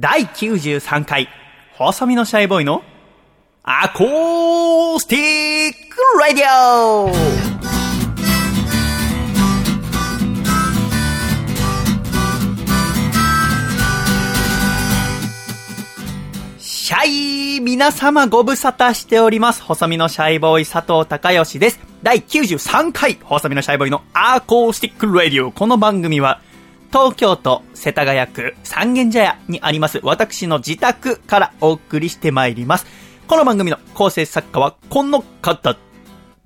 [0.00, 1.28] 第93回、
[1.74, 2.82] 細身のシャイボーイの
[3.62, 7.12] アコースティックラディオ
[16.58, 17.06] シャ
[17.58, 19.62] イ皆様ご無沙汰しております。
[19.62, 21.80] 細身のシャイボーイ佐藤孝義です。
[22.02, 25.52] 第93回、細身のシャイボーイのアコースティックラディオ。
[25.52, 26.40] この番組は、
[26.92, 32.86] 東京都世田谷区三軒茶屋にあります私の自宅からお送りしてまいります。
[33.28, 35.76] この番組の構成作家はこの方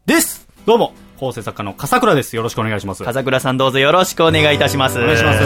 [0.04, 0.46] です。
[0.66, 2.36] どうも、構成作家の笠倉です。
[2.36, 3.02] よろしくお願いします。
[3.02, 4.98] 風倉さんどうぞよろしくお願いいたします。
[4.98, 5.40] お願いします。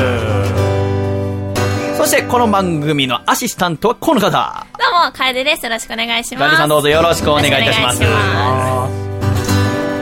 [1.96, 4.66] そしてこの番組のアシスタントはこの方。
[4.78, 5.64] どうも、楓です。
[5.64, 6.40] よろしくお願いします。
[6.40, 8.00] ガリさんどうぞよろしくお願いいたします。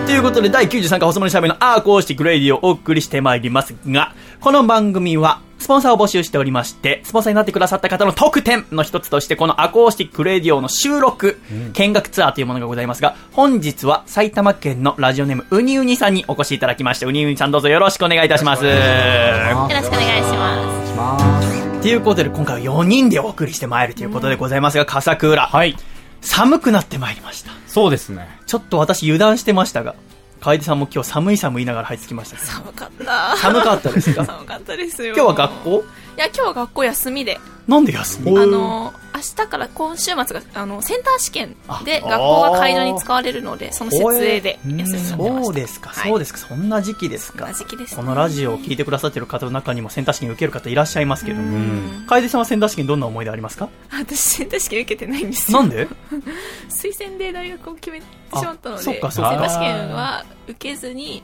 [0.07, 11.41] ということで、第93回細身のシャイボーイのアーコースティックレイディオをお送りしてまいりますが、この番組は、スポンサーを募集しておりまして、スポンサーになってくださった方の特典の一つとして、このアコースティックレイディオの収録、
[11.73, 18.61] 見学ツアーというものがございますが、本日は埼玉県のラジオネームウニウニさんにお越しいただきまして、ウニウニさんどうぞよろしくお願いいたします。
[18.61, 18.67] す。
[18.67, 21.83] よろしくお願いします。
[21.83, 25.47] ということで、今回は4人でお送りしてまいるということでございますが、笠倉。
[25.47, 25.77] はい。
[26.21, 27.53] 寒くなってまいりました。
[27.67, 28.29] そうですね。
[28.47, 29.95] ちょっと私油断してましたが、
[30.41, 33.37] 楓さんも今日寒い寒いながら入ってきましたけど寒かった。
[33.37, 34.25] 寒かったですか？
[34.27, 35.15] 寒かったですよ。
[35.17, 35.85] 今日は学校？
[36.17, 37.39] いや、今日は学校休みで。
[37.69, 38.39] なんで休み？
[38.39, 45.17] あの、明日から今週末が、あの、センター試験で学校が会場に使われるので、その設営で休みになってました。
[45.17, 46.09] そうですか、はい。
[46.09, 47.41] そうですか、そんな時期ですか。
[47.41, 47.97] そんな時期ですね。
[47.97, 52.07] このラジオを聞いてくださってる方の中にもセンター試験受ける方いらっしゃいますけど、うん。
[52.07, 53.69] 楓さんはセンター試験どんな思い出ありますか？
[53.91, 55.59] 私、センター試験受けてないんですよ。
[55.59, 55.87] なんで？
[56.71, 59.11] 推薦で大学を決めてしまったので、センター
[59.51, 61.23] 試験は受けずに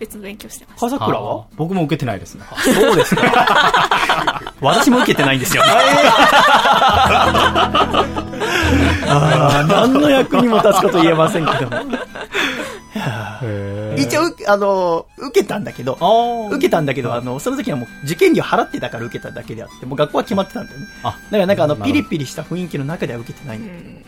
[0.00, 0.86] 別の勉強してました。
[0.90, 1.42] 笠倉は？
[1.42, 2.44] あ僕も受けてないですね。
[2.64, 3.22] そうですか。
[4.60, 5.62] 私も受けてないんですよ。
[9.06, 11.76] あー何の役にも立つかと言えませんけども。
[13.42, 20.86] へ一応、あの、受けたんだけど、あ受けたんだけど、あの、その時はもう受験料払ってたから受けただけであって、もう学校は決まってたんだよね。
[21.02, 23.90] あ、だからなんかあの、ピリピリした雰囲気の中では受けてないんうだけど。
[23.90, 24.04] ん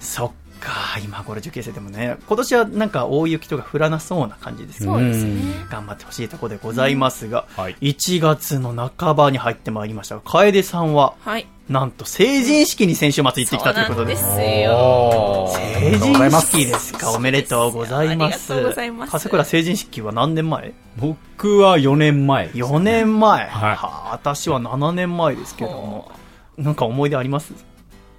[0.00, 5.32] そっか、今頃受験生でもね、今年はなんか大雪とか降らなそうな感じですよそうですね。
[5.70, 11.46] 頑張ってほしいところでございますが、はい1月の半ばに入ってまいりましたが、楓さんは、はい。
[11.68, 14.16] なんと成人式に先週末行ってきたということで。
[14.16, 15.52] そうなんですよ。
[15.54, 18.54] 成人式ですかおめでとうございます。
[18.54, 20.72] ありがとうございます笠倉成人式は何年前？
[20.96, 22.52] 僕は4年前ね。
[22.54, 23.46] 4年前。
[23.48, 26.10] はいはあ私は7年前ですけども。
[26.56, 27.52] なんか思い出あります？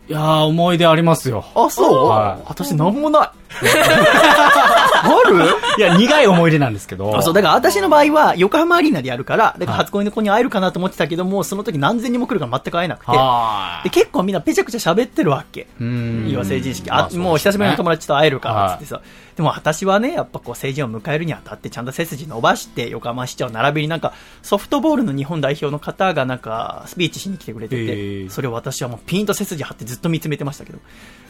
[0.09, 1.45] いやー、思い出ありますよ。
[1.53, 3.29] あ、そう、はい私なんもない。
[3.49, 5.35] ある
[5.77, 7.17] いや、苦い思い出なんですけど。
[7.17, 13.11] あそう、だから私の場合は横浜アリーナでやるから、だから初恋の子に会えるかなと思ってたけども、その時何千人も来るから全く会えなくて。
[13.11, 15.61] はで、結構みんなぺちゃくちゃ喋ってるわけ。
[15.61, 15.65] い。
[15.79, 16.89] うんいいわ、成人式。
[16.91, 19.01] あ、もう久しぶりの友達と会えるかってさ。
[19.35, 30.79] でも私はね、やっぱこう成人を迎えるにあたってちゃんと背筋伸ばして、横浜市長並びになんか、ソフトボールの日本代表の方がなんか、スピーチしに来てくれてへて、ーそれを私はもうピンと背筋張ってずっと見つめてましたけど。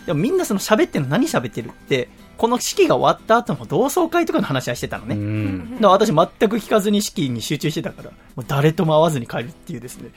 [0.07, 5.15] でもみんなその喋ってるの何喋ってるって、この式が終わった後の同窓会とかの話はしてたのね。
[5.15, 5.71] うん。
[5.75, 6.15] だから私全
[6.49, 10.11] く聞かずに式に集中してたから、もう誰とも会わずに帰るっていうですね。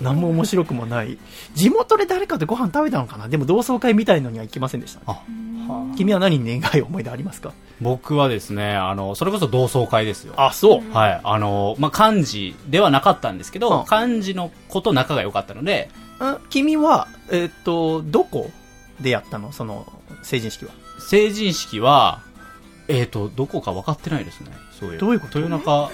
[0.00, 1.16] 何も面白くもない。
[1.54, 3.28] 地元で誰かとご飯食べたのかな？
[3.28, 5.04] でも同窓会みたいのには行きませんでした、ね。
[5.68, 7.52] あ、君は何に願い思い出ありますか？
[7.80, 10.34] 僕はですね、あの、それこそ同窓会ですよ。
[10.36, 10.92] あ、そう。
[10.92, 11.20] はい。
[11.22, 18.50] あの、まあ、漢字ではなかったんですけうんど、漢字の子と仲が良かったので、ん君は、えっ、と、どこ
[19.00, 19.52] でやったの？
[19.52, 19.86] その、
[20.22, 20.72] 成人式は？
[20.98, 22.20] 成人式は、
[22.88, 24.50] えっ、と、どこか分かってないですね。
[24.78, 24.98] そういう。
[24.98, 25.38] どういうこと？
[25.38, 25.90] 豊中、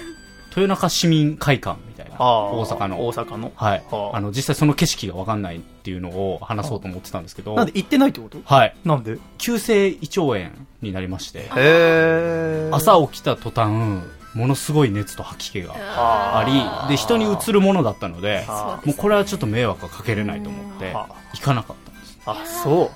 [0.49, 2.15] 豊中市民会館みたいな。
[2.19, 3.05] 大阪の。
[3.05, 3.51] 大阪の。
[3.55, 4.11] はいは。
[4.13, 8.39] ああの、実際その景色が分かんないっていうのを話そうと思ってたんですけど、なんで行ってないってこと？
[8.43, 8.75] はい。
[8.83, 9.19] なんで？
[9.37, 10.49] 急性胃腸炎
[10.81, 14.03] になりまして、へ朝起きた途端、
[14.33, 16.43] ものすごい熱と吐き気があ
[16.87, 22.19] り、で、人にうつるものだったので、あもうこれはちょっと迷惑はかけれないと思ってあ、行かなかったんです。
[22.25, 22.91] あ、そう。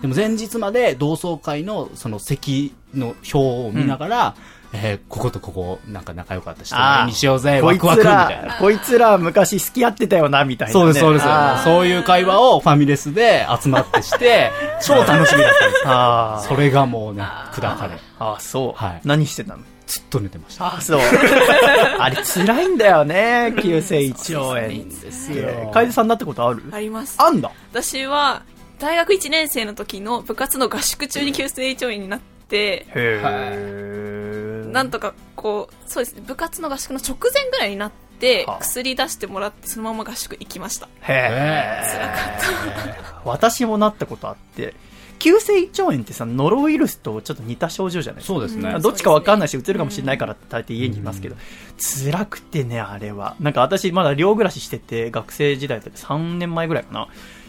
[0.00, 4.34] でも前日まで同窓会のその席の表を見ながら、
[4.72, 10.72] えーこことここなんか仲良かった人にしようぜ、こいつワクワクみたいらな。、こいつら昔好き合ってたよな、みたいな、ね。
[10.74, 11.62] そうです、そうですあ。
[11.64, 14.50] そういう会話をファミレスで集まってして、
[14.84, 17.22] 超楽しみだったんですそれがもうね、
[17.52, 18.84] 砕かれ、あ、あそう。
[18.84, 19.62] はい何してたの？
[19.86, 20.76] ずっと寝てました。
[20.76, 21.00] あ、そう。
[21.98, 24.68] あれ辛いんだよね、急性胃腸炎。
[24.68, 25.30] です
[25.72, 26.62] 楓さんなったことある？
[26.72, 27.16] あります。
[27.18, 27.50] あんだ。
[27.72, 28.42] 私は、
[28.78, 34.70] 大学1年生の時の部活の合宿中に急性胃腸炎になって、へー。
[34.70, 37.90] なんとかこう、そうですね、部活の合宿の直前ぐらいになっ
[38.20, 40.88] てはあ、薬出してもらって、そのまま合宿行きました。
[41.00, 43.28] へ辛かった。
[43.28, 44.74] 私もなったことあって、
[45.18, 48.34] 急性胃腸炎ってさ、ノロウイルスとちょっと似た症状じゃないですか。
[48.34, 48.70] そうですね。
[48.70, 51.36] うんどっちかわかんないし、うつるかもしれないからって大抵家にいますけど、
[51.78, 53.34] 辛くてね、あれは。
[53.40, 57.08] なんか私まだ寮暮らししてて、学生時代だって3年前ぐらいかな。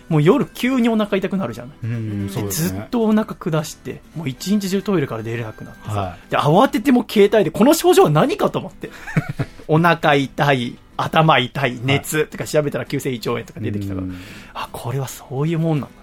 [0.10, 1.78] もう夜急にお腹痛くなるじゃない。
[1.84, 2.28] うん。
[2.28, 8.90] ずっとお腹下して、もう一日中トイレから出れなくなってさ、はで慌ててもう携帯で、この症状は何かと思って。
[9.68, 14.18] お腹痛い、頭痛い、熱とか調べたら急性胃腸炎とか出てきたからうん、
[14.56, 16.00] あ、これはそういうもんなんだ。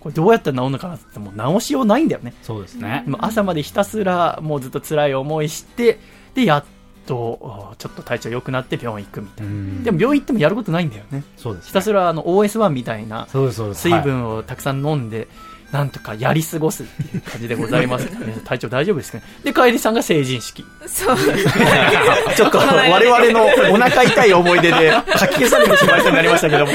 [0.00, 2.32] これどうやったら治るのかなってもう治しようないんだよね。
[2.42, 3.04] そうですね。
[3.18, 6.00] 朝までひたすらもうずっと辛い思いして、
[6.34, 6.64] で、やっ
[7.06, 9.52] と、おちょっと体調良くなって病院行くみたいな。
[9.52, 11.24] うんでも病院行ってもやることないんだよね。
[11.36, 13.26] そうですひたすらあの OS1 みたいな。
[13.74, 15.28] 水分をたくさん飲んで、
[15.72, 18.36] なんとかやり過ごすっていう感じでございます、ね。
[18.44, 19.24] 体調大丈夫ですかね。
[19.44, 20.64] で、楓さんが成人式。
[20.86, 21.16] そう。
[22.36, 26.72] ちょっと我々のお腹痛い思い出で 書き消されてしまいそうになりましたけども、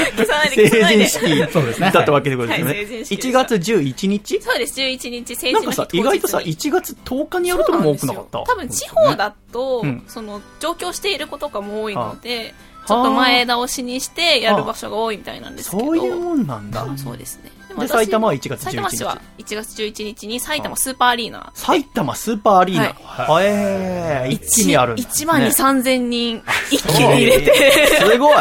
[0.54, 1.90] 成人式そうですね。
[1.92, 2.78] だったわけでございますね。
[2.78, 2.86] はい。
[2.86, 4.40] 成人式で1月11日？
[4.42, 8.38] そうです、11日、成人の日なんかさ、意外とさ、当日に1月10日にやるとこも多くなかった？
[8.44, 10.04] 多分地方だと、うん。
[10.08, 12.54] その上京している子とかも多いので、
[12.84, 16.86] あちょっと前倒しにしてやる場所が多いみたいなんですけど、そういうもんなんだ。
[16.96, 17.50] そうですね。
[17.82, 19.44] で埼玉は1月11埼玉市は日。
[19.44, 21.50] 1月11日に埼玉スーパーアリーナ。
[21.54, 22.94] 埼玉スーパーアリーナ。
[23.02, 25.02] はへえ、一気にあるんだ。
[25.02, 27.52] 1万2、ね3000人一気に入れて、
[28.00, 28.36] すごい。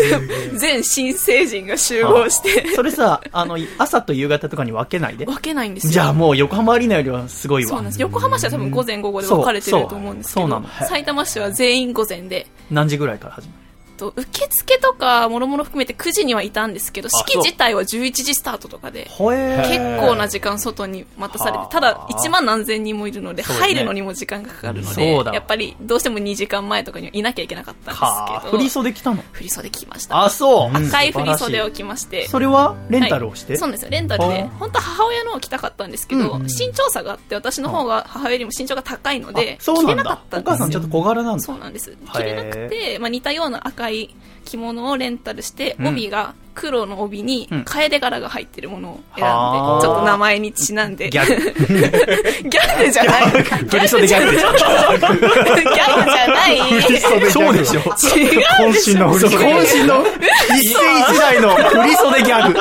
[0.58, 5.26] 全新成人が集合して、それさ、あの、朝と夕方とかに分けないで。
[5.26, 5.92] 分けないんですよ。
[5.92, 7.92] じゃあもう横浜アリーナよりはすごいわそうなんで。
[7.96, 8.00] す。
[8.02, 13.59] 横浜市は多分午前午後で分かれてると思うんですけど埼玉市は全員午前で、何時ぐらいから始まる？
[14.00, 29.22] と受付とかもろもろ含めて9時にはいたんですけど、式自体は11時スタートとかで、ほえ結構な時間外に待たされてはあ、ただ1万何千人もいるので、入るのにも時間がかかるのでやっぱりどうしても2時間前とかにはいなきゃいけなかったんはあ、ですけど、振り袖着たの？
[29.32, 30.24] 振り袖着ました。
[30.24, 30.76] あ、そう。
[30.76, 32.24] 赤い振り袖を着まして。
[32.24, 32.28] い。
[32.28, 33.90] それはレンタルをして、はいそうですよ。
[33.90, 34.42] レンタルで。
[34.42, 34.48] はあ。
[34.58, 40.18] 本当は母親のを着たかったんですけど、うん身長差があって私の方が母親よりも身長が高いので着れなかっ。
[40.30, 40.54] たんですよ。
[40.54, 41.42] お母さんちょっと小柄なんだ。
[41.42, 41.96] そうなんです。
[42.12, 43.89] 着れなくて、まあ、似たような赤い
[44.44, 45.88] 着物をレンタルして、うん。
[45.88, 47.64] 帯が黒の帯にうん。
[47.64, 51.10] 楓柄が入ってるものを選んで、はあちょっと名前にちなんで。
[51.10, 51.34] ギャグ。
[52.48, 53.30] ギャグじゃない。
[53.42, 54.44] 振り袖ギャグです。
[54.44, 56.58] ギャグじゃない。
[57.30, 57.80] そうでしょ。
[57.80, 58.94] 違うでしょ。
[58.94, 59.14] 渾身の。
[59.14, 60.04] 渾身の
[60.58, 60.80] 一世
[61.12, 62.58] 一代の振り袖ギャグ。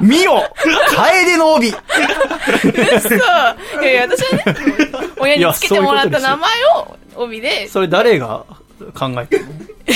[0.00, 0.42] 見よ
[0.94, 1.70] 楓の帯。
[1.70, 1.80] そう
[3.82, 4.56] いやいや私はね
[5.18, 7.68] 親につけてもらった名前を帯で。
[7.68, 8.44] それ誰が
[8.94, 9.75] 考えてるの？
[9.86, 9.92] ギ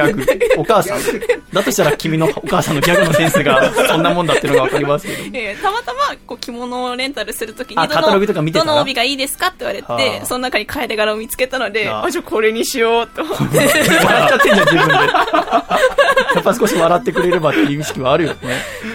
[0.00, 0.24] ャグ。
[0.58, 1.00] お母さん。
[1.52, 5.38] だとしたら君のお母さんのギャグのセンスがそんなもんだっていうのがわかりますけど。
[5.38, 8.02] いやたまたまこう着物をレンタルするときにどの
[8.52, 10.26] どの帯がいいですかって言われはてあ。
[10.26, 12.06] その中に楓柄を見つけたのであ。
[12.10, 13.58] じゃあこれにしようと思って。
[13.58, 13.70] 笑っ
[14.28, 14.94] ちゃってんじゃん、自分で。
[14.94, 18.38] やっぱ少し笑ってくれればっていう意識はあるよね。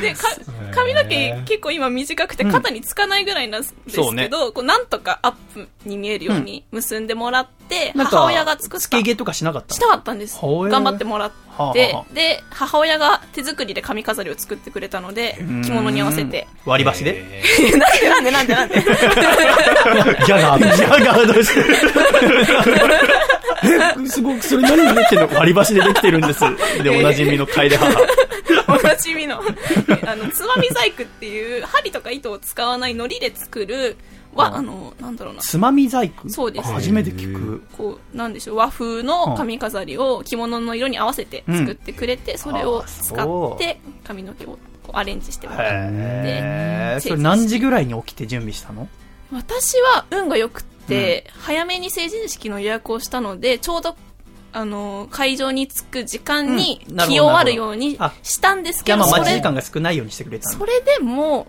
[0.02, 0.30] でか
[0.74, 4.30] 髪の毛結構今短くて肩につかないぐらいなんですけど、そうね。
[4.30, 8.82] こうなんとかアップに見えるように結んでもらって、なんか母親が作った。
[8.82, 11.74] つけ毛とかしなかったしたかったんですほえ頑張ってもらって、はあは
[12.10, 16.48] あで母親が手作りで髪飾りを作ってくれたので着物に合わせて。
[16.66, 17.24] 割り箸で？
[18.08, 18.82] なんでなんでなんでなんで？
[20.26, 20.76] ギャガー。
[20.76, 21.50] ギャガーとし
[24.08, 25.36] すごく、それ何でできてるの？
[25.40, 26.40] 割り箸でできてるんです。
[26.84, 27.88] で、おなじみの楓母。
[28.68, 29.40] おなじみの。
[29.40, 33.98] あのつまみ細工っていう針とか糸を使わない海苔で作る
[34.38, 35.42] はあのなんだろうな。
[35.42, 36.30] つまみ細工？
[36.30, 36.72] そうです。
[36.72, 37.64] 初めて聞く。
[37.76, 38.56] こうなんでしょう。
[38.56, 47.02] 和風の髪飾りを着物の色に合わせて作ってくれて、それを使って髪の毛をこうアレンジしてもらって。
[47.02, 48.88] それ何時ぐらいに起きて準備したの？
[49.32, 53.96] 私は運が良くって、早めに成人式の予約をしたのでちょうど
[54.54, 56.96] あの会場に着く時間にうん。
[56.96, 57.14] なる
[57.54, 60.58] ようにあしたんですいや、まあ、けどそれ待ち時間が少ないようにしてくれたの。
[60.58, 61.48] それでも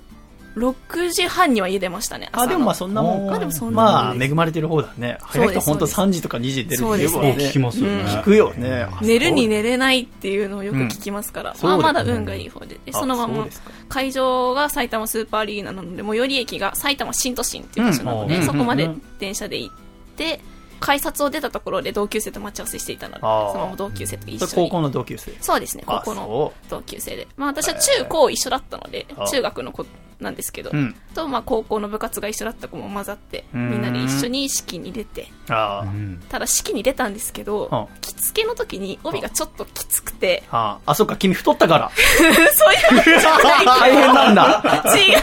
[0.59, 2.51] 6時半には家出ましたね朝あ、の。
[2.53, 3.29] でもまあそんなもん。
[3.29, 3.35] か。
[3.35, 5.19] あでもそんなまあ、恵まれてる方だね。
[5.23, 7.39] 早い人ほんと3時とか2時に出るっていうそうです。
[7.39, 7.45] ね。
[7.49, 8.03] 聞きますよね。
[8.05, 8.87] 聞くよね。
[8.91, 11.83] あ寝るに寝れないっていうのをよく聞きますから、まあ、うん。
[11.83, 12.79] まだ運がいい方で。
[12.85, 13.47] でそのまま
[13.89, 18.43] 会場が埼玉スーパーアリーナなので最寄り駅が埼玉新都心っていう場所なので、うん。
[18.45, 19.75] そこまでうん電車で行っ
[20.17, 20.41] て
[20.81, 24.69] 改札を出たところで同級生と待ち合わせしていたのでそのまま同級生と一緒に。
[24.69, 25.33] 高校の同級生。
[25.41, 29.85] そうですね高あ校のそ同級生で、まあ、私は中高一緒だったのであ中学の子
[30.21, 40.91] なんですけど、うんと、まあ、高校の部活が一緒だった子も混ざって、うんみんなで一緒に式に出て、ただ式に出たんですけど、うん着付けの時に帯がちょっときつくて、あー。
[40.91, 41.91] あ、そっか、君太ったから。
[41.97, 44.63] そういうわけじゃない大変なんだ。
[44.97, 45.21] 違う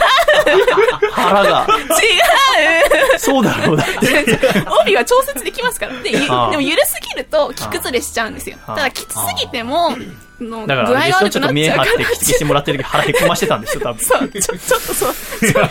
[1.12, 1.66] 腹が。
[1.68, 4.38] 違うそうだろうだって。
[4.82, 5.92] 帯は調節できますから。
[6.02, 8.56] で、ゆでも緩すぎると着崩れしちゃうんですよ。
[8.66, 9.90] ただきつすぎても、
[10.40, 11.70] の具だから、合が悪くなっちょっと見え。
[11.70, 11.86] 張っ
[12.18, 14.04] てしてもらってる時腹へこましてたんですよ、多分。
[14.04, 15.14] そう、ちょ、ちょっとそう。
[15.40, 15.68] ちょっ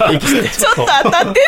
[0.75, 1.39] と当たって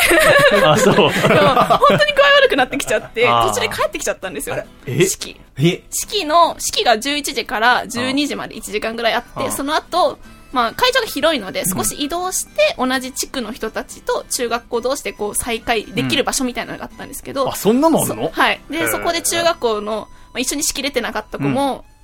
[0.52, 0.70] る。
[0.70, 0.96] あ、そう。
[0.96, 4.64] でも、本当に具合悪くなってきちゃって、途中で帰ってきちゃったんですよ。
[4.86, 5.40] え式。
[5.58, 10.20] え、式の、式が11時から12時まで1時間ぐらいあって、その後、
[10.52, 18.62] まあ、会場が広いので、少し移動して、同じ地区の人たちと中学校同士でこう再会できる場所みたいなのがあったんですけど、あ、そんなのあんそのはい。
[18.70, 21.97] で、そこで中学校の、まあ、一緒に式出てなかった子も会っ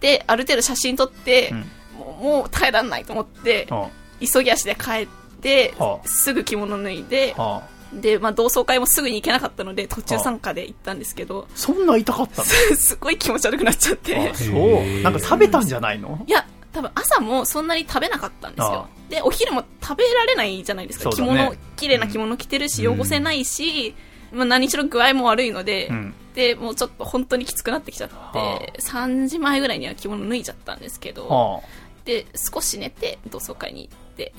[0.00, 1.64] て、ある程度写真撮って、うん
[1.98, 3.88] もうもう耐えらんないと思って、あ
[4.20, 5.08] 急ぎ足で帰っ
[5.40, 7.62] て、はあすぐ着物脱いで、あ。
[7.92, 12.44] で、まあ、同窓会もすぐに行けなかったので、途中参加で行ったんですけど、そんな痛かったの？
[12.76, 14.28] すごい気持ち悪くなっちゃって。
[14.30, 15.02] あ、そう。
[15.02, 16.22] なんか食べたんじゃないの？
[16.26, 18.88] いや、多分朝もそんなに食べなかったんですよ。
[19.08, 21.10] で、お昼も食べられないじゃないですか。
[21.10, 23.94] ね物、綺麗な着物着てるし、汚せないし、
[24.32, 31.60] まあ何しろ具合も悪いので、うんで、もうちょっと本当にきつくなってきちゃって、は3時前ぐらいには着物脱いじゃったんですけど、は
[32.04, 34.32] で、少し寝て同窓会に行って。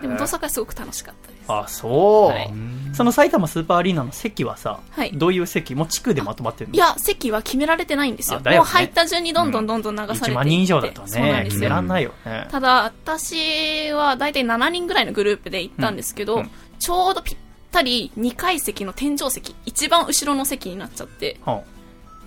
[0.00, 1.44] でも同窓会すごく楽しかったです。
[1.48, 2.28] あ、そう。
[2.30, 2.50] はい
[2.94, 6.74] その埼玉スーパーアリーナの席はさ、はいどういう席もう地区でまとまってるの？
[6.74, 8.40] いや、席は決められてないんですよ。
[8.40, 11.68] ねもう入った順にどんどんどんどん流されていって、1万人以上だとね、決め。
[11.68, 12.48] らんないよね。
[12.50, 17.34] ただ、私は大体7人ぐらいのグループで行ったんですけど、うんうんちょうどぴ
[17.76, 21.62] ったり2階席の天井席、一番後ろの席になっちゃって、は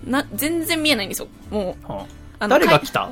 [0.04, 1.28] な全然見えないんですよ。
[1.50, 2.00] もう、あは
[2.38, 3.10] ああ誰が来た？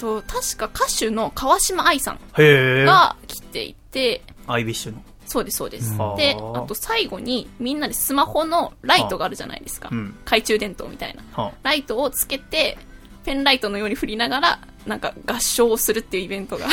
[0.00, 2.18] と確か歌手の川島愛さん。
[2.34, 5.02] が来ていて、アイビッシュの。
[5.26, 5.90] そうです、そうです。
[5.90, 9.90] うんで、あと最後にみんなでスマホのライトがあるじゃないですか。
[9.92, 11.22] うん懐中電灯みたいな。
[11.42, 12.78] はライトをつけて、
[13.24, 16.66] ペンライトのように振りながら、なんか合唱をするっていうイベントが。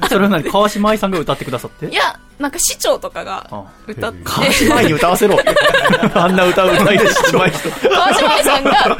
[0.00, 1.86] あ、 それは何川島愛さんが歌ってくださって？
[1.86, 5.38] いや、なんか市長とかがあ歌って、川島愛に歌わせろ。
[6.14, 7.70] あんな歌う歌い出ししない人。
[7.88, 8.96] 川島愛さんが、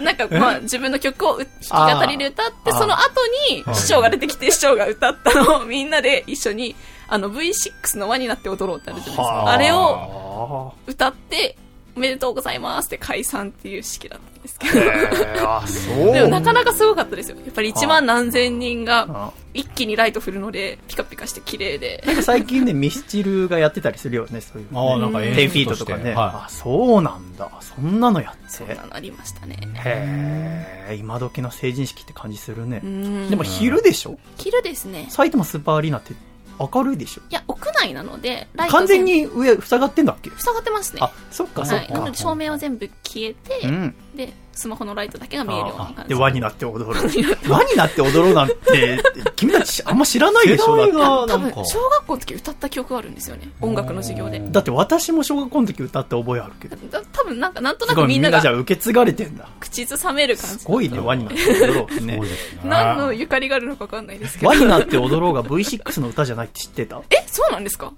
[0.00, 3.04] うなんかまあ自分の曲をう弾き語りで歌って、その後
[3.50, 6.76] に市長が出てきて市長が歌ったのを みんなで一緒に、
[7.08, 9.50] あの V6 の輪になって踊ろうってあるじゃないですか。
[9.50, 10.74] あれをを。
[10.86, 11.56] 歌って、
[12.00, 14.80] おめでとうございますって解散っていう式だったんですけへど。
[14.80, 16.14] え、あ、そう。
[16.14, 17.36] でもなかなかすごかったですよ。
[17.44, 22.02] やっぱり1万何千人があ一気にライト振るので、ピカピカして綺麗で。
[22.06, 24.90] なんか最近ね、ミスチルがやってたりするよね、そういうのね。
[24.92, 26.14] ああ、なんか10フィートとかね。
[26.14, 27.50] はあ、そうなんだ。
[27.60, 28.48] そんなのやって。
[28.48, 29.58] そんなのありましたね。
[29.84, 32.86] へえ、今時の成人式って感じするねう。
[32.86, 34.18] んでも昼でしょ？
[34.38, 35.04] 昼ですね。
[35.10, 36.14] 埼玉スーパーアリーナって
[36.60, 37.22] 明るいでしょ？
[37.30, 40.30] いや、屋内なので、ライト完全に上塞がってんだっけ？
[40.36, 41.00] 塞がってますね。
[41.02, 41.88] あ、そっかそっはい。
[41.88, 42.16] なのかで。
[42.16, 43.94] 照明は全部消えて、うん。
[44.14, 46.08] で、スマホのライトだけが見えるような感じ。
[46.10, 46.90] で、輪になって踊る。
[47.48, 49.02] 輪になって踊ろうなんて、
[49.36, 53.48] 君たちあんま知らないでしょだって世代が多分なんか、小学校の時歌った記憶があるんですよね。
[53.60, 54.40] 音楽の授業で。
[54.40, 56.76] だって私も小学校の時歌った覚えあるけど。
[56.90, 59.48] だ多分なんか、なんとなくみんなみんなじゃ受け継がれてんだ。
[59.60, 60.58] 口ずさめる感じ。
[60.58, 62.20] すごいね、輪になって踊ろうってね。
[62.64, 64.48] 何のゆかりがあるのかわかんないですけど。
[64.52, 67.00] 輪になって踊ろうが V6 の歌じゃないって知ってた？
[67.10, 67.92] え、そうなんですか？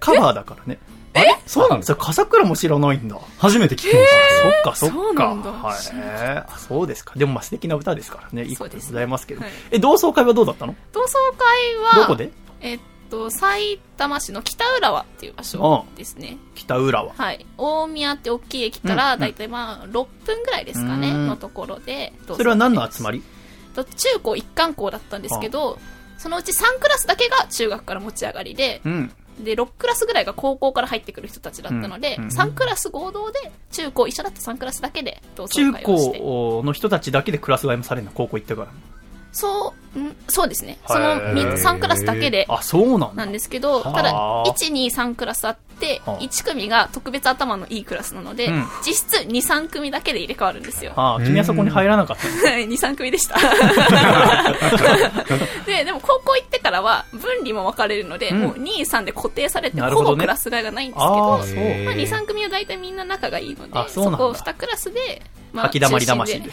[0.00, 0.78] カバーだからね。
[1.14, 1.26] え？
[1.46, 1.96] そうなんですよ。
[1.96, 3.18] 笠倉も知らないんだ。
[3.38, 3.96] 初めて聞きまし
[4.64, 4.74] た。
[4.76, 5.34] そっか、そっか。
[5.34, 5.76] はい。
[6.46, 7.14] あそうですか。
[7.16, 8.44] でもまあ素敵な歌ですからね。
[8.44, 9.40] いいことございますけど。
[9.40, 10.76] はいえ、同窓会はどうだったの？
[10.92, 12.30] 同窓会は、どこで？
[12.60, 16.36] えっと、埼玉市の北浦和っていう場所ですね。
[16.54, 17.12] 北浦和。
[17.12, 17.44] はい。
[17.58, 22.12] 大宮って大きい駅から、うんだいたいまあ、6分ぐらいですかね、うんのところで。
[22.28, 23.18] それは何の集まり？
[23.18, 23.24] り
[23.74, 25.78] 中高一貫校だったんですけど、
[26.18, 29.12] そのうち3クラスだけが中学から持ち上がりで、うん。
[29.44, 36.18] で、6クラスぐらいが高校から入ってくる人たちだったので、うんうん3クラス合同で、中高一緒だった3クラスだけで同中窓会をして。
[36.18, 38.12] 高の人たちだけでクラス替えもされるの？
[38.12, 38.68] 高校行ってから。
[39.32, 40.78] そう、んそうですね。
[40.86, 41.52] そのへー。
[41.56, 43.24] 3クラスだけであ、そうなんだ。
[43.24, 43.32] なん。
[43.32, 43.92] ですけど、はあ。
[43.92, 46.18] ただ、1、2、3クラスあって、はあ。
[46.20, 48.64] 1組が特別頭のいいクラスなので、うん。
[48.86, 50.92] 実質2、3組だけで入れ替わるんですよ。
[50.94, 52.28] ああ、君はそこに入らなかった。
[52.28, 53.36] のはい、2、3組でした。
[55.66, 58.40] で、でも高校行ってからは分離も分かれるので、うん。
[58.40, 61.14] もう2、3で固定されて、ほぼクラス替えがないんですけあど。
[61.16, 66.50] まあ、2、3組は大体みんな仲がいいので、あそこを2クラスで、ま吐き溜まり魂吐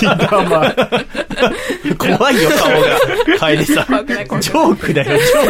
[0.00, 0.74] き溜ま
[1.98, 2.98] 怖いよ、顔が。
[3.40, 3.86] 楓さん。
[3.86, 5.40] 怖くない怖くないジョークだよ、 ジョ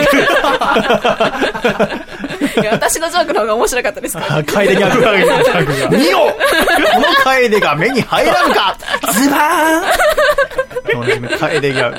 [2.59, 4.21] ーいや私のジョークの方が面白かったですか？
[4.21, 4.37] ら。
[4.37, 5.97] あ楓ギャグ。
[5.97, 6.31] 見よこ
[7.01, 8.77] の楓が目に入らんか
[9.13, 11.97] ズバーン楓ギャグ。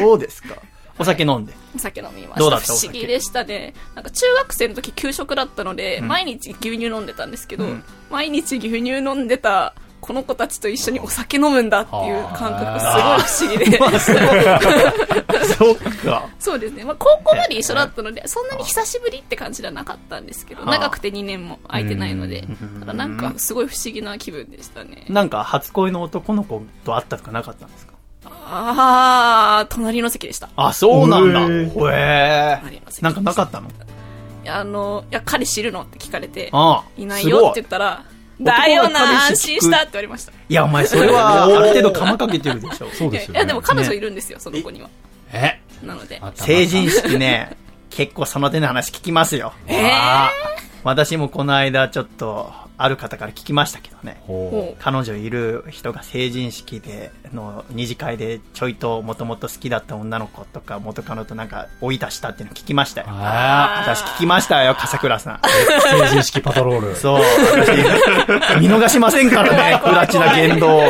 [0.00, 0.54] そうですか。
[0.98, 1.52] お酒飲んで。
[1.74, 2.74] お酒飲みまどうだったした。
[2.74, 3.74] 不思議でしたね。
[3.94, 13.78] なんか中学生の時給食だったので、うん毎日牛乳飲んでたんですけど、うん毎日牛乳飲んでたこの子たちと一緒にお酒飲むんだっていう感覚がすごい不思議で。
[15.56, 16.28] そうか。
[16.40, 16.82] そうですね。
[16.84, 25.04] まあ、高校まで一緒だったので、そんなに久しぶりって感じではなかったんですけど、はあ長くて2年も空いてないのでうん、ただなんかすごい不思議な気分でしたね。
[25.08, 27.92] なんか、初恋の男の子と会ったとかなかったんですか？
[28.24, 30.48] あー、隣の席でした。
[30.56, 31.42] あ、そうなんだ。
[31.42, 33.68] へへえ隣の席でしたなんかなかったの？
[33.68, 36.84] いやあの、いや、彼知るのって聞かれて、ああ。
[36.96, 38.04] いないよって言ったら、
[38.40, 40.32] だよな、安心したって言われました。
[40.32, 42.88] いや、お前、それは、 ある程度釜かけてるでしょ。
[42.92, 43.38] そうですよね。
[43.38, 44.88] いや、でも彼女いるんですよ、その子には。
[45.32, 46.20] えなので。
[46.34, 47.56] 成人式ね、
[47.90, 49.52] 結構その手の話聞きますよ。
[49.66, 50.30] えーああ
[50.84, 54.22] 私もこの間ちょっと、ある方から聞きましたけどね。
[54.78, 65.34] 彼女いる人が成人式での二次会でちょいともともと好きだった女の子とか元カノとなんか追い出したっていうの聞きましたよ私聞きましたよ、笠倉さん。
[65.34, 65.40] あ、
[65.98, 66.96] 成人式パトロール。
[66.96, 67.70] そう、私、
[68.60, 70.82] 見逃しませんからね、プラチな言動。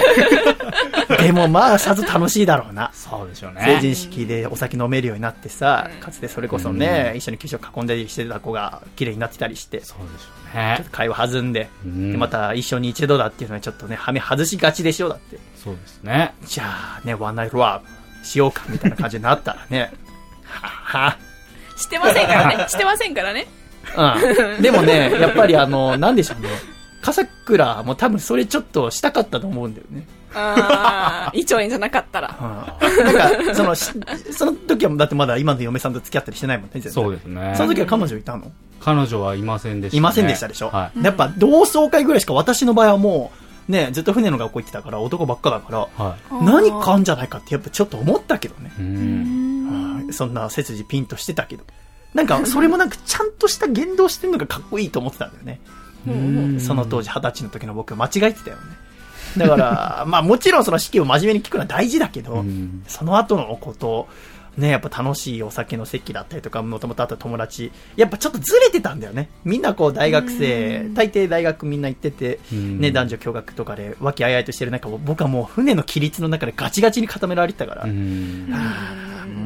[1.18, 2.90] でもまあ、さぞ楽しいだろうな。
[2.92, 3.62] そうでしょうね。
[3.64, 10.90] 成人式でお酒飲めるようになってさ、うんかつてそれこそね、一緒に給食囲んだりしてた子が綺麗になってたりして、ちそうでしょうょねっと。
[10.90, 15.38] 会話弾んで、うんでまた一緒に一度だっていうのはちょっとね、はめ外しがちでしょ、だって。
[15.56, 16.34] そうですね。
[16.44, 17.80] じゃあね、ワンナイトラ
[18.20, 19.92] ブしようか、みたいな感じになったらね、
[20.44, 21.16] は
[21.76, 22.68] してませんからね。
[22.68, 23.46] してませんからね。
[23.94, 24.16] は
[24.56, 24.62] うん。
[24.62, 26.48] でもね、やっぱりあの、なんでしょうね、
[27.02, 30.06] 笠倉も多分それちょっとしたかったと思うんだよね。
[30.34, 32.36] あー、胃腸炎じゃなかったら。
[32.40, 33.04] うん。
[33.04, 33.92] なんか、その、し
[34.32, 36.80] その時はだってまだ今の嫁さんと付き合ったりしてないもんね。
[36.82, 37.54] そうですね。
[37.56, 38.50] その時は彼女いたの？
[38.80, 39.98] 彼女はいませんでした、ね。
[39.98, 41.04] いませんでしたでしょ、はい。
[41.04, 43.30] やっぱ同窓会ぐらいしか私の場合はも
[43.68, 48.72] う、ね、ずっと船の学校行ってたから男ばっかだから、は何かあんじゃないかってやっぱちょっと思ったけどね。
[50.12, 51.64] そんな背筋ピンとしてたけど。
[52.12, 55.60] なんか、それもなんかちゃんとした言動してるのがかっこいいと思ってたんだよね。
[56.06, 58.62] うんその当時二十歳の時の僕間違えてたよね。
[59.36, 64.08] だから、まあもちろんその式を真面目に聞くのは大事だけど、うんその後のこと、
[64.56, 69.30] ね、やっぱ楽しいお酒の席だったりとか、もともとあった友達、やっぱちょっとずれてたんだよね。
[69.44, 78.52] みんなこう大学生、大抵大学みんな行ってて、うんね、男女共学とかで和気あいあいとしてる中、僕はもう船の規律の中でガチガチに固められてたから、うん。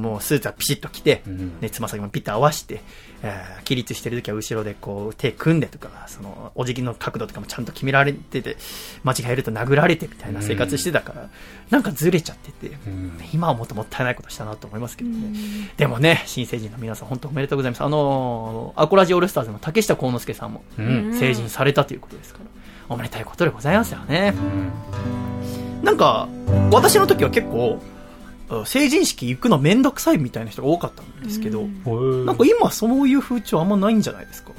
[0.01, 2.81] もうスーツはピシッと着て、うんね、つま先もピッと合わして、
[3.23, 8.57] えー起立してる時は後ろでこう手組んでとか、そのお辞儀の角度とかもちゃんと決められてて、
[9.03, 11.29] 間違えると殴られてみたいな生活してたから、
[11.71, 15.17] なんかずれちゃってて、うん今はもっともったいないことしたなと思いますけどね。
[15.77, 17.83] でもね、新成人の皆さん本当おめでとうございます。
[17.83, 21.13] あのーアコラジオールスターズの竹下幸之助さんもうん。
[21.19, 22.45] 成人されたということですから、
[22.95, 24.35] おめでたいことでございますよね。
[24.37, 26.29] うんなんか、
[26.71, 27.96] 私の時は結構、あ
[28.65, 34.53] 成人式行くのめんどくさいみたいな人が多かったんですけど、なんか今そういう風潮あんまないんじゃないですか？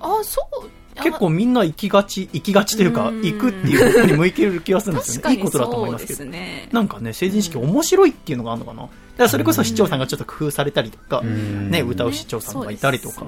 [0.00, 0.68] あ、そう。
[1.00, 5.36] 結構みんな行きがち、行きがちというか、うん行くっていう方向に向いてる気がするんですよね。
[5.36, 6.24] いいことだと思いますけど。
[6.72, 8.82] なんかね、成人式面白いっていうのがあるのかな。
[8.82, 13.24] だからそれこそ市長さんがちょっと工夫されたりとか、んね、歌う市長さんがいたりとか。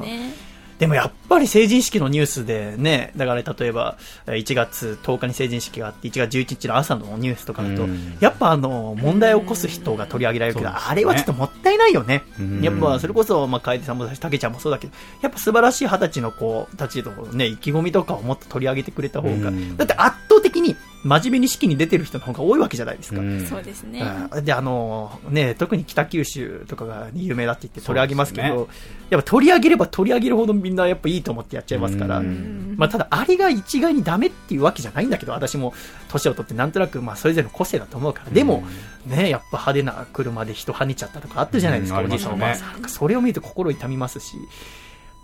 [0.80, 12.22] でもやっぱり成人式のニュースでね、だから例えばえー1月10日に成人式があって、1月11日の朝のニュースとかだとうん、やっぱあの、問題を起こす人が取り上げられるけど、あれはちょっともったいないよね。
[12.38, 12.62] うん。
[12.62, 23.20] やっぱそれこそ、まあ、楓さんもだし、竹ちゃんもそうだけど、やっぱ素晴らしい二十歳の子たちのね、意気込みとかをもっと取り上げてくれた方がうん、だって圧倒的に真面目に式に出てる人の方が多いわけじゃないですか。
[23.20, 23.46] うん。
[23.46, 24.02] そうですね。
[24.32, 28.68] うんで、あの、ね、特に北九州とかが有名だって言って取り上げますけど、そう
[29.10, 32.74] やっぱ取り上げれば取り上げるほどみんなやっぱいいと思ってやっちゃいますから、うん。
[32.76, 35.72] まあただあれが一概にダメっていうわけじゃないんだけど、私も
[36.08, 38.62] 年を取ってなんとなくまあそれぞれの個性だと思うから、でも、
[39.06, 42.06] ね、やっぱ派手な車で人跳ねちゃったとかあったじゃないですか、うん。
[42.06, 42.88] おじいさんおばあさん。
[42.88, 44.36] それを見ると心痛みますし、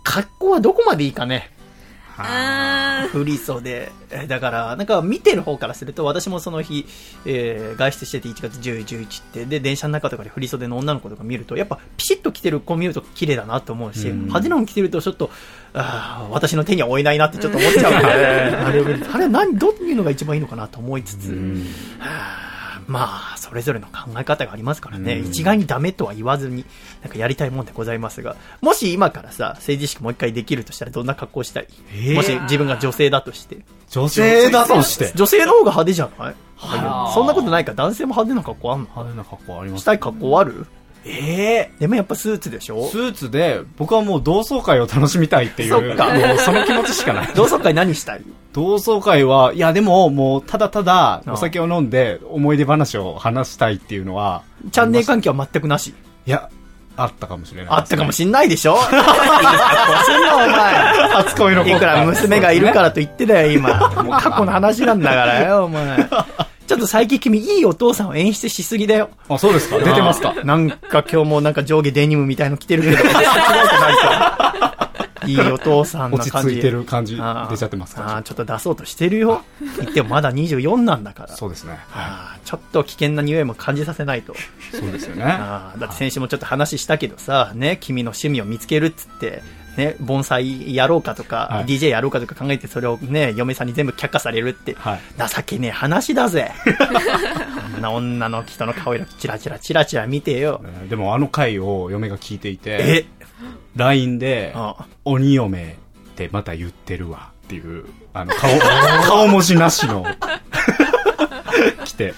[0.03, 1.51] 格好はどこまでいいかね。
[2.23, 3.91] あ振り袖。
[4.09, 6.85] えだから、なんか見てる方からすると、私もその日、
[7.25, 14.19] えー外出してて1月10、11って、で、電車の中とかで振り袖の女の子とか見ると、やっぱピシッと着てる子見ると綺麗だなと思うし、うん。
[14.21, 15.29] 派手なの着てるとちょっと、
[15.73, 17.93] あー私の手には負えないなってちょっと思っちゃう。
[18.01, 21.29] から、あれあれは何、どういうのが一番いいのかなと思いつつ、
[22.87, 25.27] まあ、それぞれの考え方がありますからね、うん。
[25.27, 26.65] 一概にダメとは言わずに、
[27.03, 32.15] なんかやりたいもんでございますが、もし今からさ、成人式もう一回できるとしたらどんな格好したい、えー。
[32.15, 33.57] もし自分が女性だとして。
[33.89, 35.11] 女性だとして？
[35.15, 36.35] 女性の方が派手じゃない？
[36.55, 37.11] はあ。
[37.13, 37.73] そんなことないか？
[37.73, 38.85] 男性も派手な格好あんの？
[38.85, 40.65] 派手な格好ありますしたい格好ある？
[41.05, 42.87] ええでもやっぱスーツでしょ？
[42.89, 46.13] スーツで、僕はもう同窓会を楽しみたいっていう、そっか。
[46.13, 47.29] もうその気持ちしかない。
[47.35, 48.21] 同窓会何したい？
[48.57, 54.41] 同窓会は、いやでも、もう、ただただ、お酒を飲んで、思い出話を話したいっていうのは、
[54.71, 55.93] チャンネル関係は全くなし。
[56.25, 56.49] いや、
[56.95, 58.73] あったかもしれない、あったかもしんないでしょ？
[58.77, 60.49] いい格好すんの、お前。
[61.23, 63.69] 初恋のいくら娘がいるからと言ってだよ、今。
[64.03, 66.09] もう過去の話なんだからよ、お前。
[66.67, 69.09] ちょっと最近君、いいお父さんを演出しすぎだよ。
[69.29, 74.55] あ、そうですか出てますかなんか今日もなんか上下デニムみたいの着てるけど、ないか。
[75.31, 76.31] いいお父さん感じ。
[76.31, 78.17] ち着いてる感じ出ちゃってますか？
[78.17, 79.43] あーちょっと出そうとしてるよ。
[79.79, 81.29] 言ってもまだ24なんだから。
[81.35, 81.77] そうですね。
[82.45, 84.33] ちょっと危険な匂いも感じさせないと。
[84.33, 84.35] い。
[84.71, 85.23] そうですよね。
[85.25, 89.41] あーだって先週もちょっと話したけどさ、ね、君の趣味を見つけるっつって、
[89.77, 96.51] ね、盆栽やろうかとか、はい DJ やろうかとか考えてそれをね、嫁さんに全部却下されるって、はい情けねえ話だぜ。
[97.75, 100.61] あんな女の人の顔色チラチラチラチラ見てよ。
[100.63, 103.16] えーでもあの回を嫁が聞いていて、え？
[103.75, 105.77] LINE であ、鬼嫁
[106.11, 108.49] ってまた言ってるわっていう、あの、顔、
[109.07, 110.05] 顔文字なしの、
[111.85, 112.13] 来て。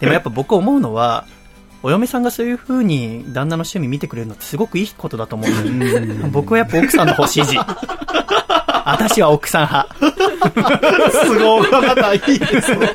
[0.00, 1.24] でもやっぱ僕思うのは、
[1.84, 6.00] お嫁さんがそういう風に旦那の趣味見てくれるのってすごくいいことだと思うんだよ。
[6.30, 7.56] 僕はやっぱ奥さんの方支持。
[8.84, 9.94] 私は奥さん派。
[11.24, 12.94] すごい、またいいですね。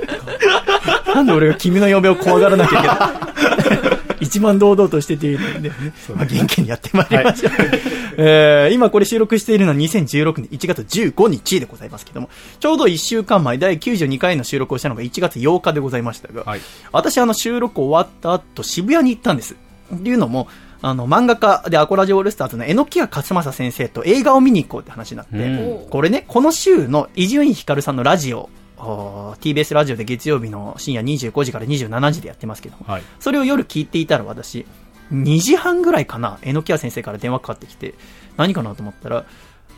[1.13, 5.75] なんで俺が君の嫁を怖がらなきゃいけない一番堂々としてていいんで、ね、
[6.15, 7.51] まあ、元気にやってまいりましょう。
[8.19, 19.55] えー今これ収録しているのは2016年1月15日でございますけども、ちょうど1週間前、第92回の収録をしたのが1月8日でございましたが、はい私あの収録終わった後渋谷に行ったんです。
[19.93, 20.47] っていうのも、
[20.81, 33.03] あの、漫画家でアコラジオールスターズの榎木屋勝正先生と映画を見に行こうって話になって、うんこれね、この週の伊集院光さんのラジオ、TBS ラジオで月曜日の深夜25時から27時でやってますけども、はい。
[33.19, 34.65] それを夜聞いていたら私、
[35.11, 37.95] 2時半ぐらいかな、榎木屋先生から電話かかってきて、
[38.35, 39.25] 何かなと思ったら、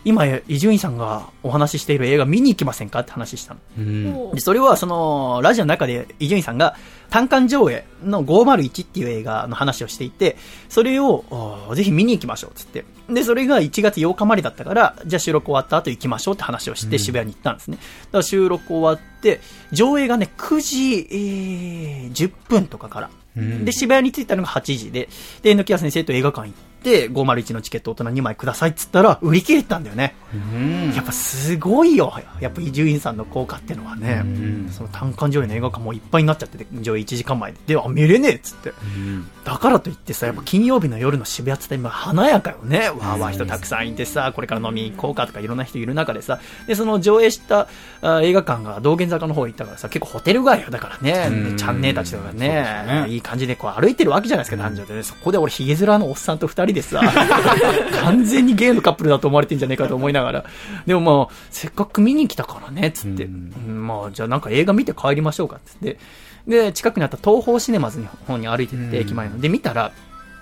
[0.05, 3.59] 今、伊集院さんがお話ししている映画見に行きませんかって話したの。
[3.77, 4.15] うん。
[4.31, 6.75] おでそれはそのラジオの中で伊集院さんが
[7.09, 10.37] 単館上映の501っていう映画の話をしていて
[10.69, 11.25] それを
[11.67, 12.85] おぜひ見に行きましょうっつって。
[13.09, 23.09] でそれが1月8日までだったからじゃあ収録終わった後行きましょうって話をして渋谷に行ったんですね、だから収録終わって上映がね9時、えー10分とかから。
[23.37, 23.65] うん。
[23.65, 25.09] で、渋谷に着いたのが8時で、
[25.41, 30.15] で、榎木屋先生と映画館行って、501のチケット大人2枚くださいっつったら、売り切れてたんだよね。
[30.33, 32.13] うんやっぱすごいよ。
[32.39, 37.57] やっぱ伊集院さんの効果っていうのはね、うんその単館上映の映画館もういっぱいになっちゃってて、上映1時間前で。
[37.67, 38.69] で、あ、見れねえっつって。
[38.69, 42.89] うんだからといってさ、やっぱ金曜日の夜の渋谷って今華やかよね。
[42.89, 47.67] わーわー人たくさんいてさ、これから飲み行こうかとかいろんな人いる中でさ、で、その上映した
[48.01, 50.69] あ映画館が道玄坂の方行ったからさ、結構ホテル街よ。
[50.69, 55.01] だからね、チャンネルたちとかねねいい感じでこう歩いてるわけじゃないですか、男女で。
[55.01, 57.01] そこで俺ヒゲ面のおっさんと二人でさ、
[58.01, 60.45] 完全にゲイのカップルだと思われてんじゃねえかと思いながら。
[60.85, 63.25] でもまあ、せっかく見に来たからね、つって。
[63.25, 65.99] まあ、じゃあなんか映画見て帰りましょうか、つって。
[66.47, 69.39] で、近くにあった東宝シネマズの方に歩いてって、うん駅前の。
[69.39, 69.91] で、見たら、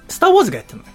[0.07, 0.91] スターウォーズがやってるのよ。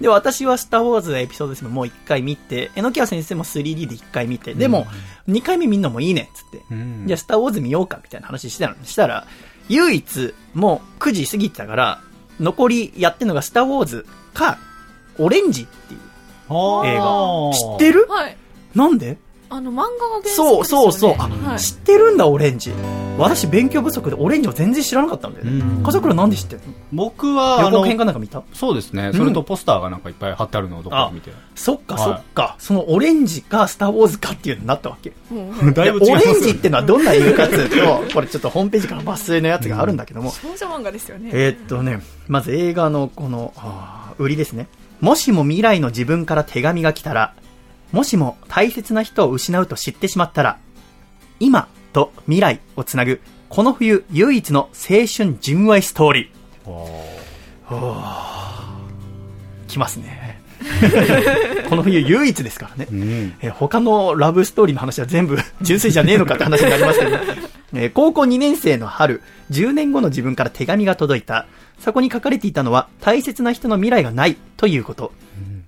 [0.00, 4.86] で、私はスターウォーズエピソード7もう一回見て、榎木屋先生も 3D で一回見て、でも、
[5.26, 6.62] 二回目見んのもいいね、つって。
[6.70, 8.76] うんじゃあ、スターウォーズ見ようか、みたいな話してたの。
[8.84, 9.26] したら、
[9.68, 12.00] 唯一、もう9時過ぎてたから、
[12.40, 14.58] 残りやってるのがスターウォーズか、
[15.18, 16.02] オレンジっていう映
[16.50, 17.52] 画。
[17.54, 18.06] 知ってる？
[18.08, 18.36] はい。
[18.74, 19.16] なんで？
[19.48, 20.64] あの、漫画が原作ですそうよね。
[20.64, 21.14] そうそう。
[21.18, 21.60] あ、はい。
[21.60, 22.72] 知ってるんだ、オレンジ。
[23.16, 25.52] 私、勉強不足でオレンジを全然知らなかったんだよね。
[25.52, 26.74] うん笠倉なんで知ってるの？
[26.92, 28.42] 僕は、予告あの、編かなんか見た？
[28.52, 29.12] そうですね。
[29.14, 31.30] それとポスターがなんかいっぱい貼ってあるのをどこかで見て。
[31.54, 32.56] そっか、はいそっか。
[32.58, 35.12] そのオレンジかスターウォーズかっていうのになったわけ。
[35.32, 41.30] オレンジってのはどんな映画かっていうと、 これちょっとホームページから抜粋のやつがあるんだけども、少女漫画ですよね。
[41.32, 44.68] えーっとね、まず映画のこの、あー売りですね。
[45.00, 47.34] もしも未来の自分から手紙が来たら、
[47.92, 50.58] もしも大切な人を失うと知ってしまったら、
[51.38, 56.70] 今と未来をつなぐ、この冬唯一の青春純愛ストーリー。
[56.70, 57.16] お
[59.68, 60.40] 来ますね。
[61.68, 62.88] この冬唯一ですからね。
[62.90, 63.34] ーうん。
[63.40, 67.16] えー他のラブストーリーの話は全部純粋じゃねえのかって話になりますけど、
[67.76, 71.46] え高校2年生の春、10年後の自分から手紙が届いた。
[71.78, 75.12] そこに書かれていたのは、大切な人の未来がないということ。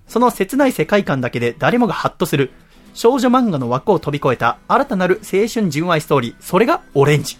[0.07, 2.51] その切ない世界観だけで誰もがハッとする。
[2.93, 6.35] 少女漫画の枠を飛び越えた新たなる青春純愛ストーリー。
[6.39, 7.37] それがオレンジ。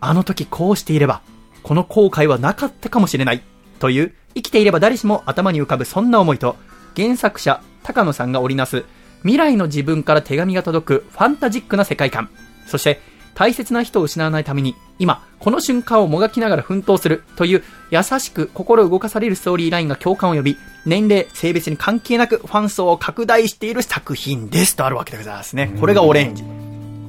[0.00, 1.22] あの時こうしていれば、
[1.62, 3.42] この後悔はなかったかもしれない。
[3.78, 6.56] という、生きていれば誰しも頭に浮かぶそんな思いと、
[6.96, 8.84] 原作者、高野さんが織りなす、
[9.22, 12.30] 未来の自分から手紙が届くファンタジックな世界観。
[12.66, 13.00] そして、
[13.34, 25.74] 大切な人を失わないために、今、この瞬間をもがきながら奮闘するという、優しく心動かされるストーリーラインが共感を呼び、年齢、性別に関係なくファン層を拡大している作品ですとあるわけでございますね。
[25.80, 26.44] これがオレンジ。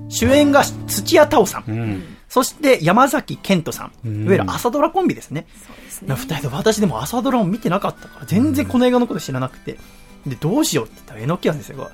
[0.10, 1.64] 主演が土屋太鳳さん。
[1.68, 2.04] うん。
[2.28, 3.92] そして山崎賢人さん。
[4.06, 5.46] うんいわゆる朝ドラコンビですね。
[5.66, 9.78] そうですな二人で私でも朝ドラを見てなかったから、全然この映画のこと知らなくて。
[10.26, 11.92] で、どうしようって言ったら、榎木先生が、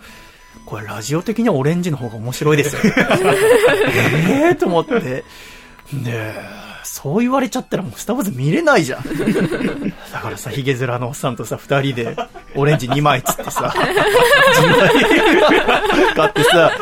[0.68, 2.82] これラジオ的にはオレンジの方が面白いですよ。
[4.30, 5.00] ええと思って。
[5.00, 5.24] で、
[6.84, 9.04] そう言われちゃったらもうスターウォーズ見れないじゃん。
[10.12, 12.18] だからさ、ヒゲ面のおっさんとさ、二人で
[12.54, 13.74] オレンジ2枚つってさ、
[16.16, 16.74] 買ってさ、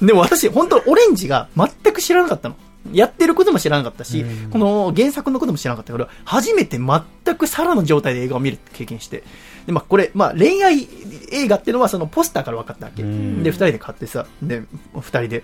[0.00, 2.54] でも私、本当オレンジが全く知らなかったの。
[2.92, 9.24] やってることも知らなかったし、この原作のことも知らなかったから、初めて全くサラの状態で映画を見る経験して、
[9.66, 10.88] で、まあ、これ、まあ、恋愛
[11.30, 13.02] 映画っていうのはそのポスターから分かったわけ。
[13.02, 14.62] で、ん二人で買ってさ、で、
[14.94, 15.42] 二人で、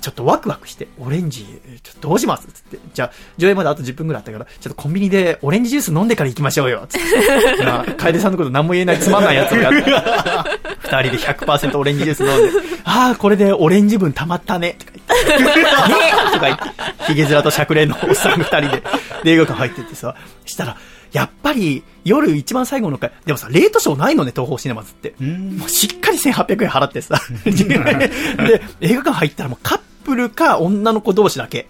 [0.00, 1.44] ちょっとワクワクして、オレンジ、
[1.82, 2.78] ちょっとどうしますつって。
[2.92, 6.86] じゃあ、上映まであと10分ぐらいあったから、ちょっとコンビニでオレンジジュース飲んでから行きましょうよ。
[6.88, 7.64] つって。
[7.64, 9.82] まあ、楓さんのこと何も言えないつまんないやつをやって。
[10.82, 14.76] 二人で100%オレンジジュース飲んで、ああ、これでオレンジ分溜まったね。
[14.78, 15.44] とか言って。
[15.44, 15.50] ね
[16.30, 16.64] えとか言って、
[17.06, 18.82] ヒゲ面としゃくれんのおっさん二人で、
[19.24, 20.76] で映画館入ってってさ、したら、
[21.12, 25.14] やっぱり、夜一番最後の回、でもさ、レートショーないのね、東宝シネマズって。
[25.20, 27.20] うんもうしっかり1800円払ってさ。
[27.44, 31.68] で、映画館入ったらもうカップルか女の子同士だけ。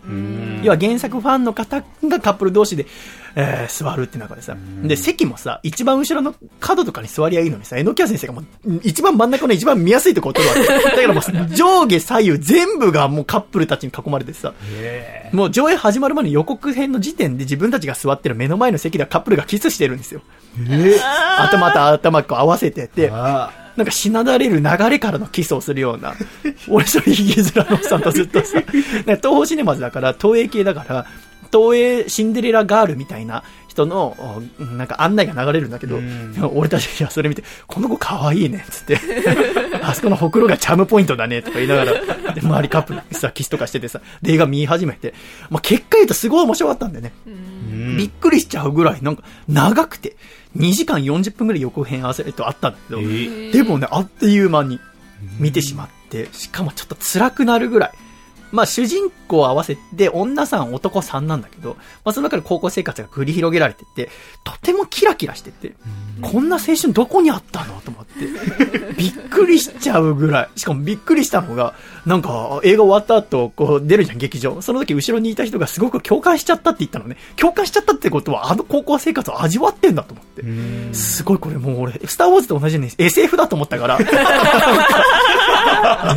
[0.63, 2.87] 要は原作ファンの方がカップル同士で、
[3.35, 4.57] えー座るって中でさ。
[4.83, 8.45] で、席もさ、一番後ろの角とかに座りゃいいのにさ、榎谷先生がもう、
[8.83, 10.85] 一番真ん中の一番見やすいところを取るわけ。
[10.91, 14.53] だからもう、上下左右全部がもうカップルたちに囲まれてさ。
[15.33, 20.23] もう上映始まる前の予告編の時点で自分たちが座ってる目の前の席ではカップルがキスしてるんですよ。
[21.39, 26.15] 頭と頭こう合わせてて、あなんかしなだれる流れからのキスをするような、
[26.69, 28.65] 俺それヒゲ面のおっさんとずっとさ、ね
[29.05, 31.07] 東宝シネマズだから、東映系だから、
[31.53, 34.17] 東映シンデレラガールみたいな人の、
[34.59, 35.99] おなんか案内が流れるんだけど、
[36.55, 38.99] 俺たちはそれ見て、この子可愛いね、つって、
[39.83, 41.93] あそこのほくろがチャームポイントだね、とか言いながら、
[42.35, 45.15] で、周りカップルさ、キスとかしててさ、で映画見始めて、
[45.51, 47.13] まあ、結果言うとすごい面白かったんだよね。
[47.97, 50.17] びっくりしちゃうぐらい、なんか、長くて、
[50.57, 54.81] 2時間40分ぐらい予告編合わせるとあったんだけど、えでもね、あっという間に
[55.39, 57.93] 見てしまって、しかもちょっと辛くなるぐらい。
[58.53, 64.11] まあ主人公合わせて女さん男さんなんだけど、まあその中で高校生活が繰り広げられてて、
[64.45, 65.75] とてもキラキラしてて、
[66.21, 67.81] こんな青春どこにあったの？
[67.81, 68.13] と思って、
[68.97, 70.59] びっくりしちゃうぐらい。
[70.59, 71.75] しかもびっくりしたのが、
[72.07, 74.63] なんか映画終わった後、こう出るじゃん、劇場。
[74.63, 77.17] その時後ろにいた人がすごく共感しちゃったって言ったのね。
[77.37, 80.43] 共感しちゃったってことは、あの高校生活を味わってんだと思って。
[80.95, 83.99] すごいこれもう俺、スターウォーズと同じように SF だと思ったから。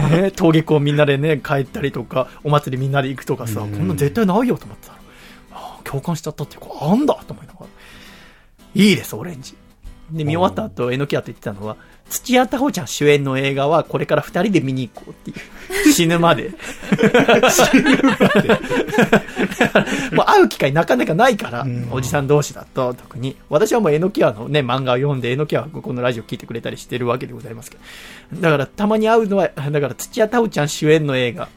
[0.10, 5.00] ね登下校みんなでね、帰ったりとか、お祭りみんなで行くとかさ、こんなん絶対ないよと思ってたら、
[5.54, 7.66] あー共感しちゃったっていうか、あんだと思いながら。
[8.76, 9.56] いいです、オレンジ。
[10.12, 11.78] で、見終わった後、えのきやと言ってたのは、
[12.10, 15.92] 土屋太鳳ちゃん主演の映画は、これから二人で見に行こうっていう。
[15.92, 16.52] 死ぬまで。
[17.50, 18.50] 死ぬまで。
[20.16, 23.36] もう会う機会なかなかないから、おじさん同士だと、特に。
[23.50, 27.78] 私はもうえのきやのね、漫画を読んで、えのきやはこのラジオ聞いてくれたりしてるわけでございますけ
[28.32, 28.42] ど。
[28.42, 31.50] だから、たまに会うのは、だから、土屋太鳳ちゃん主演の映画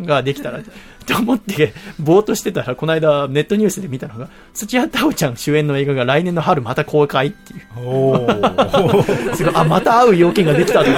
[0.00, 0.60] ができたら、
[1.06, 7.60] と思って、ぼーっとしてたら、この間、ネットニュースで見たのが、土屋太鳳ちゃん主演の映画が来年の春また公開っていう。
[7.76, 10.90] おー すごい、あ、また会う要件ができたとち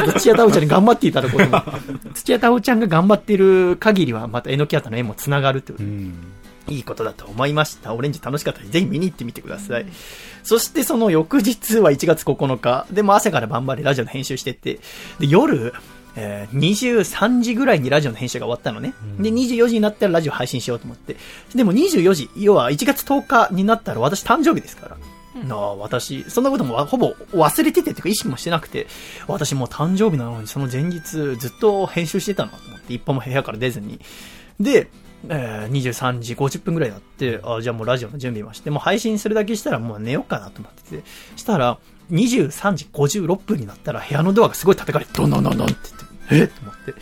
[0.00, 1.62] ょっと土屋太鳳ちゃんに頑張っていただこうと思。
[2.14, 6.14] 土屋太鳳ちゃんが頑張ってる限りは、またえのきやとの縁も繋がるとうん
[6.68, 7.94] いいことだと思いました。
[7.94, 9.86] オレンジ楽しかったので、ぜひ見に行ってみてください。
[10.42, 12.86] そしてその翌日は1月9日。
[12.90, 14.80] でも朝から晩までラジオの編集してて、
[15.18, 15.74] で、夜、
[16.16, 18.94] えー23時ぐらいにラジオの編集が終わったのね。
[19.18, 21.16] で、24時になったらラジオ配信しようと思って。
[21.54, 24.96] でも24時、要は1月10日になったら私誕生日ですから。
[25.46, 28.86] なあ、私、そんなこともわほぼ忘れててっていうか意識もしてなくて、
[29.26, 33.98] 私もう誕生日なのにその前日ずっと編集してたなと思って、一歩も部屋から出ずに。
[34.60, 34.88] で、
[35.28, 41.04] えー23時50分ぐらいになって、あじゃあもうラジオの準備もして、もう配信するだけしたらもう寝ようかなと思ってて、
[41.36, 41.78] したら、
[42.12, 45.76] 23時56分になったら部屋のドアがすごい叩かれて、どんどんどんどんって
[46.30, 46.44] 言って、え？
[46.44, 46.94] っと思って、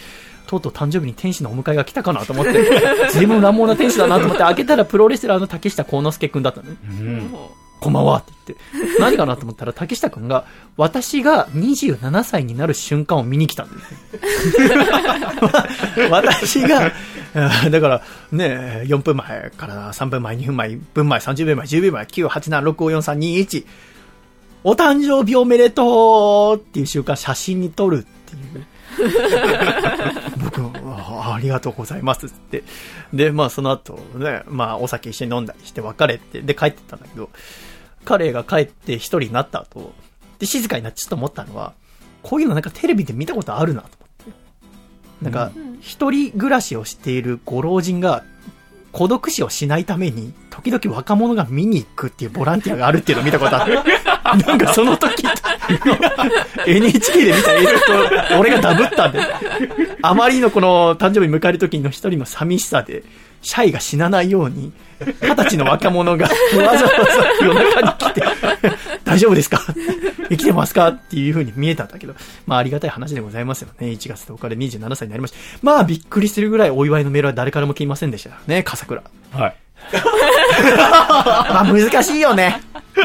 [0.46, 2.52] とうとう誕生日に天使のお迎えが来たかなと思って、
[3.12, 6.76] 随分乱暴な天使だなと思って開けたらプロレスラーの竹下幸之助くんだったのね。
[6.88, 7.36] うん
[7.80, 9.00] こんばんはって言って。
[9.00, 10.44] 何かなと思ったら、竹下くんが、
[10.76, 13.94] 私が27歳になる瞬間を見に来たんです
[14.60, 14.68] よ。
[16.10, 16.92] 私が、
[17.70, 23.64] だから、ね、4分前から3分前、2分前、1分前、30秒前、10秒前、9、8、7、6、5、4、3、2、1。
[24.62, 28.66] お誕生日おめでとうっていう瞬間写真に撮るっていう。
[30.44, 32.64] 僕あ、ありがとうございますって。
[33.12, 37.30] で、まあその後ね、まあお酒一緒に飲んだりして別れて、で帰ってったんだけど、
[38.04, 39.92] 彼が帰って一人になった後、
[40.38, 41.74] で静かになってちょっと思ったのは、
[42.22, 45.24] こういうのなんかテレビで見たことあるなと思って。
[45.24, 48.24] なんか、一人暮らしをしているご老人が、
[48.92, 53.78] 孤独死をしないために、時々若者が見に行くっていうボランティアがあるっていうのを見たことある。
[54.46, 55.24] なんかその時、
[56.66, 57.70] NHK で見た映像
[58.30, 59.20] と俺がダブったんで、
[60.02, 63.02] あまりのこの誕生日迎える時の一人の寂しさで、
[63.42, 64.72] シャイが死なないように、
[65.22, 66.88] 二十歳の若者がわざわざ
[67.42, 68.22] 夜中に来て、
[69.04, 69.62] 大丈夫ですか？
[70.28, 70.88] 生きてますか？
[70.88, 72.14] っていう風に見えたんだけど、
[72.46, 73.88] まあありがたい話でございますよね。
[73.88, 75.36] 1月10日で27歳になりました。
[75.62, 79.02] まあびっくりするぐらいお祝いのメールは誰からも来ませんでしたね、笠倉。
[79.32, 79.56] はい。
[80.76, 82.60] まあ難しいよね。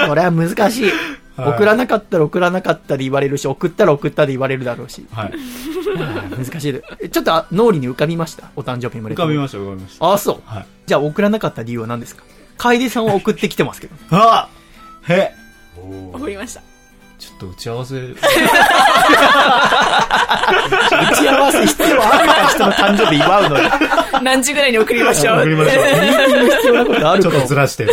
[0.07, 0.91] これは難しい。
[1.37, 5.05] はい送らなかったら送らなかったで言われるし、送ったら送ったで言われるだろうし。
[5.11, 5.33] はい。
[6.37, 6.69] 難し
[7.03, 8.49] いちょっとあ脳裏に浮かびました？
[8.55, 9.25] お誕生日おめでとう。
[9.25, 10.05] 浮かびました、浮かびました。
[10.05, 10.41] ああ、そう。
[10.45, 10.65] はい。
[10.85, 12.23] じゃあ送らなかった理由は何ですか？
[12.57, 13.95] 楓さんは送ってきてますけど。
[14.11, 14.47] あ
[15.09, 15.31] へ
[16.13, 16.61] 送りました。
[17.17, 18.15] ちょっと打ち合わせ、打
[21.15, 23.63] ち合わせ必要あるか人の誕生日祝うのに。
[24.23, 25.39] 何時ぐらいに送りましょう？
[25.39, 25.83] 送りましょう。
[25.83, 27.87] ミーティング必要なことあるかちょっとずらして。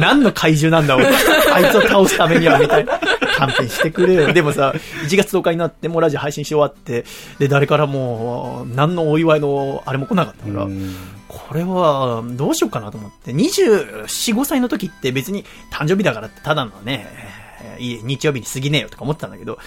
[0.00, 1.06] 何の怪獣なんだ、俺。
[1.52, 2.98] あいつを倒すためには、みたいな。
[3.36, 4.32] 勘弁してくれよ。
[4.32, 4.72] でもさ、
[5.04, 7.04] 1月10日になって、もうラジオ配信し終わって、
[7.38, 10.96] で、誰からも、何のお祝いの、あれも来なかったから、うん
[11.28, 13.32] これは、どうしようかなと思って。
[13.32, 17.06] 24、5歳の時って別に誕生日だからってただのね、
[17.76, 19.58] えーいい日曜日に過ぎねえよとか思ってたんだけど、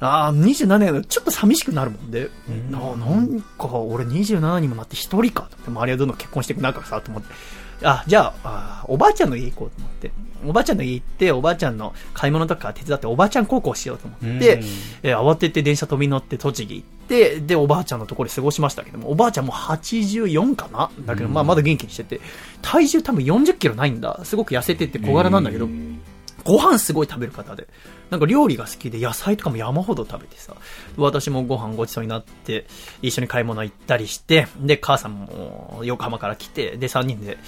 [0.00, 2.30] ああ、27年だとちょっと寂しくなるもんで、
[2.70, 7.28] ななんか俺27にもなって一人かと思って、周りはどんどん結婚していく中さと思って、
[7.82, 10.12] あ、じゃあおばあちゃんの家行こうと思って、
[10.46, 14.40] おばあちゃんの家行って、おばあちゃんの買い物とか手伝って、おばあちゃん高校しようと思って、うん。
[15.02, 20.90] えー慌てて電車飛び乗って栃木行って、で、おばあちゃんのところで過ごしましたけども、おばあちゃんも84かな？
[21.06, 22.20] だけど、まあまだ元気にしてて、
[22.62, 24.20] 体重多分40キロないんだ。
[24.24, 25.66] すごく痩せてて小柄なんだけど、
[26.44, 27.66] ご飯すごい食べる方で。
[28.10, 30.54] なんか料理が好きで野菜とかも山ほど食べてさ、
[30.96, 32.66] 私もご飯ごちそうになって、
[33.02, 37.38] 一緒に買い物行ったりして、で、母さんも横浜から来て、で、3人で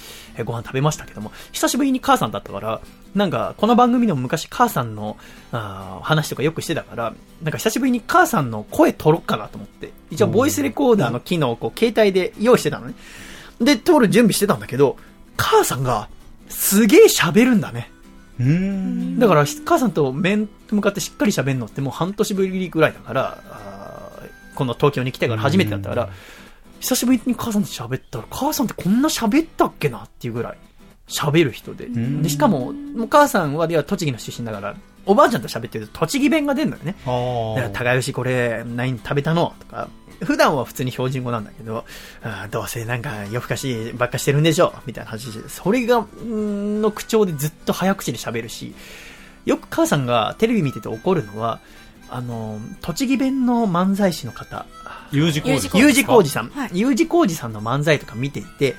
[0.43, 2.81] ご飯食べましたけども、久しぶりに母さんだったから、
[3.15, 5.15] なんか、この番組でも昔母さんの
[5.51, 12.95] あー話とかよくしてたから、なんか久しぶりに母さんの声取ろっかなと思って、一応ボイスレコーダーの機能をこう携帯で用意してたのね。
[13.61, 14.97] で、通る準備してたんだけど、
[15.37, 16.09] 母さんが
[16.49, 17.91] すげえ喋るんだね。
[18.39, 19.19] うん。
[19.19, 23.43] だから、母さんと面と向かってしっかり喋るのってもう半年ぶりぐらいだから、
[24.55, 26.09] この東京に来てから初めてだったから、
[26.79, 30.57] 久しぶりに母さんと喋ったら、母さんってこんな喋ったっけなっていうぐらい
[31.07, 31.85] 喋る人で。
[31.87, 36.95] んでしかも、もう母さんはでは栃木の出身だから、おばあちゃんと喋ってると栃木弁が出るのよね。
[37.05, 39.53] だから、あ高吉これ、何食べたの？
[39.59, 39.89] とか、
[40.21, 41.85] 普段は普通に標準語なんだけど、
[42.21, 48.73] あーどうせなんか夜更かしばっかしてるんでしょみたいな話で、それが、んの口調でずっと早口で喋るし、
[49.45, 51.59] よく母さんがテレビ見てて怒るのは、
[52.09, 54.65] あの、栃木弁の漫才師の方、
[55.11, 55.77] U 字工事字。
[55.77, 56.49] U 字工事さん。
[56.49, 58.75] はい、U 字工事さんの漫才とか見ていて、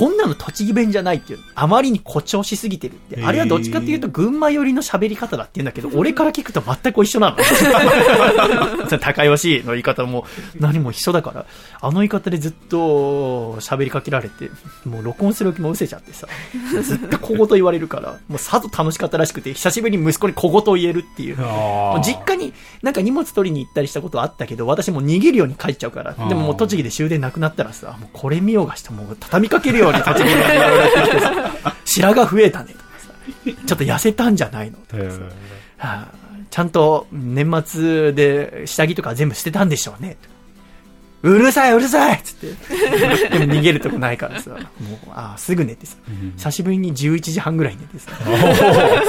[0.00, 3.22] こんなの栃木弁じゃないっていう、あまりに誇張しすぎてるって。
[3.22, 7.36] あれはどっちかっていうと群馬寄りの喋り方だって言うんだけど、 俺から聞くと全く一緒なの。
[8.98, 10.24] 高吉の言い方も
[10.58, 11.44] 何も一緒だから、
[11.82, 14.50] あの言い方でずっと喋りかけられて、
[14.86, 16.26] もう録音する気も失せちゃってさ、
[16.82, 21.36] ずっと小言言われるから、もうさぞ楽しかったらしくて、久しぶりに息子に小言を言えるっていう。
[22.02, 26.14] 実家になんか荷物取りに行ったりしたことはあったけど、私もう逃げるように帰っちゃうから。
[26.14, 32.72] でももう栃木で終電なくなったらさ、もうこれ見ようがしてもう畳みかけるように栃木に言われてきてさ、白髪増えたね。
[32.72, 33.12] とかさ、
[33.66, 35.30] ちょっと痩せたんじゃないのとかさ、は
[35.78, 40.16] あちゃんと年末で下着とか全部捨てたんでしょうね。
[41.22, 42.46] うるさいうるさいっつって。
[43.38, 44.60] でも逃げるとこないからさ、もう、
[45.10, 45.96] ああ、すぐ寝てさ、
[46.36, 48.10] 久しぶりに11時半ぐらいに寝てさ、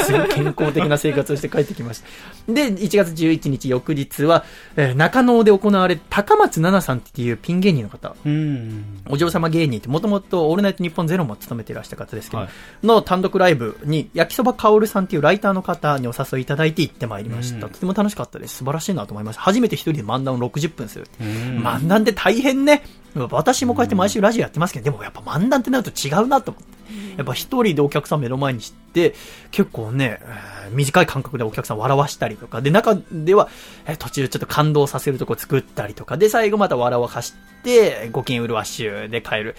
[0.04, 2.02] すごい健康的な生活をして帰ってきまし
[2.47, 2.52] た。
[2.54, 4.43] で、1月11日翌日は、
[4.76, 9.02] えー中野で行われる高松菜奈さんっていうピン芸人の方、うん。
[9.10, 12.50] お嬢様芸人ってもともとオールナイトニッポンゼロも務めていらした方ですけど、はい
[12.84, 17.67] の単独ライブに焼きそばかおるさんっていうライターの方にお誘いいただいて行ってまいりました。
[17.67, 18.58] うんとても楽しかったです。
[18.58, 19.41] 素晴らしいなと思いました。
[19.41, 21.08] 初めて一人で漫談を60分する。
[21.19, 21.28] うん
[21.63, 22.83] 漫談って大変ね。
[23.29, 26.71] 私もこうやって毎週ラジオやってますけど、でもやっぱ漫談ってなると違うなと思って。
[27.17, 29.15] やっぱ一人でお客さん目の前にして、
[29.51, 33.49] 結構ね、えー短い間隔でお客さん笑わしたりとか、で、中では、
[33.85, 37.33] えー途中ちょっと感動させるとこ作ったりとか、で、最後また笑わかし
[37.63, 39.55] て、ご機嫌うるわしゅうで帰る。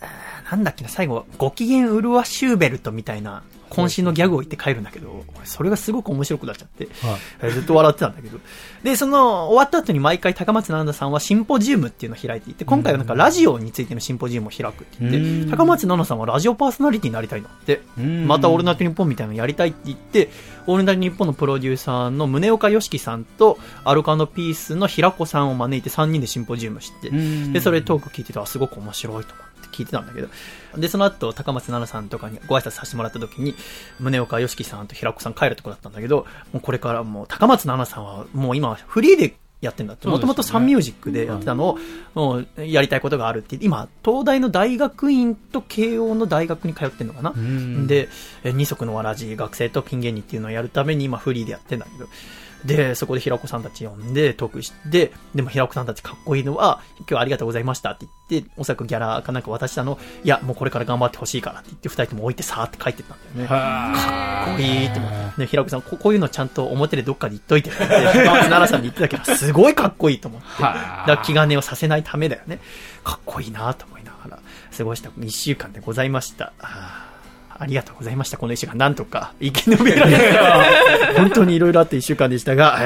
[0.00, 7.18] えーなんだっけな、最後、ご機嫌うるわシューベルトみたいな、渾身のギャグを言って帰るんだけど、それがすごく面白くなっちゃって、はい。
[7.42, 8.38] えーずっと笑ってたんだけど。
[8.82, 15.50] で、その、終わった後に毎回高松菜奈さんはシンポジウムっていうのを開いていて、今回はなんかラジオについてのシンポジウムを開くって言って、うん。
[15.50, 18.26] 高松菜奈さんはラジオパーソナリティになりたいのって、うん。
[18.26, 20.30] またオールナイトニッポンみたいなのやりたいって言って、
[20.66, 27.10] オールナイトニッポンのプロデューサーの宗岡良樹さんと、アルカノピースの平子さんを招いて3人でシンポジウムして、
[27.52, 30.28] で、それトーク聞いてて、あ、すごく面白いと思って聞いてたんだけど、
[30.76, 33.54] で、その後、高松菜奈さんとかにご挨拶させてもらった時に、
[34.00, 40.06] 宗岡良樹さんと平子さん帰るとこだったんだけど、もうこれからもう、高松菜奈さんはもう今、フリーでやってんだって。
[40.08, 41.78] もともとサンミュージックでやってたのを、
[42.14, 47.34] もうやりたいことがあるって今、東大の大学院と慶応の大学に通ってんのかな。
[47.86, 48.08] で、
[48.44, 52.08] え二足のわらじ学生とピン芸人っていうのをやるために今フリーでやってんだけど、
[52.64, 63.48] で、そこで平子さんたち呼んでトークして、でも平子さんたちかっこいいのは、今日はありがとうございましたって言って、おそらくギャラかなんか渡したの、いや、もうこれから頑張ってほしいからって言って、二人とも置いてさーって帰ってったんだよね。
[63.48, 65.40] かっこいいって思って。
[65.42, 70.46] で、平子さんこ、こういうのちゃんと表でどっかで言っといてって、奈良さんに言ってたけど、すごいかっこいいと思って。
[70.62, 72.60] だから気兼ねをさせないためだよね。
[73.02, 74.38] かっこいいなと思いながら、
[74.76, 76.52] 過ごした一週間でございました。
[77.56, 78.36] ありがとうございました。
[78.36, 80.60] この一週間、なんとか生き延びられた。
[81.18, 82.78] 本当にいろいろあって一週間でしたが、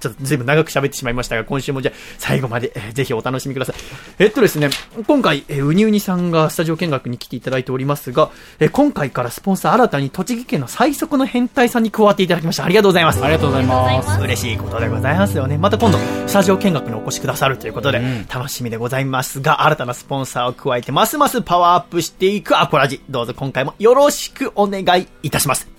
[0.00, 3.76] ちょっとずいぶん長く喋ってしまいましたが、今週もじゃあ最後まで、えーぜひお楽しみください。
[4.18, 4.70] えっとですね、
[5.06, 12.64] 今回、えーウニウニさんがスタジオ見学に来ていただいておりますが、えー今回からスポンサー新たに栃木県の最速の変態さんに加わっていただきました。
[12.64, 13.22] ありがとうございます。
[13.22, 14.20] ありがとうございます。
[14.20, 15.58] 嬉しいことでございますよね。
[15.58, 23.00] また今度、スタジオ見学にお越しくださるということで、うん楽しみでございますが、新たなスポンサーを加えて、ますますパワーアップしていくアコラジ。
[23.08, 25.73] どうぞ今回もよろしくお願いいたします。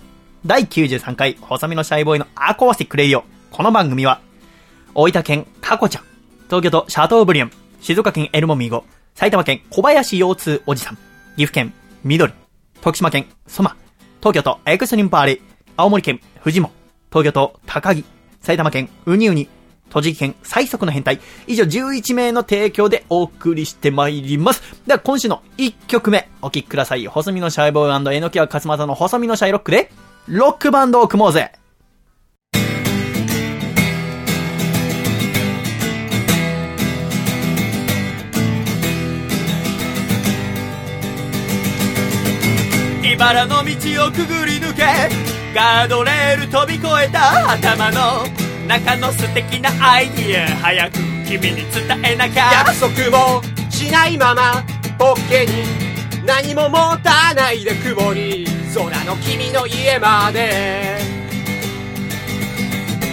[0.46, 3.24] 第93回、細身のシャイボーイのアコースティックレイディオ。
[3.50, 4.20] この番組は、
[4.94, 6.04] 大分県カコちゃん、
[6.44, 8.84] 東京都シャトーブリアン、静岡県エルモミーゴ、
[9.16, 10.94] 埼玉県小林腰痛おじさん、
[11.34, 11.72] 岐阜県
[12.04, 12.32] 緑、
[12.80, 13.76] 徳島県ソマ、
[14.20, 15.40] 東京都エクストリンパーレ、
[15.76, 16.70] 青森県藤本、
[17.10, 18.04] 東京都高木、
[18.40, 19.48] 埼玉県ウニウニ、
[19.90, 21.18] 栃木県最速の変態、
[21.48, 24.62] 以上11名の提供でお送りしてまいります。
[24.86, 27.04] では今週の1曲目、お聴きください。
[27.08, 29.90] 細身のシャイボーイえのきわ勝正の細身のシャイロックで、
[30.28, 31.52] ロックバンドを組もうぜ。
[43.04, 44.82] 茨の道をくぐり抜け
[45.54, 48.26] ガードレール飛び越えた頭の
[48.66, 52.50] 中の素敵なアイディア早く君に伝えなきゃ。
[52.52, 54.64] 約束もしないまま
[54.98, 55.62] ポッケに
[56.26, 60.98] 何も持たないで雲に空の君の家まで。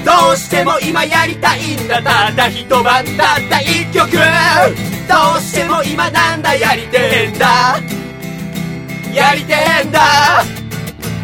[0.03, 2.84] どうしても今やりたいんだたった一晩
[3.16, 4.11] たった一曲。
[4.11, 7.80] どうしても今なんだやりてえんだ。
[9.14, 10.43] やりてえんだ。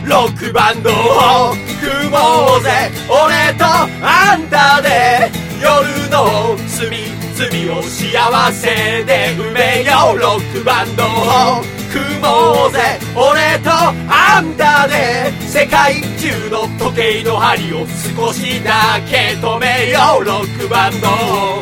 [0.06, 2.90] ロックバンドを組もうぜ。
[3.10, 5.30] 俺とあんたで。
[5.62, 11.64] 夜の隅々を幸せで埋めようロックバンドを。
[11.92, 17.88] 組もうぜ俺とあんたで世界中の時計の針を
[18.18, 20.26] 少しだけ止めよう。
[20.26, 21.62] ロックバンドを。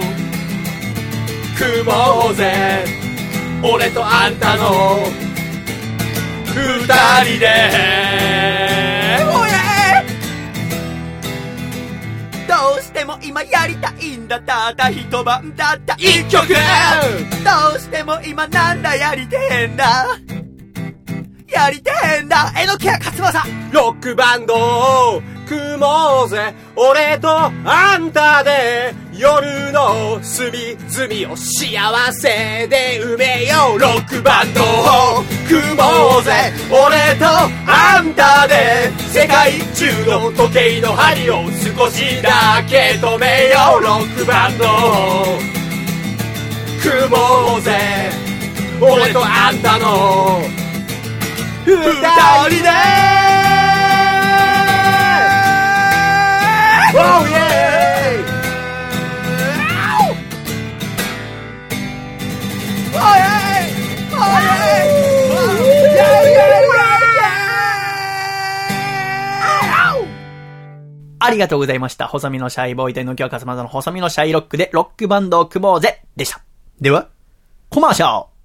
[1.57, 2.83] 組もうぜ
[3.63, 4.99] 俺とあんたの。
[6.55, 6.85] 二
[7.23, 8.96] 人で。
[12.47, 15.95] どうしても今やりたいんだたった一晩たった。
[15.95, 16.47] 一曲。
[16.47, 16.55] ど
[17.75, 20.07] うしても今なんだやりてえんだ。
[21.49, 22.53] やりてえんだ。
[22.57, 33.79] えのきや勝正ロックバンドを組もうぜ俺とあんたで夜の隅々を幸せで埋めよう。
[33.79, 37.25] ロックバンドを組もうぜ俺と
[37.65, 43.83] あんたで世界中の時計の針を少しだけ止めよう。
[43.83, 45.39] ロックバンドを
[46.81, 48.11] 組もうぜ
[48.81, 50.41] 俺とあんたの
[51.65, 51.73] 二
[52.49, 53.16] 人で。
[56.99, 58.25] Oh yeah!
[62.93, 63.61] Oh yeah!
[64.13, 64.67] Oh yeah!
[71.19, 72.07] ありがとうございました。
[72.07, 76.41] 細身のシャイボーイとのきわかすまの細身のシャイロックでロックバンドを組もうぜでした。
[76.79, 77.09] では、
[77.69, 78.36] コマーシャル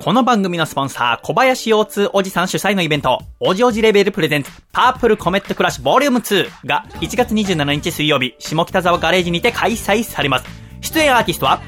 [0.00, 10.46] この番組のスポンサー、小林腰痛おじさん主催のイベント、おじおじレベルプレゼンツ、パープルコメットクラッシュボリューム2が1月27日水曜日、下北沢ガレージにて開催されます。
[10.82, 11.60] 出演アーティストは、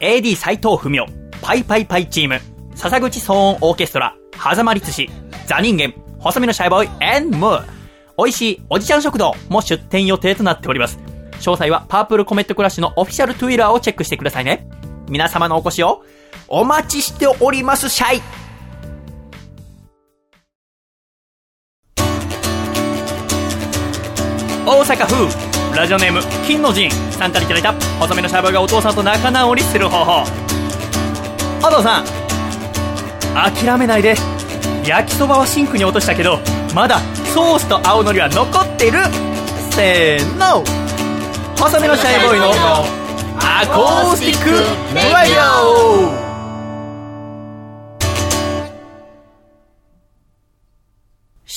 [0.00, 1.06] AD 斎藤文夫、
[1.40, 2.40] パイパイパイチーム、
[2.74, 5.08] 笹口騒音オーケストラ、狭間律師、
[5.46, 7.62] ザ人間、細身のシャイボーイ、and more。
[8.18, 10.98] 美味しいおじちゃん食堂も出店予定となっております。
[11.38, 14.66] 詳細はパープルコメットクラッシュのオフィシャルトゥイラーをチェックしてくださいね。
[15.08, 16.02] 皆様のお越しを
[16.48, 18.22] お待ちしておりますシャイ。
[24.64, 26.88] 大阪府ラジオネーム金の陣。
[26.90, 30.22] さんからいただいた細身のシャイボーイがお父さんと仲直りする方法。
[31.66, 32.04] お父さん。
[33.34, 34.14] 諦めないで
[34.84, 36.38] 焼きそばはシンクに落としたけど
[36.74, 37.00] まだ
[37.34, 39.00] ソースと青のりは残ってる。
[39.72, 40.62] せーの。
[41.58, 42.52] 細身のシャイボーイの
[43.38, 44.50] アコースティック
[44.94, 46.25] ラディオ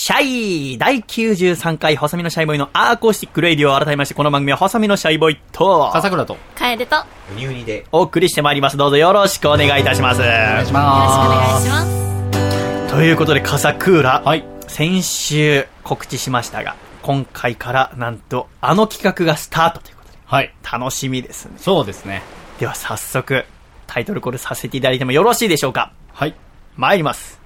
[0.09, 6.35] シャイ第93回細身のシャイボーイのアーコースティックレイディオ改めましてこの番組は細身のシャイボーイと笠倉と。
[6.55, 7.05] 楓とよ
[7.35, 7.85] ニューニで。
[7.91, 14.43] お送りしてまいりますどうぞよろしくお願いいたしますお願いしろしくお願いしまますということでカサクーラ、はい。
[14.67, 20.51] 先週告知しましたが今回からなんとあの企画がスタートということではい。
[20.63, 22.23] 楽しみですねそうですね。
[22.59, 23.45] では早速
[23.85, 26.33] タイトルコールさせていただいてもよろしいでしょうかはい。
[26.77, 27.39] 参ります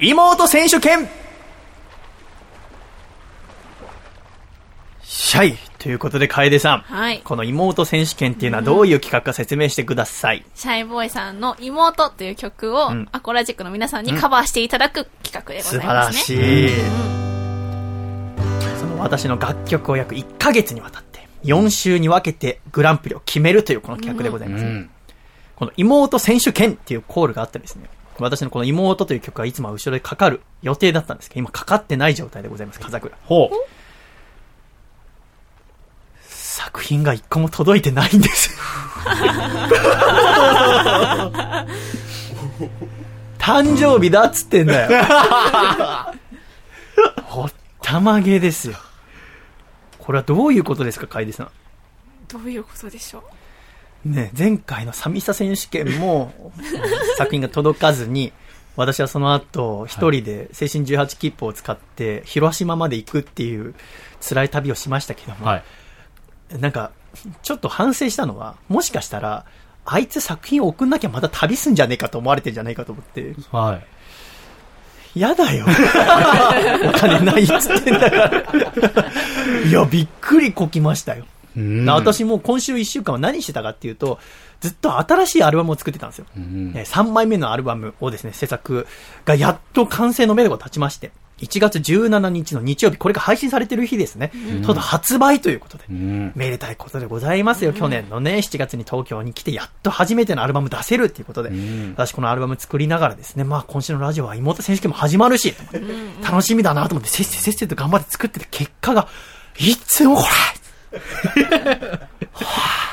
[0.00, 1.06] 妹選手権
[5.20, 5.58] シャイ。
[5.80, 7.20] ということで楓さん、はい。
[7.24, 13.08] この妹選手権っていうのはどういう企画か説明してください、シャイボーイさんの妹という曲を、うん。
[13.10, 16.42] アコラジックの皆さんにカバーしていただく企画でご素晴ざいますね。
[16.42, 16.70] らしい、
[18.78, 24.88] その私の楽曲を約1ヶ月にわたって4週に分けてグランプリを決めるというこの企画でございます、うん。
[25.56, 27.90] この妹選手権っていうコールがあってですね、
[28.20, 33.16] 私のこの妹という曲はいつもは後ろでかかる予定だったんですけど、今かかってない状態でございます、風倉。
[33.24, 33.77] ほう。
[36.58, 38.50] 作品が一個も届いてないんです。
[43.38, 45.06] 誕生日だっつってんだよ。
[47.22, 48.74] ほったまげですよ。
[50.00, 51.50] これはどういうことですか、楓さん。
[52.26, 53.22] どういうことでしょ
[54.04, 54.08] う？
[54.08, 56.52] ね、前回の寂しさ選手権も
[57.18, 58.32] 作品が届かずに、
[58.74, 63.76] 私はその後、一人で青春18切符を使って、広島まで行くっていう
[64.20, 65.62] 辛い旅をしましたけども、はい。
[66.58, 66.92] なんか、
[67.42, 69.44] ちょっと反省したのは、もしかしたら、
[69.84, 73.80] あいつ作品を送んなきゃまた旅すんじゃねえかと思われてんじゃないかと思って、は
[75.14, 75.20] い。
[75.20, 75.66] やだよ。
[76.88, 78.42] お金ないっつってんだから。
[79.66, 81.24] いや、びっくりこきましたよ。
[81.56, 84.20] うん私もう今週1週間は何してたかっていうと、
[84.60, 86.26] ずっと新しいアルバムを作ってたんですよ。
[86.36, 88.86] うんえー3枚目のアルバムをですね、制作
[89.24, 94.32] がやっと完成の目処が立ちまして、1月17日の日曜日、これが配信されてる日ですね。
[94.64, 95.84] ちょうど発売ということで。
[95.90, 96.32] うん。
[96.34, 97.72] めでたいことでございますよ。
[97.72, 105.54] 去年のね、7月に東京に来て、やっと初めてのアルバム出せるっていうことで、ん私このアルバム作りながらですね、まあ今週のラジオは妹選手権も始まるし、
[106.22, 109.08] 楽しみだなと思って、せっせせっせと頑張って作ってて、結果が、
[109.58, 110.22] いつもこ
[110.92, 110.98] れ
[112.32, 112.88] はあ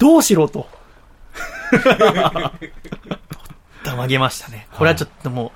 [0.00, 0.66] どうしろと。
[3.84, 4.66] たまげましたね。
[4.72, 5.50] これはちょっともう、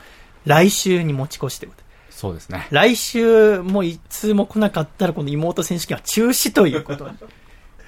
[0.49, 1.84] 来週に持ち越してことで
[2.15, 2.69] そうですね。
[2.71, 7.11] 来週もいつも来なかったら、この妹選手権は中止ということで。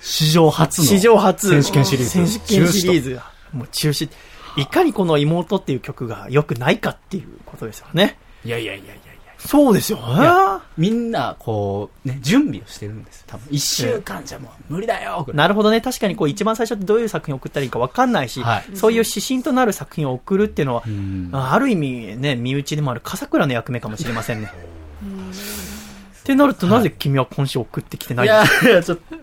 [0.00, 0.84] 史上初の。
[0.84, 1.48] 史上初。
[1.48, 4.10] 選手権シリーズ選手権シリーズが、もう中止。
[4.56, 8.18] いかにこの妹っていう曲が良くないかっていうことですよね。
[8.44, 8.94] いやいやいやいや。
[9.38, 13.24] そうですよいやみんな、こう、ね、準備をしてるんです。
[13.26, 15.80] 多分、一週間じゃもう無理だよなるほどね。
[15.80, 24.50] 確かにこう一番最初ってどういう作品を送ったらいいか分かんないし、はいそういう指針となる作品を送るっていうのは、んあある意味ね、身内でもある笠倉の役目かもしれませんね。
[26.20, 29.16] ってなると、なぜ君は今週送ってきてないいんですかやいや、ちょっと。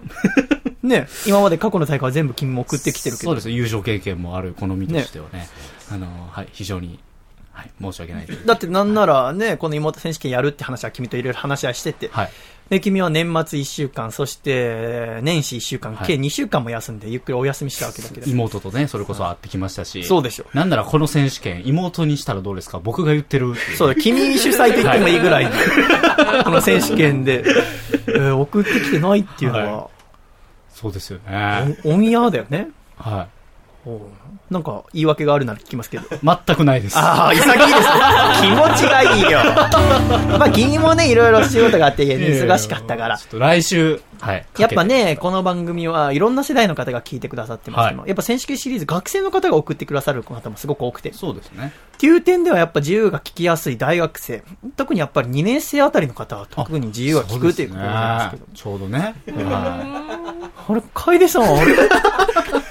[0.88, 3.30] ね、今まで過去の大会は全部君も送ってきてるけど。
[3.30, 3.50] そうです。
[3.50, 5.50] 優勝経験もある好みとしてはね。
[5.92, 7.00] あの、はい、非常に、
[7.54, 8.28] はい、申し訳ない。
[8.46, 12.30] だってなんならね、この妹選手権やるって話は君といろいろ話し合いしてて、はい。
[12.70, 18.30] で、君は年末1週間、そして年始1週間、はい計2週間も休んで、ゆっくりお休みしたわけだけど。
[18.32, 20.04] 妹とね、それこそ会ってきましたし。
[20.04, 22.80] そうでしょなんならこの選手権、妹にしたらどうですか？
[22.80, 23.54] 僕が言ってる。
[23.78, 25.52] そうだ、君主催と言ってもいいぐらいの、
[26.44, 27.44] この選手権で、
[28.08, 29.90] えー送ってきてないっていうのは、
[30.74, 31.78] そうですよね。
[31.84, 32.70] おオンエアだよね。
[32.98, 33.28] はおう
[34.50, 36.04] なんか言い訳があるなら聞きますけど。
[36.04, 36.20] い。
[36.24, 36.98] 全くないです。
[36.98, 37.84] ああ、潔いですね。
[38.42, 39.40] 気持ちがいいよ。
[40.40, 43.26] まあ、君もね、いろいろ仕事があって、忙しかったからちょ。
[43.26, 44.46] っと来週、はい。
[44.58, 51.12] やっぱかね、この番組はいろんな世代の方が聞いてくださってますけど、はやっぱ選手権シリーズ、学生の方が送ってくださる方もすごく多くて。
[51.14, 51.74] そうですね。
[51.96, 54.44] っていう点ではやっぱ自由が聞きやすい大学生、
[54.78, 58.46] 特にやっぱり2年生あたりの方は特に自由が聞くということでございますけど。
[58.54, 59.16] ちょうどね。
[59.28, 60.36] は
[60.70, 62.63] あれ、楓さんはあれ？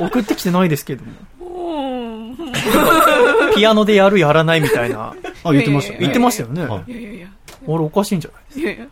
[0.00, 1.12] 送ってきてないですけども。
[3.54, 5.14] ピアノでやるやらないみたいな。
[5.16, 5.28] い。
[5.44, 6.00] あ、言ってましたよね。
[6.00, 6.64] 言ってましたよね。
[6.64, 7.26] はい
[7.68, 8.86] あれおかしいんじゃないいやいや。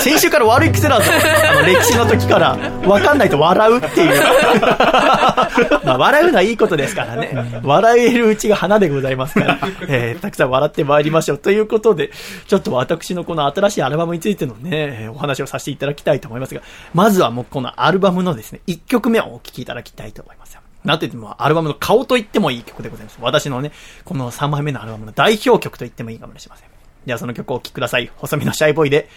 [0.00, 1.10] 先週から悪い癖だぞ。
[1.50, 2.56] あの歴史の時から、
[2.86, 4.20] わかんないと笑うっていう。
[5.84, 7.60] まあ、笑うのはいいことですからね。
[7.62, 9.58] 笑えるうちが花でございますから、
[9.88, 11.38] えーたくさん笑ってまいりましょう。
[11.38, 12.10] ということで、
[12.46, 14.70] ちょっと私のこの新しいアルバムについてのね、
[15.02, 16.60] えーお話をさせていただきたいと思いますが、
[16.94, 20.60] まずはもうこのアルバムのですね、1曲目をお聴きいただきたいと思いますよ。
[20.84, 23.18] なんといっても、アルバムの顔と言ってもいい曲でございます。
[23.20, 23.70] 私のね、
[24.04, 26.71] この3枚目のアルバムの代表曲と言ってもいいかもしれません。
[27.06, 28.10] ではその曲をお聴きください。
[28.16, 29.08] 細身のシャイボーイで、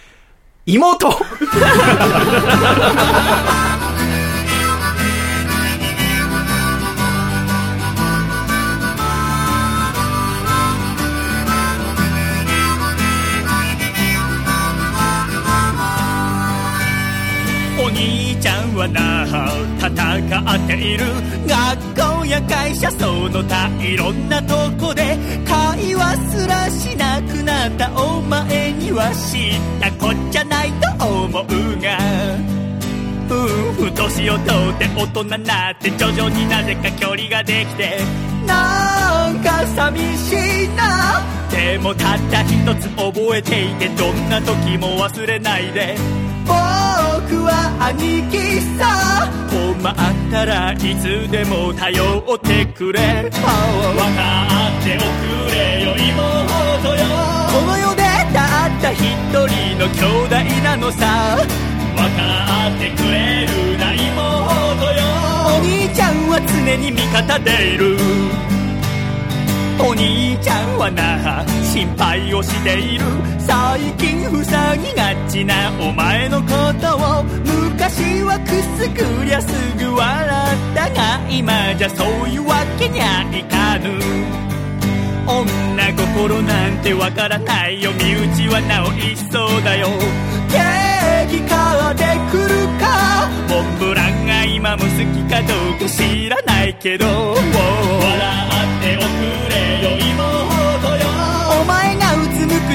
[0.66, 1.10] 妹
[18.76, 19.26] はな
[19.80, 21.06] 戦っている
[21.48, 25.18] 学校や会社その他いろんなとこで
[25.48, 31.98] 会話すらしなくなったお前には知ったこっちゃないと思うが。
[33.28, 37.98] うん年を取って大人になって徐々になぜか距離ができて。
[38.46, 41.24] なんか寂しいな。
[41.50, 45.98] でもたった一つ覚えていてどんな時も忘れないで。
[47.16, 49.96] 僕は兄貴さ困っ
[50.32, 53.00] たらいつでも頼ってくれ。
[53.00, 56.12] 分かっておくれよ妹
[56.92, 57.08] よ。
[57.56, 58.02] この世で
[58.34, 59.00] たった一
[59.32, 61.38] 人の兄弟なのさ。
[61.96, 65.00] 分かってくれるな妹よ。
[65.48, 67.98] お兄ちゃんは常に味方でいる。
[69.80, 73.06] お兄ちゃんはな心配をしている。
[73.40, 76.48] 最近塞ぎがちなお前のこ
[76.82, 77.24] とを。
[77.24, 78.50] 昔はく
[78.82, 79.48] すぐりゃす
[79.78, 83.92] ぐ笑ったが今じゃそういうわけにはいかぬ。
[85.28, 89.88] 女心なんてわからないよ身内はなお一層だよ。
[90.50, 91.58] ケーキ買
[91.92, 93.30] ってくるか？
[93.50, 94.94] モンブランが今も好き
[95.30, 97.06] かどうか知らないけど。
[97.06, 99.45] 笑っておく。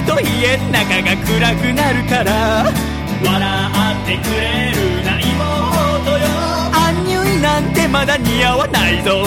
[0.00, 2.72] くと家の中が暗くなるから。
[3.22, 3.36] 笑
[4.02, 6.26] ってくれるな妹よ。
[6.72, 9.22] アンニュイなんてまだ似合わないぞ。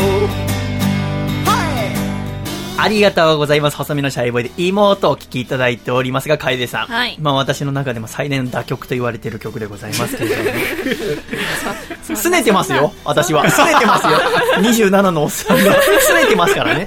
[2.83, 3.77] ありがとうございます。
[3.77, 6.87] 細身のシャイボーイで妹をお聴きいただいておりますが、楓さん。
[6.87, 10.49] はいまあ私の中でも最年打曲と言われている曲でございますけれども。
[12.09, 13.45] 拗ねてますよ、私は。
[13.45, 14.11] 拗ねてますよ。
[14.57, 15.63] 27のおっさんが。
[15.63, 16.85] 拗ねてますからね。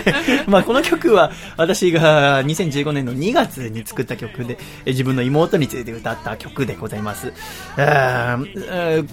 [0.48, 7.32] まあこの曲は私が2015年の2月に作った曲で、え自分の妹について歌った曲でございます。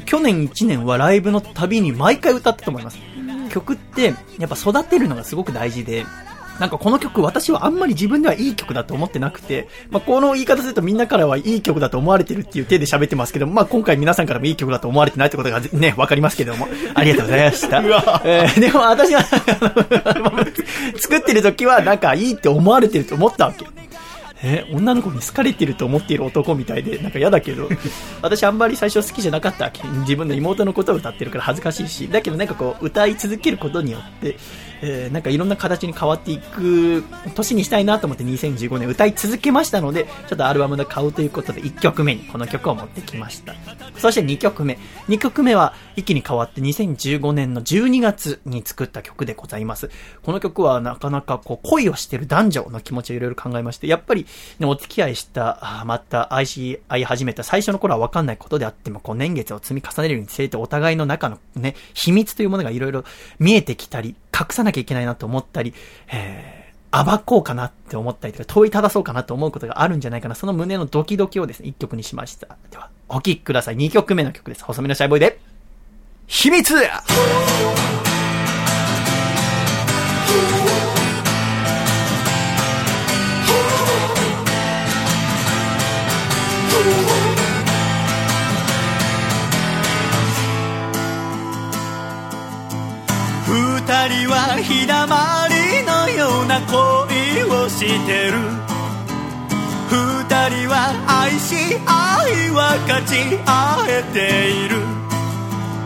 [0.05, 2.97] 去年1年はライブのたびに毎回歌ったと思います。
[3.52, 6.06] 曲って、やっぱ育てるのがすごく大事で、
[6.60, 17.82] なんかこの曲私はあんまり自分ではいい曲だと思ってなくて、まあ、この言い方するとみんなからはいい曲だと思われてるっていう手で喋ってますけど、まあ、今回皆さんからもいい曲だと思われてないってことがね、わかりますけども、ありがとうございました。
[18.26, 19.24] えーでも私は、
[20.97, 23.66] 作ってる時はなんかいいって思われてると思ったわけ。
[24.43, 27.69] えー女の子に好かれてると思っている男みたいで、なんか嫌だけど、
[28.21, 29.87] 私あんまり最初好きじゃなかったわけ。
[29.99, 34.37] 自分の妹のことを歌ってるから恥ずかしいし、だけどなんかこう、歌い続けることによって、
[34.82, 37.03] えーなんかいろんな形に変わっていく
[37.36, 43.53] 年にしたいなと思って2015年歌い続けましたので、ちょっとアルバムで買うということで1曲目にこの曲を持ってきました。
[43.97, 44.77] そして2曲目。
[45.07, 49.89] 2曲目は一気に変わって2015年の12月に作った曲でございます。
[50.23, 54.25] この曲はなかなかこう恋をしてる男女の気持ちをいろいろ考えまして、やっぱり、
[54.59, 63.03] ね、お付き合いした、また愛し合い始めた最初の頃は分かんないことであっても、こう年月を積み重ねるにつれてお互いの中のね、秘密というものがいろいろ
[63.39, 65.73] 見えてきたり、隠さなきゃいけないなと思ったり、
[66.11, 70.35] えー、暴こうかなって思ったりとか、問いただそうかなと思うことがあるんじゃないかな。
[70.35, 72.57] その胸のドキドキをですね、一曲にしました。
[72.69, 73.75] では、お聴きください。
[73.75, 74.63] 2曲目の曲です。
[74.63, 75.39] 細身のシャイボーイで、
[76.27, 76.73] 秘密
[94.62, 98.38] 人は日だまりのような恋をしてる。
[99.89, 101.55] 二人は愛し
[101.86, 104.78] 愛は勝ち合えている。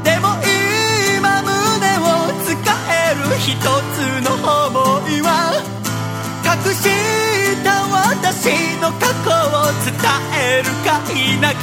[0.03, 0.37] でも
[1.17, 1.51] 今胸
[1.99, 2.07] を
[2.43, 2.51] 使
[2.91, 4.43] える一つの想
[5.09, 5.27] いは
[6.43, 6.83] 隠し
[7.63, 8.51] た私
[8.81, 9.95] の過去を伝
[10.37, 11.55] えるか否か。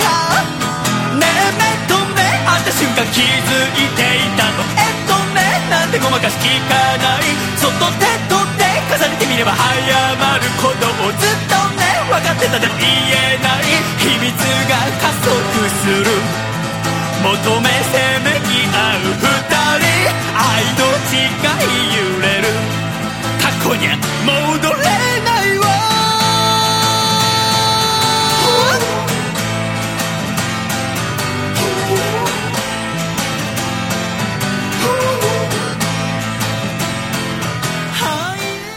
[1.18, 2.21] ねえ目と目
[2.52, 3.24] 会った瞬間気づ
[3.80, 4.60] いていたの。
[4.76, 5.40] えっとね
[5.72, 7.32] なんてごまかし聞かない？
[7.56, 9.64] 外でとって重ねてみれば早
[10.20, 13.64] まることをずっとね分かってたでも言えない。
[14.04, 14.36] 秘密
[14.68, 15.32] が加速
[15.80, 16.12] する。
[17.22, 19.24] 求めせめぎ合う二
[19.80, 20.12] 人。
[20.36, 21.40] 愛の誓い
[21.96, 22.52] 揺れる。
[23.40, 23.96] 過去には
[24.26, 24.82] 戻れ
[25.24, 25.51] ない。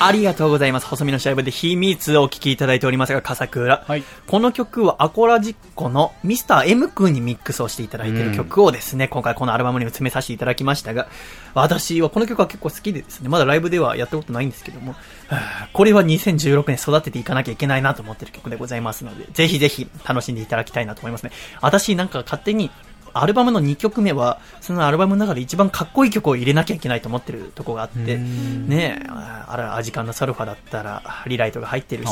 [0.05, 0.85] ありがとうございます。
[0.85, 3.83] 細身のシャイボで秘密をお聞きいただいておりますが、笠倉。
[3.87, 11.07] はいこの曲はアコラジッコのミスター M 君にミックスをしていただいている曲をですね、今回このアルバムに詰めさせていただきましたが、
[11.55, 14.97] 私はこの曲は結構好きでですね、まだライブではやったことないんですけども、は
[15.29, 21.31] あこれは2016年育てていかなきゃいけないなと思ってる曲でございますので、ぜひぜひ楽しんでいただきたいなと思いますね。
[21.61, 22.69] 私なんか勝手に
[23.17, 32.09] アルバムの2曲目は、そのアルバムの中で一番かっこいい曲を入れなきゃいけないと思ってるとこがあって、ねえ、ああら、アジカンのサルファだったら、リライトが入ってるし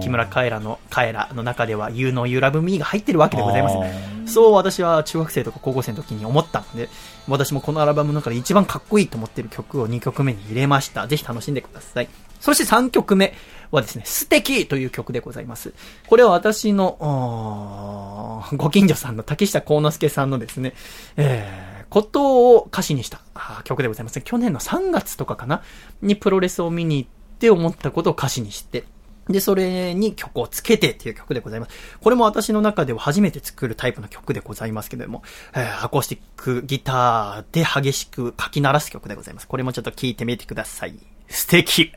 [0.00, 4.28] 木村カエラの、カエラの中では、You know You Love Me が入ってるわけでございますあ。
[4.28, 6.88] そう私は中学生とか高校生の時に思ったので、
[7.26, 11.08] 私もこのアルバムの中で一番かっこいいと思ってる曲を2曲目に入れました。
[11.08, 12.08] ぜひ楽しんでください。
[12.40, 13.34] そして3曲目
[13.74, 15.74] はですね、素敵という曲でございます。
[16.06, 20.74] これは私の、ご近所さんの竹下幸之助さんのですね、
[21.16, 23.20] えー、ことを歌詞にした
[23.64, 24.20] 曲でございます。
[24.20, 25.62] 去年の3月とかかな
[26.02, 28.84] にプロレスを見に行って思ったことを歌詞にして、
[29.28, 31.98] で、それに曲をつけてっていう曲でございます。
[32.00, 35.22] これも私の中では初めて作るタイプの曲でございますけども、
[35.54, 39.48] えーアコースティックギターで激しく書き鳴らす曲でございます。
[39.48, 40.98] これもちょっと聴いてみてください。
[41.28, 41.92] 素敵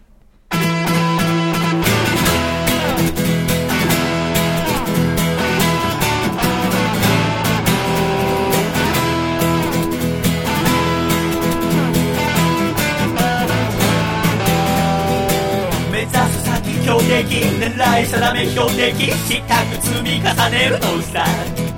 [16.87, 17.25] 標的
[17.59, 21.76] 狙い定め標的したく積み重ねるのさ。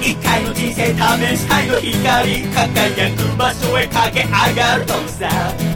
[0.00, 5.28] 一回の人生試したいの光輝く場所へ駆け上がるのさ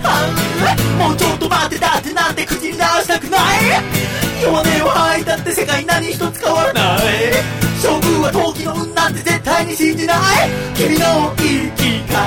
[0.05, 0.29] あ
[0.99, 3.41] もうちょっと待ってだってなんて口に出したくない
[4.43, 7.03] 弱音を吐いたって世界何一つ変わらない
[7.83, 10.17] 勝負は陶器の運なんて絶対に信じない
[10.77, 11.43] 君の生
[11.77, 12.23] き方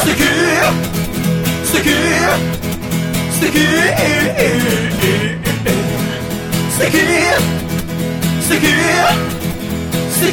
[0.00, 0.22] 素敵
[1.64, 1.90] 素敵
[3.30, 3.58] 素敵
[6.70, 6.96] 素敵素敵
[8.42, 9.37] 素敵
[10.18, 10.32] 負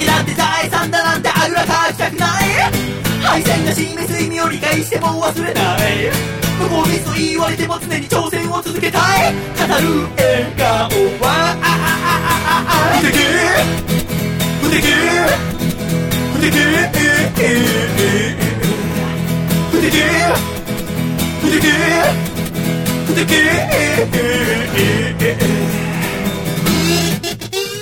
[0.00, 2.30] けだって財産だなんてあぐらかきたくない
[3.22, 5.78] 敗戦が示す意味を理解しても忘れない
[6.60, 9.02] 無効ミスと言われても常に挑戦を続けたい
[9.32, 9.68] 語る
[10.16, 10.90] 笑顔
[11.20, 11.54] は
[12.98, 13.18] 不敵
[14.62, 14.82] 不敵
[16.32, 16.50] 不敵
[19.70, 20.02] 不敵
[21.40, 21.66] 不敵
[23.06, 23.30] 不敵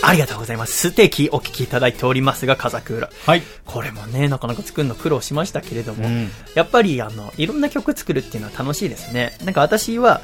[0.02, 0.76] ありがとうございます。
[0.76, 3.10] 素敵お聴きいただいておりますが、風倉。
[3.26, 3.42] はい。
[3.66, 9.36] これもね、なかなか作るの苦労しましたけれども、うんやっぱりあの、いろんな曲作るっていうのは楽しいですね。
[9.44, 10.20] なんか私は、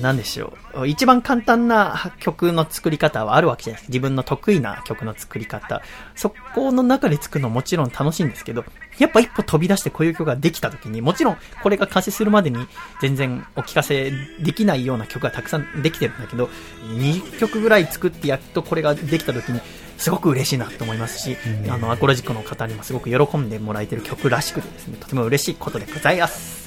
[0.00, 0.86] なんでしょう。
[0.86, 3.92] 一番簡単な曲の作り方はあるわけじゃないですか。
[3.92, 5.82] 自分の得意な曲の作り方。
[6.14, 8.64] そこの中で作るのももちろん楽しいんですけど、
[8.98, 12.66] やっぱ一歩飛び出してこういう曲ができた時に、もちろんこれが完成するまでに
[13.00, 16.48] 全然お聞かせできないような曲がたくさんできてるんだけど、
[16.96, 19.60] 2曲ぐらい作ってやっとこれができた時に、
[19.98, 21.36] すごく嬉しいなと思いますし、
[21.68, 26.64] あの、アコラジックの方にもすごく喜んでもらえてる曲らしくてですね、とても嬉しいことでございます。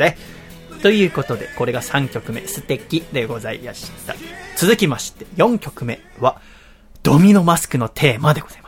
[0.81, 4.15] ということで、これが3曲目、素敵でございました。
[4.55, 6.39] 続きまして、4曲目は、
[7.03, 8.66] ドミノマスクのテーマでございます。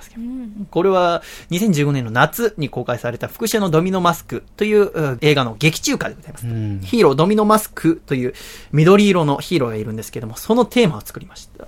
[0.70, 6.46] これは2015年の夏に公開された復讐のドミノマスクといううん映画の劇中歌でございます。
[6.46, 8.34] んヒーロードミノマスクという
[8.72, 11.68] 緑色のヒーローがいるんですけども、そのテーマを作りました。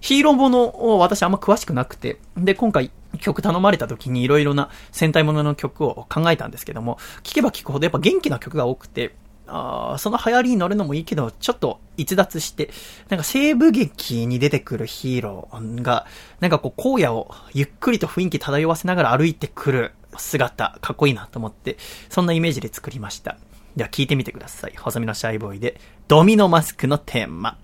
[0.00, 9.14] ヒーローものを私あんま詳しくなくて、で、今回曲頼まれた時にいろいろな戦隊ものの曲を考えたんですけども、聴けば聴くほどやっぱ元気な曲が多くて、
[9.46, 12.70] あその流行りに乗るのもいいけど、ちょっと逸脱して、
[13.08, 16.06] なんか西部劇に出てくるヒーローが、
[16.40, 21.76] なんかこう荒野をゆっくりと雰囲気漂わせながら歩いてくる姿、かっこいいなと思って、
[22.08, 23.36] そんなイメージで作りました。
[23.76, 24.74] では聞いてみてください。
[24.76, 27.58] 細身のシャイボーイで、ドミノマスクのテーマ。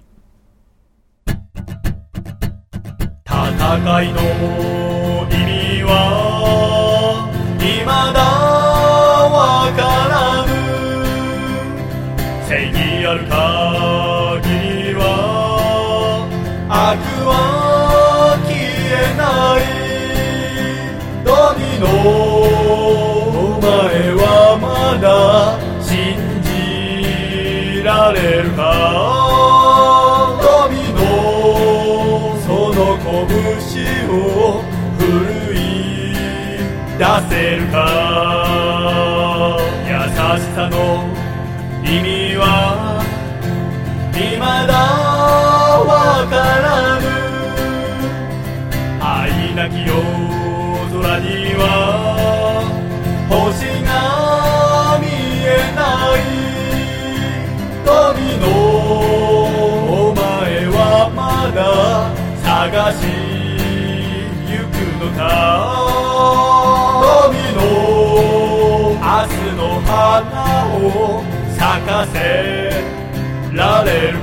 [3.27, 4.21] 戦いの
[5.31, 5.91] 意味は
[7.59, 7.93] 未だ
[9.31, 10.32] わからぬ正義
[13.13, 14.49] ある限
[14.89, 15.05] りは
[16.67, 16.99] 悪
[17.29, 17.31] は
[18.47, 18.57] 消
[18.89, 19.23] えな
[19.59, 19.63] い。
[21.23, 21.85] ドミノ
[23.57, 23.69] お前
[24.17, 24.25] は
[24.59, 24.65] ま
[24.97, 25.05] だ
[25.85, 29.22] 信じられるか？
[44.43, 44.75] 未だ
[45.87, 47.03] わからぬ。
[49.01, 49.95] 愛なき夜
[50.91, 51.63] 空には
[53.31, 53.39] 星
[53.87, 53.89] が
[55.01, 55.07] 見
[55.47, 55.81] えな
[56.19, 56.21] い。
[57.87, 58.45] ドミノ
[60.09, 60.21] お前
[60.67, 60.77] は
[61.15, 61.21] ま
[61.55, 61.61] だ
[62.43, 63.01] 探し
[64.51, 65.21] ゆくのか。
[67.05, 67.61] ドミノ
[68.91, 69.87] 明日の花
[70.75, 70.77] を
[71.57, 72.17] 咲かせ
[73.55, 74.22] られる。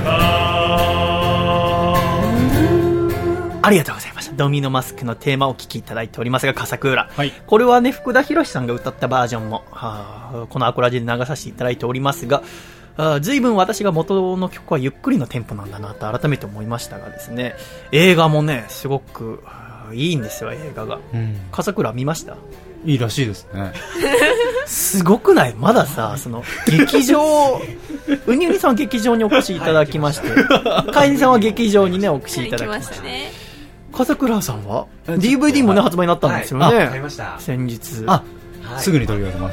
[3.62, 4.34] ありがとうございました。
[4.36, 7.08] ドミノマスクのテーマをお聴きいただいておりますが、笠倉。
[7.14, 12.42] はいこれはね、福田博さんが歌ったバージョンも、はあこのアコラジで流させていただいておりますが、
[12.96, 17.54] あー随分私が元の曲はゆっくりのテンポなんだなと改めて思いましたがですね、
[17.92, 20.98] 映画もね、すごくはあいいんですよ、映画が。
[21.12, 21.36] うん。
[21.52, 22.36] 笠倉見ました？
[22.86, 23.72] いいらしいですね。
[24.64, 25.54] すごくない？
[25.54, 27.60] まださ、その、劇場、
[28.26, 30.28] うにうにさんは劇場にお越しいただきまして、
[30.90, 32.88] かいにさんは劇場にね、お越しいただきまし。
[32.90, 33.32] たね。
[33.92, 36.66] 笠倉さんは ?DVD もね、発売になったんですよね。
[36.66, 38.04] はい買いました先日。
[38.06, 38.40] あ、はい
[38.78, 39.52] すぐに取り寄せま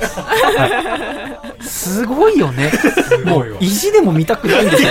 [1.59, 1.99] す。
[2.01, 2.69] すごいよね。
[2.69, 4.89] すごいわ意地でも見たくないんですよ。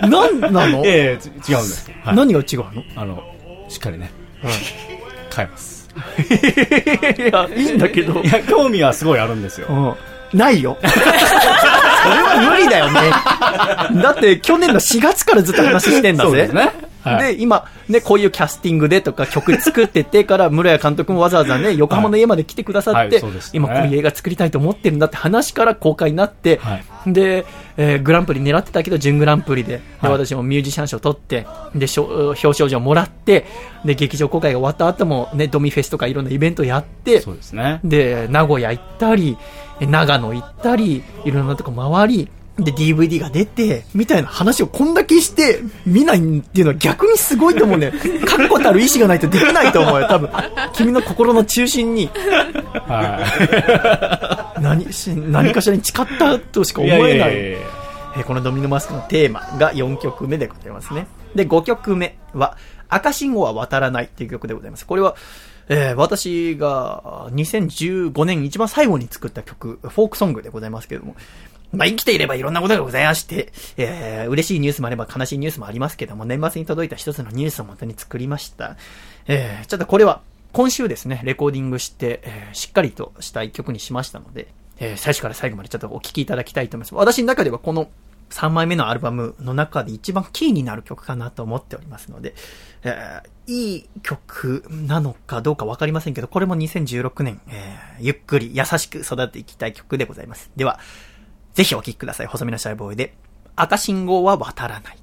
[0.08, 1.90] なんなの、ええち違うんです。
[2.04, 2.16] はい。
[2.16, 2.82] 何が違うの？
[2.96, 3.22] あの、
[3.68, 4.10] しっかりね、
[5.28, 5.88] 買います。
[7.18, 8.20] いや、いいんだけど。
[8.22, 9.66] いや、興味はすごいあるんですよ。
[9.68, 10.38] うん。
[10.38, 10.78] ないよ。
[10.80, 13.00] それは無理だよね。
[14.02, 16.30] だって、去年の4月からずっと話してんだぜ。
[16.30, 16.89] そうですね。
[17.02, 17.36] はい。
[17.36, 27.46] で、今、ね、こういうキャスティングでとか曲作っててから、 室谷監督もわざわざね、横浜の家まで来てくださって、はいそうですね今こういう映画作りたいと思ってるんだって話から公開になって、はいで、
[27.76, 33.46] えーグランプリ狙ってたけど、準グランプリで、ではい私もミュージシャン賞取って、で、表彰状もらって、
[33.84, 37.80] で、劇場公開が終わった後も、ね、ドミフェスとかいろんなイベントやってそう、ですね。
[37.84, 39.36] で、名古屋行ったり、
[39.80, 42.28] え長野行ったり、いろんなとこ回り、
[42.64, 47.92] で、DVD が出て、みたいな話をこんだけして、見ないっていうのは逆にすごいと思うね。
[48.26, 50.30] 確固たる意志がないとできないと思うよ、多分。
[50.74, 52.10] 君の心の中心に、
[52.86, 56.90] は何し、何かしらに誓ったとしかい。
[56.90, 57.30] 思えない。
[57.32, 57.58] いやいやいや
[58.16, 61.06] えーこのドミノマスクのテーマが4曲目でございますね。
[61.36, 62.56] で、5曲目は、
[62.88, 64.84] 赤信号は渡らないっていう曲でございます。
[64.84, 65.14] これは、
[65.68, 71.14] えー私が2015年一番最後に作った曲、フォークソングでございますけれども、
[71.72, 78.76] まあ、生きていればいろんなことがございまして、えー嬉しいニュースもあれば悲しいニュースもありますけども、年末に届いた一つのニュースをもとに作りました。
[79.26, 80.20] えーちょっとこれは、
[80.52, 84.48] 今週ですね、レコーディングして、えーしっかりとした一曲にしましたので、
[84.78, 86.94] えー最初から最後までちょっとお聴きいただきたいと思います。
[86.94, 87.88] 私の中ではこの
[88.30, 92.34] 3枚目のアルバムの中で一番キーになる曲かなと思っておりますので、
[92.82, 100.50] えーいい曲なのかどうかわかりませんけど、これも2016年、えーゆっくり優しく育っていきたい曲でございます。
[100.56, 100.78] では、
[101.54, 102.26] ぜひお聴きください。
[102.26, 103.14] 細身のシャイボーイで、
[103.56, 104.98] 赤信号は渡らない。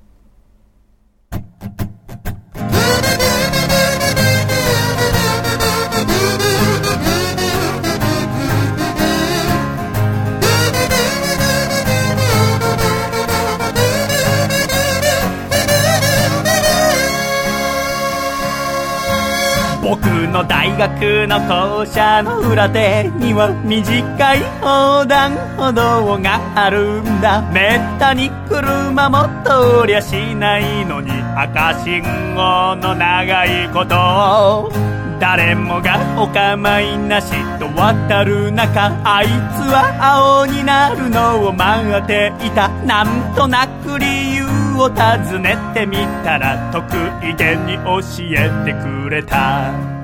[20.32, 27.42] の大学の校舎の裏手には短い横断歩道があるんだ。
[27.52, 32.02] めったに車も通りゃしないのに赤信
[32.36, 34.72] 号の長いこと
[35.20, 39.30] 誰もがお構いなしと渡る中あいつ
[39.72, 42.70] は青になるのを待っていた。
[42.86, 44.46] なんとなく理由
[44.78, 46.86] を尋ねてみたら得
[47.26, 48.00] 意げに教
[48.38, 49.97] えてくれた。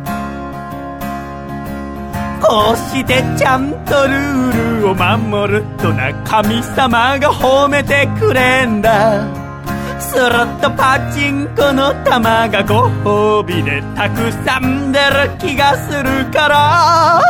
[2.43, 9.25] こうしてちゃんとルールを守るとな神様が褒めてくれんだ。
[9.97, 10.29] する
[10.61, 12.89] とパチンコの玉がご
[13.39, 17.21] 褒美でたくさん出る気がするから。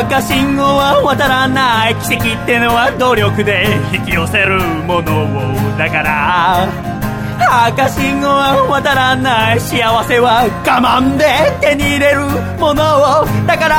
[0.00, 1.96] 赤信号は渡らない。
[1.96, 3.64] 奇跡ってのは努力で
[3.94, 5.78] 引き寄せるものを。
[5.78, 6.97] だから
[7.40, 11.24] 赤信号は渡らない幸せは我慢で
[11.60, 12.20] 手に入れる
[12.58, 12.82] もの
[13.22, 13.26] を。
[13.46, 13.78] だから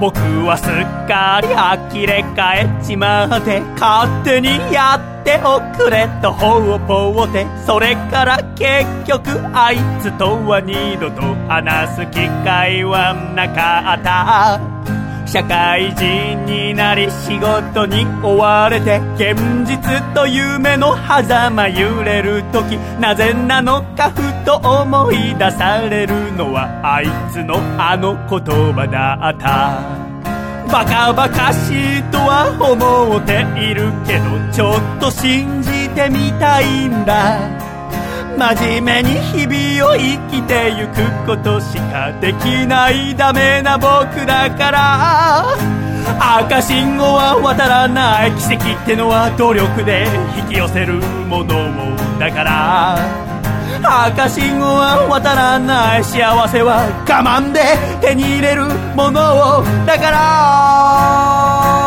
[0.00, 0.68] 僕はすっ
[1.06, 7.46] かり呆れ返っちまって勝手にやっておくれとほうぽうて。
[7.64, 15.01] それから結局あいつとは二度と話す機会はなかった。
[15.32, 19.34] 社会人になり仕事に追われて現
[19.66, 30.02] 実と夢の狭間揺れる時なぜなのかふと思い出されるのはあいつのあの言葉だった。
[30.70, 37.71] バカバカしいとは思っているけどちょっと信じてみたいんだ。
[38.38, 45.56] 真面目に日々を生きてゆくことしかできないダメな僕だから。
[46.18, 50.06] 赤信号は渡らない奇跡ってのは努力で
[50.36, 50.94] 引き寄せる
[51.28, 51.54] もの
[52.18, 52.98] だから。
[53.84, 57.60] 赤信号は渡らない幸せは我慢で
[58.00, 61.81] 手に入れるものだから。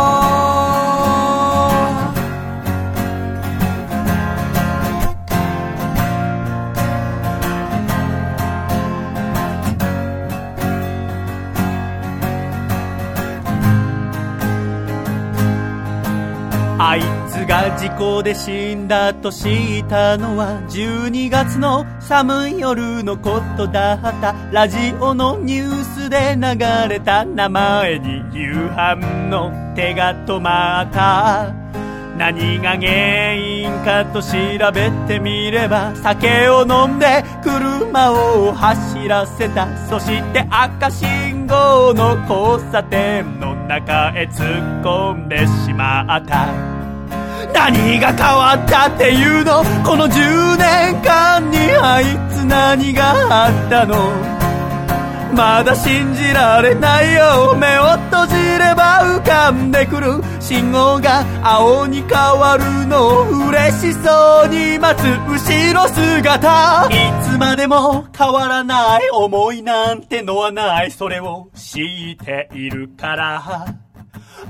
[16.78, 23.94] あいつが事故で死んだと知ったのは12月の寒い夜のことだ。
[23.94, 28.96] ったラジオのニュースで流れた名前に夕飯
[29.30, 31.85] の手が止まった。
[32.18, 34.30] 何が原因かと調
[34.74, 39.68] べてみれば酒を飲んで車を走らせた。
[39.90, 46.48] そして赤信号の交差点の中へ突っ込んでしまった。
[47.54, 49.64] 何が変わったっていうの？
[49.84, 54.45] この10年間にあいつ何があったの？
[55.36, 73.85] まだ信じられないよ目を閉じれば浮かんでくる信号が青に変わるのを嬉しそうに待つ後ろ姿いつまでも変わらない思いなんてのはないそれを知っているから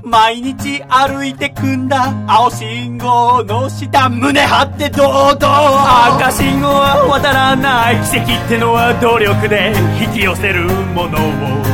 [0.02, 2.12] 毎日歩いてくんだ。
[2.26, 6.16] 青信号の下胸張って堂々。
[6.16, 10.64] 赤信号は渡らない奇跡ってのは努力で引き寄せる
[10.94, 11.20] ものを。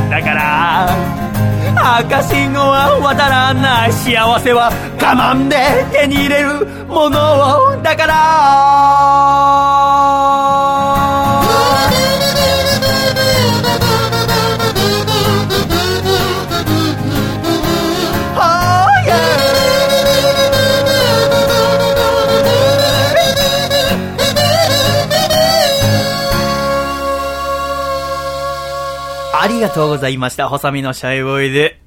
[0.09, 0.87] だから
[1.99, 4.71] 赤信号は渡らない幸せは
[5.01, 7.19] 我慢で手に入れるもの
[7.77, 7.81] を。
[7.83, 8.13] だから
[29.43, 30.47] ありがとうございました。
[30.47, 31.77] 細身のシャイボーイで。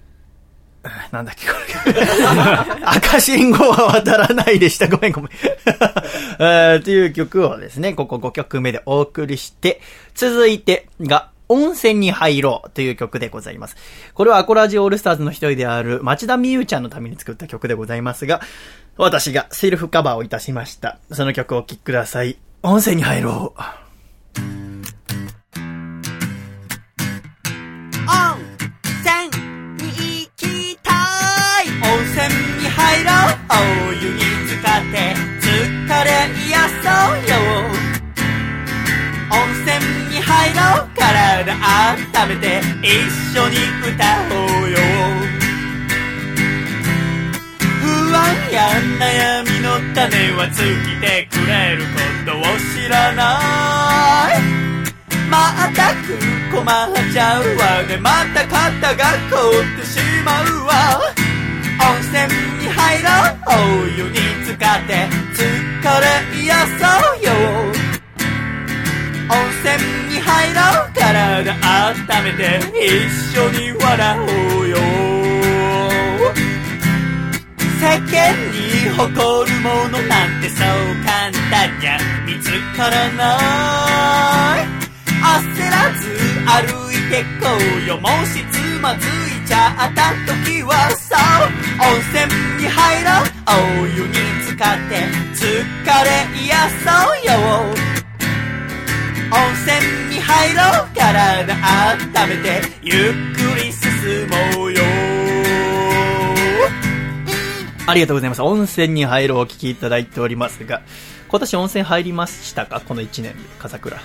[1.10, 1.54] なんだっけ、こ
[1.86, 2.02] れ。
[2.84, 4.88] 赤信号は渡らないでした。
[4.88, 5.30] ごめんごめん。
[6.84, 9.80] という曲をですね、ここ5曲目でお送りして、
[10.14, 13.76] 続いてが、温泉に入ろうという曲でございます。
[14.12, 18.42] これはアコラジオールスターズの一人である町田美優ちゃんのために作った曲でございますが、
[18.98, 20.98] 私がセルフカバーをいたしました。
[21.10, 22.36] その曲をお聴きください。
[22.62, 23.85] 温泉に入ろう。
[33.48, 36.10] お湯に浸かって疲れ
[36.48, 37.34] 癒そうよ。
[39.30, 39.76] 温泉
[40.10, 40.86] に入ろう。
[40.96, 42.88] 体温めて一
[43.38, 43.94] 緒に歌
[44.30, 44.34] お
[44.64, 44.76] うよ。
[47.80, 47.84] 不
[48.16, 48.20] 安
[48.50, 48.56] や
[48.98, 51.88] 悩みの種は尽きてくれるこ
[52.24, 52.42] とを
[52.74, 53.22] 知らな
[54.34, 54.40] い。
[55.30, 56.18] またく
[56.52, 56.64] 困っ
[57.12, 57.82] ちゃうわ。
[57.82, 60.72] ねまた肩が凍ってしまうわ。
[61.78, 62.26] 温泉
[62.58, 63.48] に入ろう。
[63.48, 64.92] お湯に浸かって
[65.34, 65.44] 疲
[66.00, 66.04] れ
[66.42, 67.28] 癒そうよ。
[69.28, 69.76] 温泉
[70.08, 70.92] に入ろう。
[70.94, 72.40] 体温めて
[72.72, 72.80] 一
[73.36, 74.22] 緒に笑お
[74.60, 74.74] うよ。
[77.78, 78.56] 世間に
[78.88, 80.66] 誇るものなんてそう
[81.04, 82.44] 簡単にゃ見つ
[82.76, 83.22] からな
[84.62, 84.64] い。
[85.16, 86.00] 焦らず
[86.46, 87.44] 歩いてこ
[87.84, 87.98] うよ。
[87.98, 91.18] もしつまずいちゃった時はそう
[91.80, 92.26] 温泉
[92.62, 93.24] に入ろう
[93.82, 94.92] お湯に浸かって
[95.34, 95.44] 疲
[96.04, 96.08] れ
[96.44, 97.30] 癒そうよ
[99.28, 101.54] 温泉に入ろう体
[101.94, 104.26] 温めてゆっくり進
[104.56, 104.82] もうよ
[107.88, 108.42] ありがとうございます。
[108.42, 110.82] 温泉に入ろうお聞きいただいておりますが、
[111.28, 112.80] 今年温泉入りましたか？
[112.80, 113.96] この1年で、笠倉。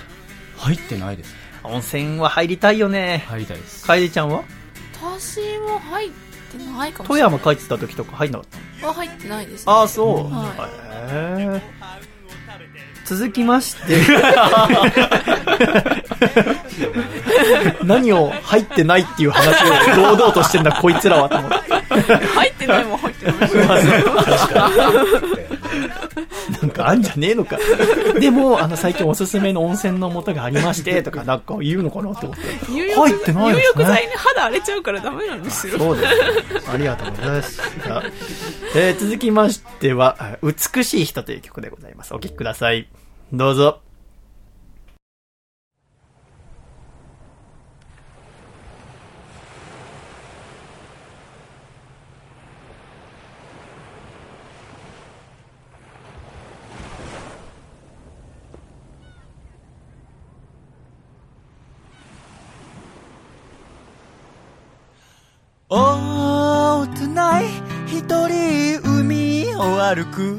[0.58, 1.34] 入ってないです。
[1.64, 3.24] 温泉は入りたいよね。
[3.26, 3.84] 入りたいです。
[3.84, 4.44] 楓ちゃんは？
[5.02, 6.10] 私も入っ
[6.52, 7.32] てないかもし富れない。
[7.32, 8.48] 山帰ってた時とか入んなかっ
[8.80, 10.32] たは入ってないです、ああ、そう。
[10.32, 10.68] は
[11.10, 11.60] へー
[13.04, 14.00] 続きまして。
[17.84, 19.56] 何を入ってないっていう話
[19.92, 21.58] を堂々としてんだ、こいつらはと思って。
[22.00, 23.36] 入ってないもん入ってない。
[26.60, 27.58] なんかあんじゃねえのか。
[28.20, 32.42] でも、あの、最近おすすめの温泉の素がありまして、とか、なんか言うのかなって思って。
[32.94, 33.82] 入ってないですね。
[33.82, 35.78] 入浴剤に肌荒れちゃうからダメなんですよ。
[35.78, 36.06] そうで
[36.60, 36.70] す。
[36.70, 37.62] ありがとうございます。
[38.76, 42.14] えー、続きましては、美しい人という曲でございます。
[42.14, 42.88] お聴きください。
[43.32, 43.91] どうぞ。
[65.74, 67.48] Oh, tonight
[67.86, 70.36] 一人海を歩く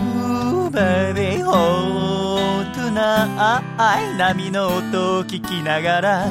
[0.72, 6.28] Baby Oh, tonight 波の音を聞きながら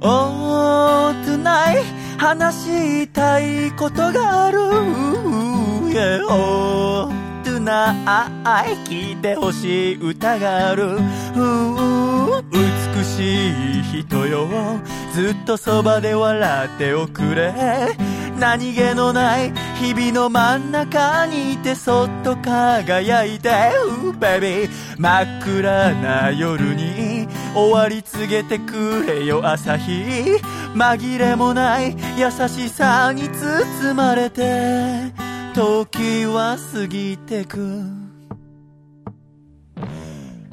[0.00, 1.84] Oh, tonight
[2.16, 4.58] 話したいことがある
[5.92, 7.10] Yeah, oh,
[8.84, 10.98] きいてほしい歌がある
[12.50, 13.48] 美し
[13.80, 14.48] い人よ。
[15.12, 17.52] ずっとそばで笑っておくれ。
[18.40, 23.50] 何気のない日々の真ん中にいてそっと輝いて。
[23.50, 24.68] Ooh, baby
[24.98, 30.40] 真っ暗な夜に終わり告げてくれよ朝日。
[30.74, 35.30] 紛れもない優しさに包まれて。
[35.54, 37.84] 時は過ぎてく、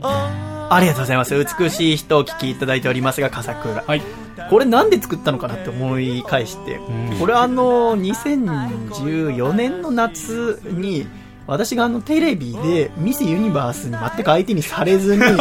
[0.01, 1.33] oh ありがとうございます。
[1.59, 3.83] 美しい人をお聞きいただいておりますが、笠倉。
[3.85, 4.01] はい。
[4.49, 6.79] これなんで作ったのかなって思い返して、
[7.19, 11.07] これあの、2014年の夏に、
[11.47, 15.21] 私があのテレビでミスユニバースに全く相手にされずに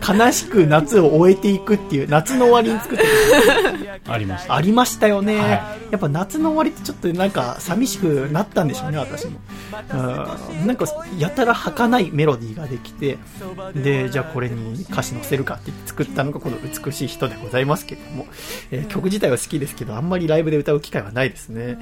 [0.00, 3.04] 悲しく夏を終えていくっていう夏の終わりに作って
[4.08, 4.54] ありました。
[4.54, 5.62] ありましたよね、はい、や
[5.96, 9.38] っぱ夏の終わりってちょっとなんか寂しくなったんでしょうね私も。
[9.92, 10.66] うん。
[10.66, 10.86] なんか
[11.18, 13.18] やたら儚いメロディーができて
[13.74, 18.26] でじゃあこれに歌詞載せるかって言って作ったのがこの美しい人でございますけども、
[18.70, 21.78] えー、曲自体は好きですけどあんまりライブで歌う機会はないですね、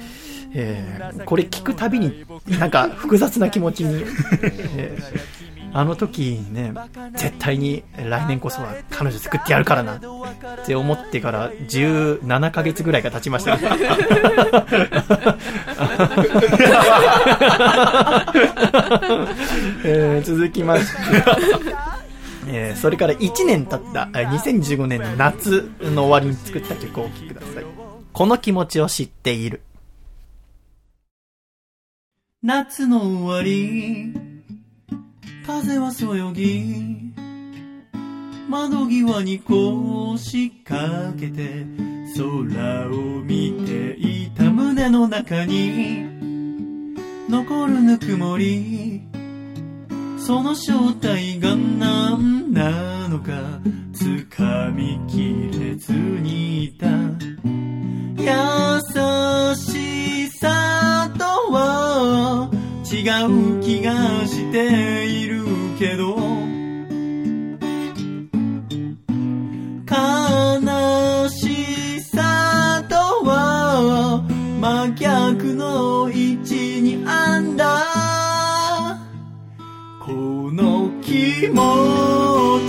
[0.53, 4.03] えー、これ聞くたびになんか複雑な気持ちに、
[4.75, 6.73] えーあの時ね、
[7.13, 9.99] 絶対に来年こそは彼女作ってやるからなっ
[10.65, 13.69] て思ってから17ヶ月ぐらいが経ちました、ね
[19.85, 20.93] え、続きまして、
[22.51, 27.65] えー、それから1年経った2015年の夏の終わりに作った曲をお聴きください。
[28.11, 29.61] この気持ちを知っている。
[32.41, 34.13] 夏の終わり。
[35.45, 37.11] 風はそよぎ。
[38.47, 41.65] 窓際に腰掛けて
[42.15, 46.07] 空を見ていた胸の中に。
[47.27, 49.01] 残るぬくもり
[50.17, 53.59] その正体が何なのか
[53.93, 56.87] 掴みきれずにいた。
[58.17, 58.29] 優
[59.55, 61.88] しさとは
[62.91, 65.43] 違う気がしている
[65.77, 66.17] けど
[69.85, 74.23] 悲しさとは
[74.59, 77.85] 真逆の位置にあんだ。
[79.99, 80.11] こ
[80.51, 81.61] の気持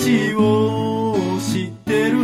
[0.00, 2.18] ちを知ってる。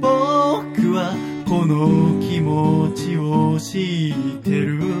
[0.00, 1.16] 僕は
[1.48, 4.93] この気持ちを知ってる。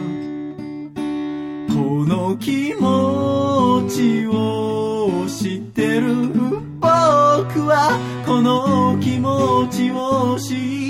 [2.04, 6.14] この気持ちを知ってる。
[6.78, 10.83] 僕はこの気持ちを知って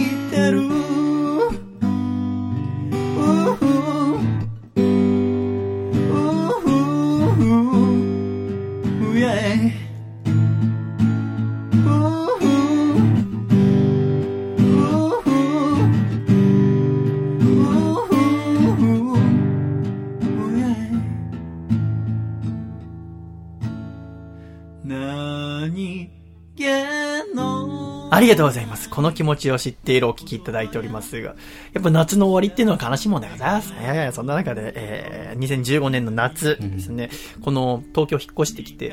[28.14, 28.88] ありがとうございます。
[28.88, 31.34] この気持ちを知っているお聞きいただいておりますが、
[31.72, 34.10] やっぱ夏の終わりっていうのは悲しいもんでございますね。
[34.12, 38.92] そんな中で、えー、2015年の夏ですね、うん、この東京引っ越してきて、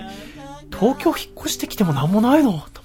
[0.71, 2.81] 東京引っ越してきてもなんもないのと思って。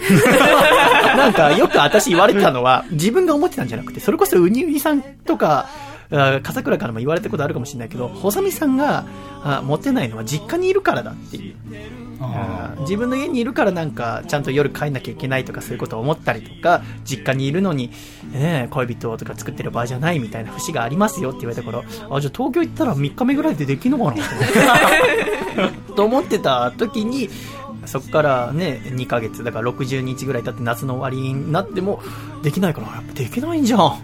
[1.16, 5.68] なんかよく私言われてたのは、自分が思ってたんじゃなくて、それこそウニウニさんとか、
[6.10, 9.04] 笠倉からも言われたことあるかもしれないけど、細見さんが
[9.42, 11.56] あ持ってないのは実家にいるからだっていう。
[12.20, 12.80] うん。
[12.82, 17.90] 自分の家にいるからなんか、ちゃんと夜帰んなきゃいけないとかそういうことを思ったりとか、実家にいるのに、
[18.32, 24.24] ね、恋人とか作ってる場合じゃないみたいな節がありますよって言われたから、あ、じゃあ東京行ったら3日目ぐらいでできるのかな
[25.96, 27.30] と思ってた時に、
[27.90, 32.00] そこからね、2ヶ月、だから60日ぐらい経って夏の終わりになっても、
[32.40, 33.80] できないから、やっぱできないんじゃん。
[33.80, 33.98] は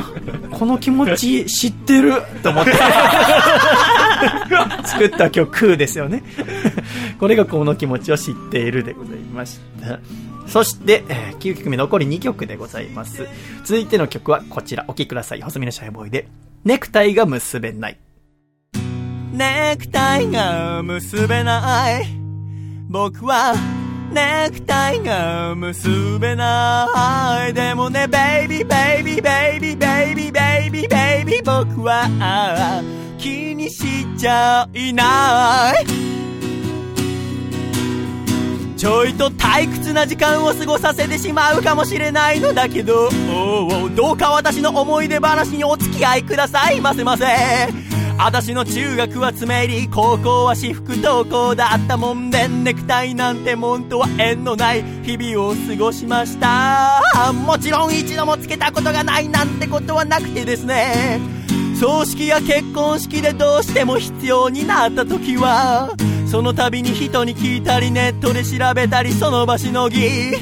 [0.00, 0.02] あ、
[0.56, 2.72] この気持ち知ってると思って。
[4.84, 6.22] 作った曲ですよね。
[7.20, 10.00] これがこの気持ちを知っているでございました。
[10.46, 13.28] そして、え9曲目残り2曲でございます。
[13.64, 15.42] 続いての曲はこちら、お聴きください。
[15.42, 16.28] 細身のシャイボーイで、
[16.64, 17.98] ネクタイが結べない。
[19.32, 22.17] ネクタイが結べない。
[22.90, 23.54] 僕は、
[24.10, 27.52] ネクタイが結べない。
[27.52, 32.82] でもね、ベイビーベイビーベイビーベイビーベイビーベイビー僕は、
[33.18, 35.86] 気にしちゃいない。
[38.78, 43.10] ちょいと退屈な時間を過ごさせてしまうかもしれないのだけど、
[43.94, 47.26] どうか私の思い出話にお付き合いくださいませませ。
[48.18, 57.00] 私の中学は詰め入り、高校は私服登校だったもんで、ネクタイなんてもんとは縁のない日々を過ごしました。
[57.32, 61.20] もちろん一度もつけたことがないなんてことはなくてですね。
[61.78, 65.94] 葬式や結婚式でどうしても必要になった時は
[66.28, 70.32] その度に人に聞いたりネットで調べたりその場しのぎ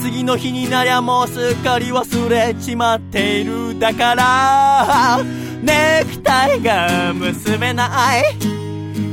[0.00, 8.22] 次の日になりゃもうすっかり忘れちまっているだからネクタイが結べない。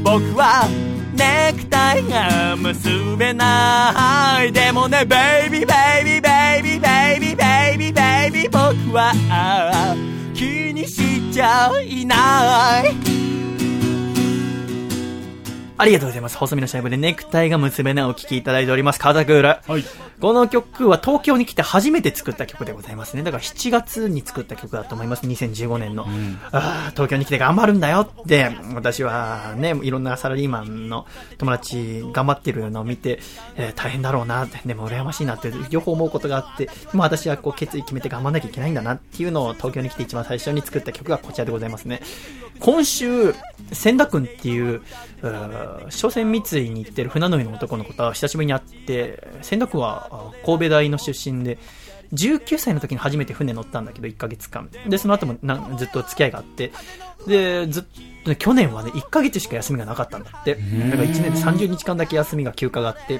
[0.03, 0.67] 僕は
[1.13, 4.51] ネクタイが結べない。
[4.51, 9.13] でもねベイビーベイビーベイビーベイビーベイビーベイビー僕は
[10.33, 12.91] 気にしちゃいない。
[15.81, 16.37] ありがとうございます。
[16.37, 18.99] 細身のシャイブでネクタイが結べないをお聴きいただいております。
[18.99, 19.63] カザクーラ。
[19.67, 19.83] はい。
[20.21, 23.23] この曲は東京に来て初めて作った曲でございますね。
[23.23, 25.25] だから7月に作った曲だと思います。
[25.25, 26.05] 2015年の。
[26.51, 31.07] ああ、東京に来て頑張るんだよって、私はね、いろんなサラリーマンの
[31.39, 33.19] 友達頑張ってるのを見て、
[33.55, 42.01] えー大変だろうなって、でも羨ましいなって、両方思うことがあって、でも私はこう決意決めて頑張んなきゃいけないんだなっていうのを東京に来て一番最初に作った曲がこちらでございますね。
[42.59, 43.33] 今週、
[43.71, 44.83] 千田くんっていう、
[45.89, 51.57] 商船三井に行ってる船乗りの男の子と久しぶりに会って、千田くんはあ神戸大の出身で、
[52.14, 54.69] 19歳の時に初めて船乗ったんだけど、1ヶ月間。
[54.88, 55.38] で、その後も
[55.77, 56.72] ずっと付き合いがあって、
[57.27, 57.84] で、ずっ
[58.23, 60.56] とね、去年はね、1ヶ月しか休みがなかったんだって。
[60.56, 60.65] だか
[60.98, 63.19] ら1年で30日間だけ休みが休暇があって、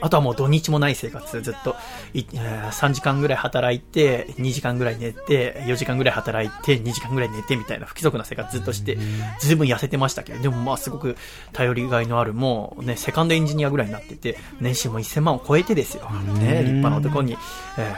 [0.00, 1.74] あとはもう土日もない生活、ずっと、
[2.14, 8.96] いえー3時間ぐらい働いて、2時間ぐらい寝て、4時間ぐらい働いて、2時間ぐらい寝てみたいな不規則な生活ずっとして、
[9.40, 11.16] ずいぶん痩せてましたけど、でもまあすごく
[11.52, 16.08] 頼りがいのある、もうね、セカンドエンジニアぐらいになってて、年収も1000万を超えてですよ。
[16.10, 17.36] ね、立派な男に、
[17.78, 17.94] え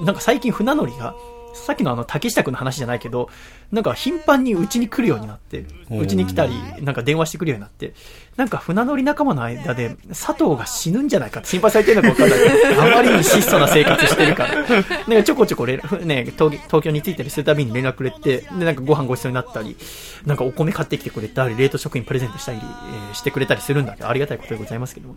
[0.00, 1.14] ーなんか最近船乗りが、
[1.54, 3.28] さっきのあの竹下くんの話じゃないけど、
[3.72, 6.52] なんか頻繁にうちに来るようになって、うちに来たり、
[6.82, 7.94] なんか電話してくるようになって、
[8.38, 11.40] なんか船乗り仲間の間で佐藤が死ぬんじゃないか。
[11.40, 12.60] って心配されてるのかわかんない。
[12.68, 14.54] けど、あまりに質素な生活してるから。
[14.54, 19.76] なんかちょこちょこ連ね、東京に着いたりするたびに連絡くれて、で、なんかご飯ごちそうになったり、
[20.24, 25.16] なんかお米買ってきてくれたり、冷凍食品プレゼントしたり、えーしてくれたりするんだけど、ありがたいことでございますけども、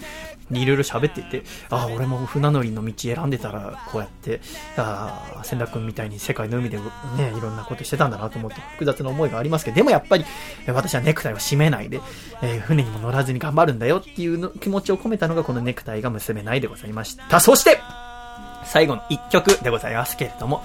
[0.52, 4.42] いろいろ喋ってて、ああ、俺も船乗りの道選んでたら、こうやって、
[4.78, 6.84] ああ、千田君みたいに世界の海でね、
[7.38, 10.26] いろんなことしてたんだなと思って複雑な思いがありますけど、でもやっぱり、
[10.68, 12.00] 私はネクタイを締めないで、
[12.42, 17.40] えー船にも乗らずに頑張るんだよっていうの気持ちを込めたのがこのネクタイが結べないでございました。
[17.40, 17.80] そして、
[18.66, 20.64] 最後の一曲でございますけれども、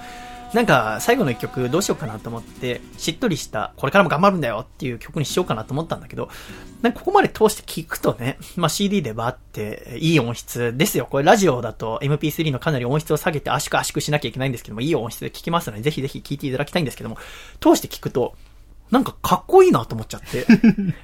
[0.53, 6.29] なんか、最後の一曲どうしようかなと思って、しっとりした、これからも頑張るんだよっていう曲にしようかなと思ったんだけど、
[6.81, 11.05] なんかここまで通して聞くとね、まあ CD でバーって、いい音質ですよ。
[11.09, 17.17] これラジオだと MP3 のかなり音質を下げて圧縮圧縮しなきゃいけないんですけども、いい音質で聞きますので、ぜひぜひ聞いていただきたいんですけども、
[17.59, 18.35] 通して聞くと、
[18.91, 20.45] なんかかっこいいなと思っちゃって。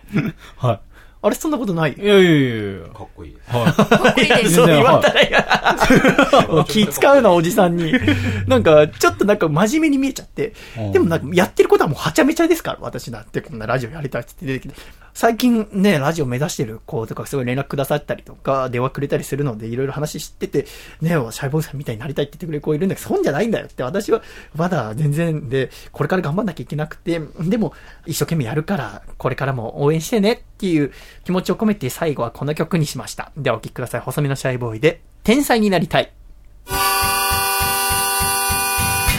[0.57, 0.80] はい
[1.25, 1.93] あれそんなことない？
[1.93, 2.01] い。
[2.01, 2.87] いやいやいやいや。
[2.89, 3.37] かっこいい。
[3.47, 4.55] はかっこいいです。
[4.55, 7.93] そう言われたら 気使うな、おじさんに。
[8.45, 10.91] なんか、ちょっとなんか真面目に見えちゃってうん。
[10.91, 14.75] でもなんか、やってることはもうはちゃめちゃですから、私だって、こんなラジオやりたいって出てきて。
[15.15, 20.65] 最近ね、ラジオ目指してる子とかすごい連絡くださったりとか、電話くれたりするので、いろいろ話知ってて、
[21.01, 24.23] ね、シャイボーイさんみたいになりたいって言ってくれる子いるんだけど、そうじゃないんだよって、私は
[24.55, 27.73] まだ全然で、これから頑張んなきゃいけなくて、でも、
[28.07, 30.91] 一生懸命やるから、これからも応援してねっていう
[31.23, 33.31] 気持ちを込めて、最後はこの曲にしました。
[33.38, 34.02] ではお聴きください。
[34.02, 36.11] 細身のシャイボーイで、天才になりたい。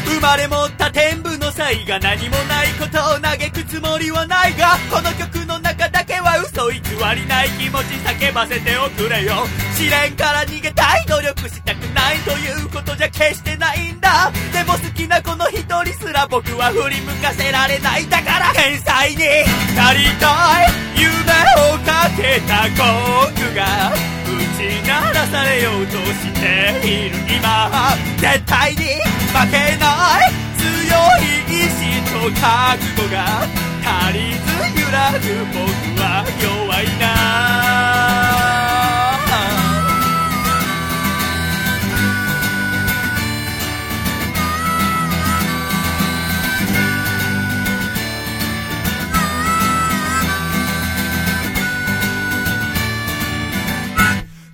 [0.06, 9.46] 生まれ持った天文才が何もないことを嘆くつもりはないがこの曲の中だけは嘘偽りない気持ち叫ばせておくれよ。
[9.76, 14.32] 試練から逃げたい努力したくないということじゃ決してないんだ。
[14.52, 18.52] でも好きなこの一人すら僕は振り向かせられないだから。
[18.52, 19.18] 天才に
[19.76, 21.08] なりたい夢
[21.70, 23.94] をかけた僕が
[24.26, 27.94] 打ち鳴らされようとしている今。
[28.18, 28.78] 絶対に
[29.30, 30.53] 負けない。
[30.64, 33.16] 強い意志と覚悟が
[33.84, 34.40] 足りず
[34.80, 35.60] 揺らぐ僕
[36.00, 37.04] は弱いな。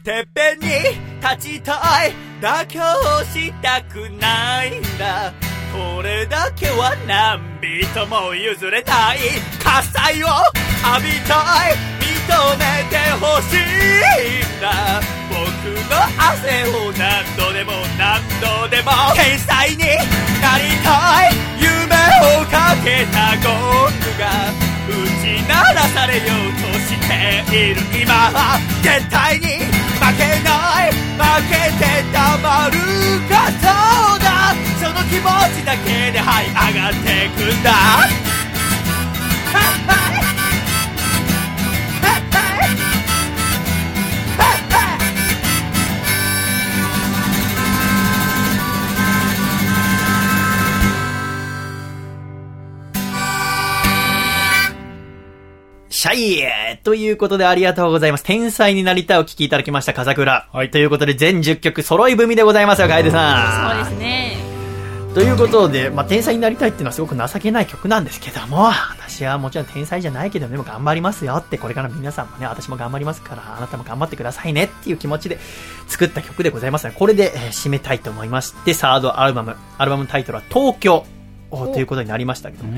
[0.03, 0.67] てっぺんに
[1.21, 1.75] 立ちた
[2.07, 2.13] い。
[2.41, 2.81] 妥協
[3.33, 5.50] したくないんだ。
[5.73, 9.19] これだけは何人も譲れたい
[9.63, 12.01] 喝采を浴びたい。
[12.01, 15.35] 認めてほしいんだ僕
[15.91, 18.91] の汗を何度でも何度でも。
[19.15, 21.67] 天才になりたい夢
[22.41, 23.51] をかけたゴ
[23.89, 24.23] ングが
[24.89, 24.91] 打
[25.23, 26.27] ち鳴らされよう
[26.63, 27.11] として
[27.55, 28.15] いる今。
[28.15, 31.83] は絶対に負けない負けて
[32.13, 32.79] たまる
[33.29, 34.70] かそうだ。
[34.81, 35.29] その気持
[35.61, 37.71] ちだけではい上がってくんだ
[55.93, 58.25] シャイエーということでありがとうございます。
[58.25, 60.49] 天才になりたいお聞きいただきました、風倉。
[60.51, 60.71] はい。
[60.71, 63.85] ということで全10曲揃い踏みでございますよ、楓さん。
[63.85, 64.50] そうですね。
[65.15, 75.39] ということで、まあ、天才になりたいっていうのはすごく情けない曲なんですけども、私はもちろん天才じゃないけど、でも頑張りますよって、これから皆さんもね、私も頑張りますから、あなたも頑張ってくださいねっていう気持ちで
[75.89, 81.05] 作った曲でございますので、これで、えー締めたいと思いまして、サードアルバム、アルバムタイトルは東京
[81.51, 82.73] おということになりましたけども、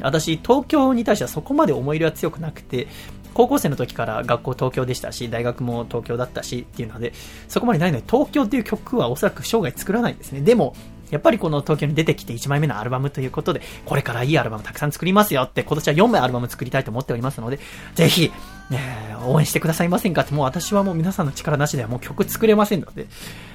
[0.00, 2.88] 私、東京に対してはそこまで思い入れは強くなくて、
[3.34, 7.12] 高校生の時から学校東京でしたし、大学も東京だったしっていうので、
[7.48, 10.40] そこまでないので、東京っていう曲はおそらく生涯作らないんですね。
[10.40, 10.74] でも、
[11.10, 17.58] やっぱりこの東京に出てきて1枚目のアルバムということで、これからいいアルバムたくさん作りますよって、今年は4枚アルバム作りたいと思っておりますので、
[17.94, 18.30] ぜひ、
[18.72, 23.06] えー応援してくださいませんかって、もう私はもう皆さんの力なしではもう曲作れませんので、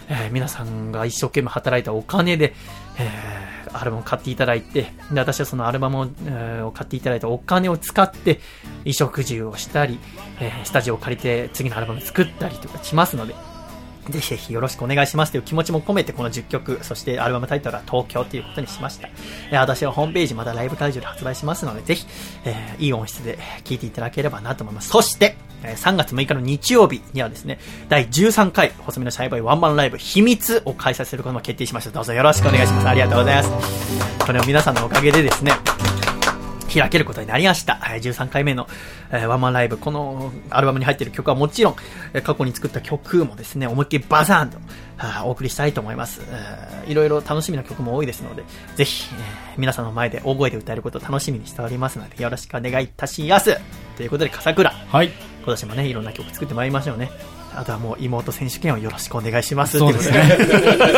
[0.10, 2.54] えー皆さんが一生懸命働いたお金で、
[2.98, 8.42] えーアルバムを買っていただいて、で、私はそのアルバムを,、えー買っていただいたお金を使って、
[8.80, 9.98] 衣食住をしたり、
[10.42, 13.34] えースタジオを借りて次のアルバム作ったりとかしますので、
[14.10, 19.10] ぜひぜひよろしくお願いしますという気持ちも込めてこの10曲、そしてアルバムタイトルは東京ということにしました。
[19.52, 22.06] え私はホームページまたライブ会場で発売しますので、ぜひ、
[22.46, 24.90] えーいい音質で聴いていただければなと思います。
[24.90, 27.60] そして、え3月6日の日曜日にはですね、
[27.90, 31.92] 第13回、細身のシャイボーイワンマンライブ秘密を開催することも決定しました。
[31.92, 32.88] どうぞよろしくお願いします。
[32.88, 34.26] ありがとうございます。
[34.26, 35.52] これも皆さんのおかげでですね、
[36.80, 37.80] 開けることになりました。
[37.84, 38.68] えー13回目の、
[39.12, 39.78] えーワンマンライブ。
[39.78, 41.76] このアルバムに入っている曲はもちろん、
[42.14, 44.58] えー過去に作った曲もですね、思いっきりバザーンと、
[45.26, 46.22] お送りしたいと思います。
[46.28, 48.44] えーいろいろ楽しみな曲も多いですので、
[48.76, 49.22] ぜひ、えー
[49.58, 53.58] 皆さんの前で大声で歌えることを楽しみにしておりますので、よろしくお願いいたします。
[53.98, 54.70] ということで、笠倉。
[54.72, 55.08] はい。
[55.44, 57.10] 今年もね、いろんな曲作ってまいりましょうね。
[57.56, 59.78] あとはもう妹選手権をよろしくお願いします。
[59.80, 60.38] そうですね。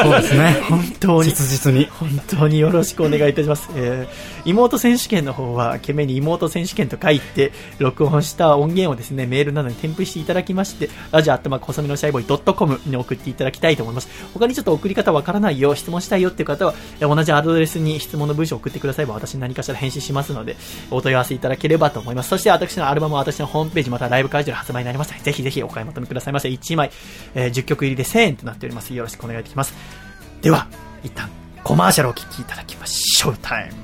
[0.03, 0.61] そうですね。
[0.69, 1.31] 本当に。
[1.31, 1.85] 切実に。
[1.85, 3.69] 本当によろしくお願いいたします。
[3.75, 14.09] えー妹選手権の方は、懸命に妹選手権と書いて、録音した音源をですね、メールなどに添付していただきまして、ラジオアットマーク細身のシャイボーイ .com に送っていただきたいと思います。
[14.33, 20.57] 他にちょっと送り方わからないよ、質問したいよっていう方は、えー同じアドレスに質問の文章を送ってくだされば、私に何かしら返信しますので、
[20.89, 22.29] お問い合わせいただければと思います。
[22.29, 26.42] そして私のアルバムは私のホームページ、またライブ会場で発売になりますので、ぜひぜひお買い求めくださいませ。
[26.49, 26.91] 1枚、
[27.35, 28.93] えー10曲入りで1000円となっております。
[28.93, 29.73] よろしくお願いいたします。
[30.41, 30.67] では、
[31.03, 31.29] 一旦
[31.63, 33.37] コマーシャルをお聴きいただきましょう。
[33.41, 33.83] タイム。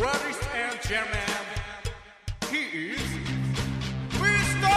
[0.00, 1.20] Ladies and gentlemen,
[2.50, 3.00] he is
[4.18, 4.68] Mr.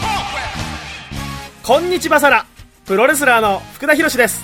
[0.00, 1.66] Perfect!
[1.66, 2.46] こんにちはさら
[2.86, 4.42] プロレスラーの福田博です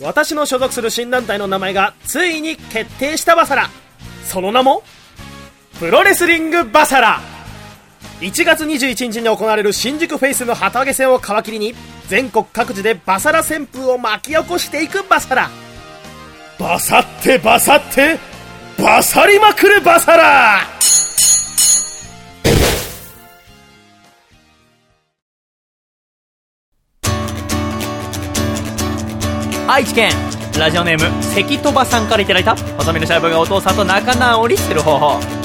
[0.00, 3.68] 私の所属する新団体の名前がついに決定したバサラ
[4.24, 4.82] その名も
[5.78, 7.20] プロレスリングバサラ。
[8.20, 11.72] 1月21日に行われる新宿フェイスの旗揚げ戦を皮切りに
[12.08, 15.48] 全国各地でバサラ旋風を巻き起こしていくバサラ。
[16.58, 18.18] バサってバサって
[18.76, 20.62] バサりまくるバサラ。
[29.68, 30.10] 愛知県
[30.58, 35.37] ラジオネーム関戸場さんからいただいた細身のシャイボーイがお父さんと仲直りする方法。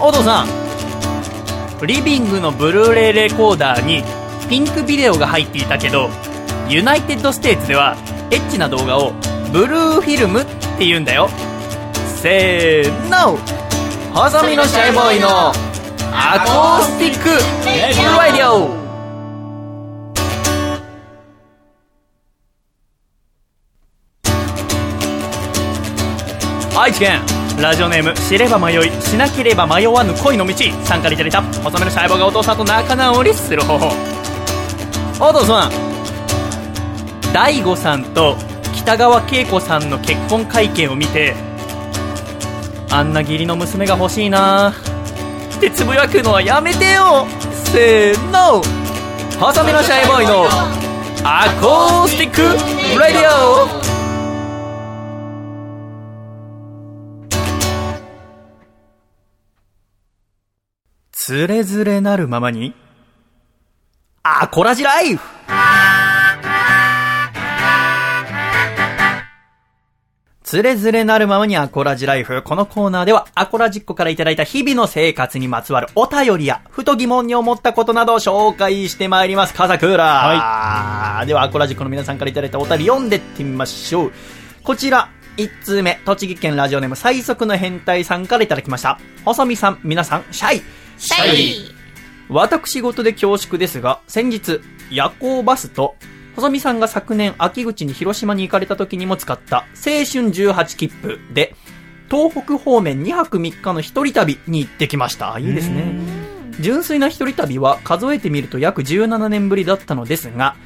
[0.00, 1.86] お父さん。
[1.86, 4.02] リビングのブルーレイレコーダーに
[4.48, 6.10] ピンクビデオが入っていたけど
[6.68, 7.96] United States では
[8.32, 9.12] エッチな動画を
[9.52, 11.28] ブルーフィルムって言うんだよ。
[12.20, 13.38] せーの。
[14.12, 15.28] 細身のシャイボーイの
[16.12, 18.76] Acoustic Radio
[26.80, 30.54] 愛知県ラジオネーム知れば迷いしなければ迷わぬ恋の道。
[30.84, 33.88] さんからいただいた細めのシャイボーがお父さんと仲直りする方法。
[35.20, 35.72] お父さん。
[37.32, 38.36] 大悟さんと
[38.74, 41.34] 北川景子さんの結婚会見を見て
[42.90, 44.70] あんな義理の娘が欲しいな。
[44.70, 47.26] ってつぶやくのはやめてよ。
[47.72, 48.62] せーの。
[49.40, 50.46] 細身のシャイボーイの
[51.24, 52.42] アコースティック
[52.98, 53.77] ラディオ。
[61.28, 62.74] つれづれなるままに、
[64.22, 65.22] アコラジライフ
[70.42, 72.42] つれづれなるままにアコラジライフ。
[72.42, 79.52] このコーナーでは、アコラジッコからいただいた日々の生活にまつわるお便りや、ふと疑問に思ったことなどを紹介してまいります。
[79.52, 81.26] カザクーラはい。
[81.26, 84.12] では、アコラジッコの皆さんからいただいたお便り読んでってみましょう。
[84.64, 88.98] こちら、1通目、栃木県ラジオネーム最速の変態さんからいただきました。
[89.26, 90.87] 細見さん、皆さん、シャイ。
[90.98, 91.74] シャイ
[92.28, 94.60] 私事で恐縮ですが、先日、
[94.90, 95.94] 夜行バスと、
[96.34, 101.54] 細見さんが昨年秋口に広島に行かれた時にも使った青春18切符で、
[102.10, 105.38] 東北方面2泊3日の一人旅に行ってきました。
[105.38, 105.94] いいですね。
[106.60, 110.56] 純粋な一人旅は数えてみると約17年ぶりだったのですが、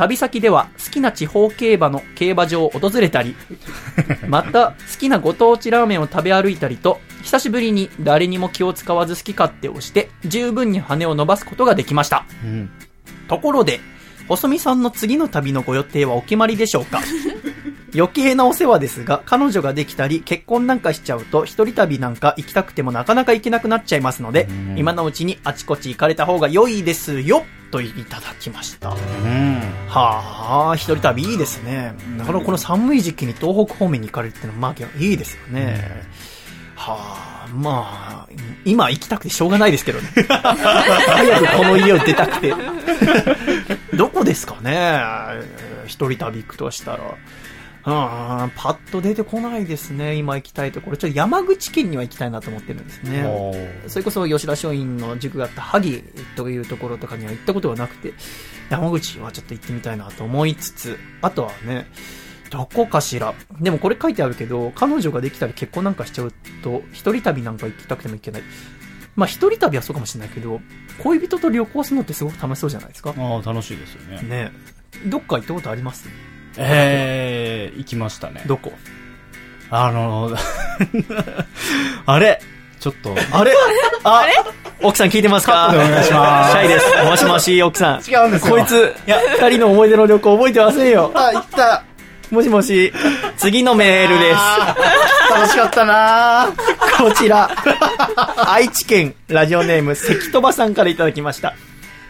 [0.00, 3.36] 旅先では好きな地方競馬の競馬場を訪れたり、
[4.26, 12.24] また好きなご当地ラーメンを食べ歩いたりと、久しぶりに誰にも気を使わず好き勝手をして、十分に羽を伸ばすことができました。
[12.42, 12.70] うん。
[13.28, 13.78] ところで、
[14.26, 17.02] 細見さんの次の旅のご予定はお決まりでしょうか？
[17.94, 28.90] 余計なお世話ですが、彼女ができたり、結婚なんかしちゃうと、一人旅なんか行きたくてもなかなか行けなくなっちゃいますので、今のうちにあちこち行かれた方が良いですよ、といただきました。
[28.90, 28.96] うん。
[29.88, 31.94] はあ、一人旅いいですね。
[32.16, 36.08] なかなかこの寒い時期に東北方面に行かれるっていうのは、まあ、いいですよね。
[36.76, 38.32] はあ、まあ、
[38.64, 40.08] 今行きたくてしょうがないですけどね。
[40.26, 42.54] 早くこの家を出たくて。
[43.94, 45.02] どこですかね？
[45.86, 47.00] 一人旅行くとしたら。
[47.86, 50.14] うん、パッと出てこないですね。
[50.14, 50.96] 今行きたいところ。
[50.98, 53.82] ちょっと山口県には行きたいなと思ってるんですね。
[53.88, 56.02] それこそ吉田松陰の塾があった萩
[56.36, 58.12] というところとかには行ったことがなくて、
[58.68, 61.86] 山口はちょっと行ってみたいなと思いつつ、あとはね、
[62.50, 63.34] どこかしら。
[63.60, 66.32] でもこれ書いてあるけど、彼女ができたり結婚なんかしちゃう
[66.62, 68.42] と、一人旅なんか行きたくても行けない。
[69.16, 70.60] まあ一人旅はそうかもしれないけど、
[71.02, 73.14] 恋人と旅行するのってすごく楽しそうじゃないですか。
[73.16, 74.22] ああ、楽しいですよね。
[74.28, 74.52] ね
[75.06, 76.08] どっか行ったことあります？
[76.56, 78.42] えー、行きましたね。
[78.46, 78.72] どこ？
[79.70, 80.30] あの、
[82.06, 82.40] あれ？
[82.80, 83.14] ちょっと。
[83.32, 83.52] あれ？
[84.04, 84.24] あ
[84.82, 85.70] 奥さん聞いてますか？
[85.72, 87.04] お願いします シャイです。
[87.04, 88.00] もしもし、 奥さん。
[88.00, 88.94] 違うんですよこいつ、
[89.40, 91.12] 二人の思い出の旅行覚えてませんよ。
[91.14, 91.84] あ、行った。
[92.30, 92.92] もしもし、
[93.36, 94.40] 次のメールです。
[95.34, 96.48] 楽しかったな
[96.98, 97.50] こちら、
[98.48, 101.54] 愛知県ラジオネーム関戸場さんからいただきました。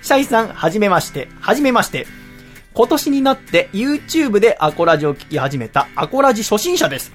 [0.02, 2.06] シャイさん、はじめまして、はじめまして。
[2.72, 7.12] 今年になって YouTube でアコラジを聞き始めたアコラジ初心者です。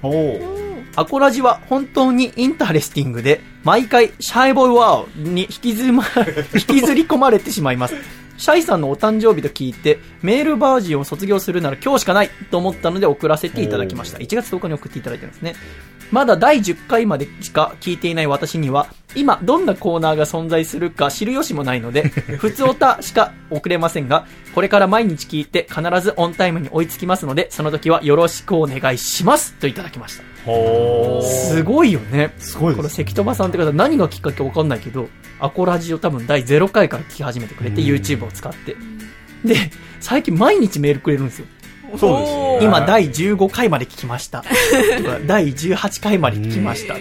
[0.96, 6.04] アコラジは本当に interesting で、毎回シャイボーイワーに引きずま、
[6.54, 7.94] 引きずり込まれてしまいます。
[8.38, 14.18] シャイさんのお誕生日と聞いて、メールバージンを卒業するなら今日しかないと思ったので送らせていただきました。
[14.18, 15.54] 1月10日に送っていただいてるんですね。
[16.12, 22.02] まだ第10回までしか聞いていない私には、今どんなコーナーが存在するか知る由もないので、
[22.38, 30.24] 普通お便りか送れませんが、これから毎日聞いて必ずオンタイムに追いつきますので、その時はよろしくお願いしますといただきました。
[30.44, 32.32] ほすごいよね。
[32.38, 35.08] すごいですこの関戸場さんって方何がきっかけかわかんないけど、
[35.40, 38.76] アコラジを多分第0回から聞き始めてくれて、うん YouTube を使って。
[39.44, 39.70] で、
[40.00, 41.46] 最近毎日メールくれるんですよ。
[41.98, 42.58] そうですね。
[42.62, 44.42] 今第15回まで聞きました。
[44.98, 46.96] とか第18回まで聞きました。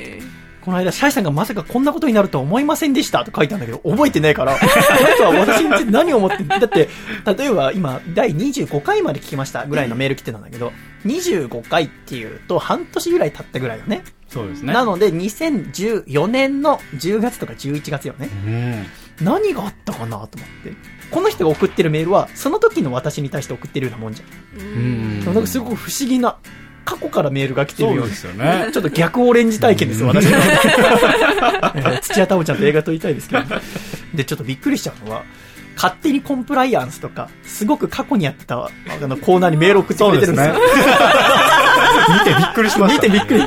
[0.66, 4.72] この間、シャイさんがまさかこんなことになるとは思いませんでしたと書いたんだけど、覚えてないから、この
[5.14, 6.90] 人は私について何を思ってんだって、
[7.38, 10.74] 例えば今、第25回まで聞きましたぐらいのメール来てたんだけど、
[11.06, 14.04] 25回っていうと半年ぐらい経ったぐらいよね。
[14.28, 14.74] そうですね。
[14.74, 18.28] なので、2014年の10月とか11月よね。
[18.46, 18.86] うん。
[19.24, 20.74] 何があったかなと思って。
[21.12, 24.62] この人が送ってるメールは、その時の私に対して送ってるようなもんじゃん。
[24.62, 25.26] うん。
[25.26, 26.38] なんかすごく不思議な
[26.86, 28.70] 過去からメールが来てるようそうですよね。
[28.74, 30.26] ちょっと逆オレンジ体験ですよ、私
[32.02, 33.44] 土屋太鳳ちゃんと映画撮りたいですけど。
[34.14, 35.24] で、ちょっとびっくりしちゃうのは、
[35.76, 38.70] 勝手にコンプライアンスとか、すごく過去にやってたあ
[39.02, 40.56] のコーナーにメール送ってくれてるんですよ。
[42.10, 43.08] 見てびっくりしました。
[43.08, 43.42] 見てびっくり。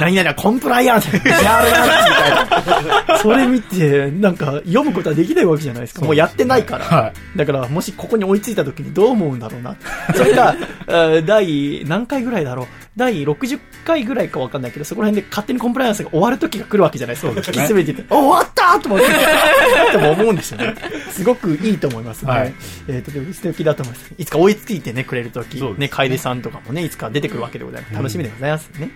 [0.00, 1.70] 何々はコンプライアンス、やるやるみ
[2.10, 3.18] たいな。
[3.18, 6.04] それ見て、なんか読むことはできないわけじゃないですか。
[6.04, 6.84] もうやってないから。
[6.84, 9.76] はだから、もしここに追いついた時にどう思うんだろうな。
[10.14, 10.56] それが、
[10.88, 12.66] えー第何回ぐらいだろう。
[12.96, 17.32] 第60回ぐらいかわかんないけど、そこら辺で勝手にコンプライアンスが終わる時が来るわけじゃないですか。
[17.32, 19.06] 引き詰めてて、お終わったと思って、
[19.92, 20.74] とも思うんですよね。
[21.12, 22.32] すごくいいと思いますね。
[22.32, 22.54] はい
[22.88, 24.12] えーとても素敵だと思います。
[24.18, 27.94] いつか追いついてね、くれる時、ねね、楓さんとかもね、いつか出てくるわけでございます。
[27.94, 28.90] 楽しみでございますね。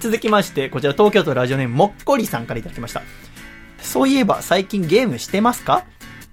[0.00, 3.02] 続きまして、こちら東京都ラジオネームもっこりさんからいただきました。
[3.80, 5.84] そういえば最近ゲームしてますか？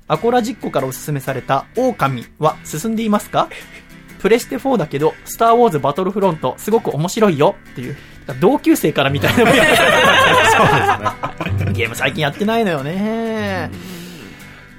[0.08, 3.50] アコラジッコからおすすめされた狼は進んでいますか？
[4.20, 7.98] プレステ4だけど、スターウォーズバトルフロントすごく面白いよっていう、
[8.40, 9.52] 同級生からみたいな。
[11.74, 13.70] ゲーム最近やってないのよね。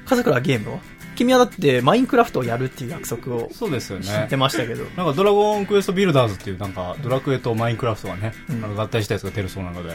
[0.06, 0.80] 家族らはゲームを？
[1.14, 4.04] 君はだってマインクラフトをやるっていう約束をそうですよね。
[4.04, 4.84] 知ってましたけど。
[4.96, 8.76] なんかドラゴンクエストビルダーズっていうなんかドラクエとマインクラフトがね、うん。
[8.76, 9.94] 合体したやつが出るそうなので、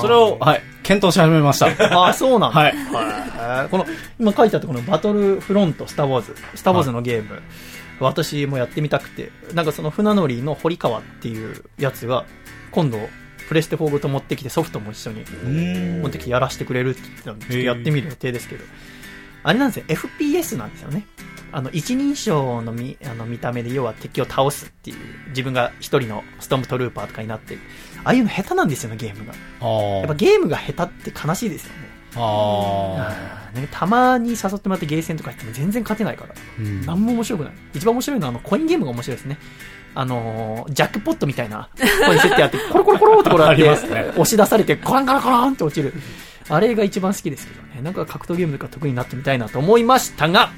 [0.00, 1.66] それを、はい、検討し始めました。
[1.98, 2.60] ああ、そうなんだ。
[2.60, 2.72] はい。
[2.72, 3.86] はいこの、
[4.18, 7.42] 今書いてあったこのバトルフロント、スターウォーズ、スターウォーズのゲーム、
[8.00, 12.24] 私もやってみたくて、なんかその船乗りの堀川っていうやつが、
[12.70, 12.98] 今度、
[13.48, 15.24] プレステ4ごと持ってきてソフトも一緒に
[16.00, 18.64] 持ってきてやらせてくれるって言ってたんで、ちょっとやってみる予定ですけど、
[19.44, 21.06] あれなんですよ、FPS なんですよね。
[21.52, 24.96] あの、一人称の見、あの見た目で要は敵を倒すっていう、
[25.28, 27.60] 自分が一人のストームトルーパーとかになってる。
[28.02, 29.34] ああいうの下手なんですよね、ゲームが。
[30.00, 31.94] やっぱゲームが下手って悲しいですよね。
[32.16, 36.34] あね、たまに誘ってもらってゲーセンとか行っても全然勝てないから。
[36.34, 36.58] ー。
[36.58, 37.52] うん何も面白くない。
[37.74, 39.38] 一番面白いのはあのコインゲームが面白いですね。
[39.96, 41.68] あのージャックポットみたいな
[42.06, 43.62] コイン設定あって、コロコロコロってこれあって、
[43.94, 45.94] ね押し出されて、コランコランコランって落ちる。
[46.48, 47.63] あれが一番好きですけどね。
[47.82, 50.50] なんか格闘ゲームとか得意になってみたいなと思いましたが、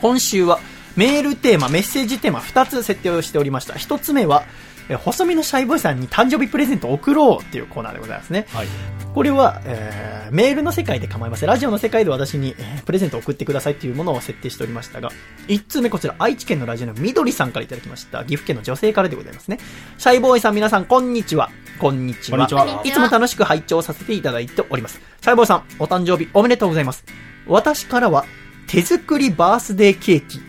[0.00, 0.58] 今週は
[0.96, 3.74] メールテーマ、メッセージテーマ2つ設定をしておりました。
[3.74, 4.44] 1つ目は、
[4.88, 8.46] え細身のシャイボーイさんに誕生日プレゼントを送ろうっていうコーナーでございますね。
[8.48, 8.66] はい。
[9.14, 11.48] これは、えーメールの世界で構いません。
[11.48, 15.10] ラジオの世界で私に、えープレゼントを送ってくださいっていうものを設定しておりましたが、
[15.48, 18.24] 1通目こちら、愛知県のラジオのみどりさんからいただきました。
[18.24, 19.58] 岐阜県の女性からでございますね。
[19.96, 21.50] シャイボーイさん皆さん、こんにちは。
[21.78, 22.38] こんにちは。
[22.38, 25.00] こんにちはいつも楽しく拝聴させていただいております。
[25.20, 27.04] シャイボーイさん、お誕生日おめでとうございます。
[27.46, 28.24] 私からは、
[28.66, 30.40] 手作りバースデーケーキ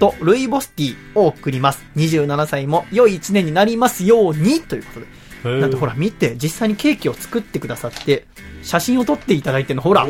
[0.00, 1.84] とルイボスティーを送ります。
[1.96, 5.60] 27歳も良い1年になりますように、ということで。
[5.60, 8.26] なんてほら見て、実際にケーキを作ってくださって、
[8.62, 10.06] 写真を撮っていただいてるの、ほら、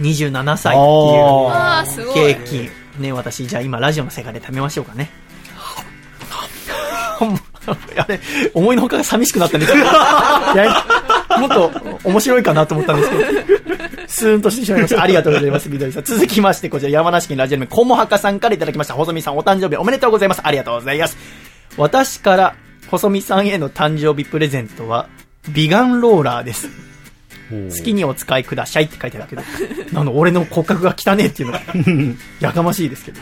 [0.00, 0.78] 27歳っ
[1.96, 2.14] ていう。
[2.14, 3.00] ケーキ。
[3.00, 5.10] ね、私、じゃあ今ラジオの世界で食べましょうかね。
[7.96, 8.20] あれ、
[8.52, 9.84] 思いのほかが寂しくなったんですけど、
[11.40, 11.70] もっと
[12.04, 13.24] 面白いかなと思ったんですけど、
[14.06, 15.02] スーンとしてしまいました。
[15.02, 16.04] ありがとうございます、みどりさん。
[16.04, 18.94] 続きまして、こちら山梨県ラジオネーム、こもはかさんからいただきました。
[18.94, 20.40] 細見さん、お誕生日おめでとうございます。
[20.44, 21.16] ありがとうございます。
[21.76, 22.54] 私から、
[22.90, 25.08] 細見さんへの誕生日プレゼントは、
[25.48, 26.68] ビガンローラーです。
[27.76, 29.42] 好きにお使いくださいって書いてあるけど、
[29.92, 31.60] なんだ俺の骨格が汚ねえっていうのが、
[32.40, 33.20] やかましいですけど。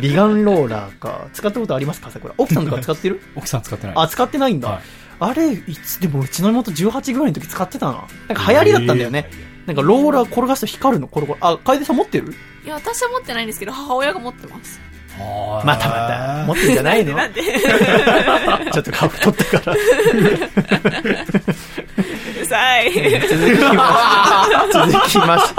[0.00, 1.26] ビガンローラーか。
[1.32, 2.34] 使ったことありますかさくら。
[2.38, 3.20] 奥さんとか使ってる？
[3.34, 3.96] 奥さん使ってない。
[3.96, 4.68] あ、使ってないんだ。
[4.68, 4.78] はい
[5.20, 8.04] あれ、いつでもうちの妹18ぐらいの時使ってたな。
[8.28, 9.28] なんか流行りだったんだよね。
[9.66, 11.38] なんかローラー転がすと光るの、コロコロ。
[11.40, 12.32] あ、楓さん持ってる？
[12.64, 14.80] いや、私は持ってないんですけど、母親が持ってます。
[15.18, 16.44] またまた。
[16.46, 17.18] 持ってんじゃないの？
[18.72, 19.76] ちょっと顔太ったから。
[22.48, 22.92] さい。
[22.92, 25.58] 続きま続きまして。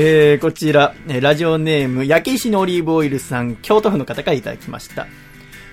[0.00, 5.08] えー、こちら、えーラジオネーム、焼け石のオリーブオイルさん、京都府の方からいただきました。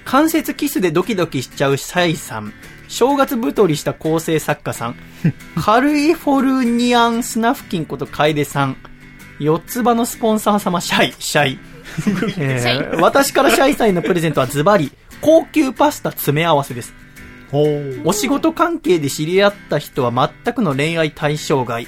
[0.03, 2.51] 関節キスでドキドキしちゃうシャイさん、
[2.87, 4.95] 正月太りした構成作家さん、
[5.55, 8.77] カリフォルニアンスナフキンこと楓さん、
[9.39, 11.59] 四つ葉のスポンサー様、シャイ、シャイ。
[12.37, 14.91] えー私からシャイさんへのプレゼントはズバリ、
[15.21, 16.93] 高級パスタ詰め合わせです。
[18.03, 21.87] お仕事関係で知り合った人は全くの恋愛対象外。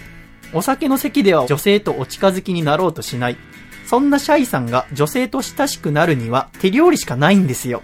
[0.54, 3.38] お酒の席では女性とお近づきになろうとしない。
[3.86, 7.84] そんなシャイさんが女性と親しくなるには手料理しかないんですよ。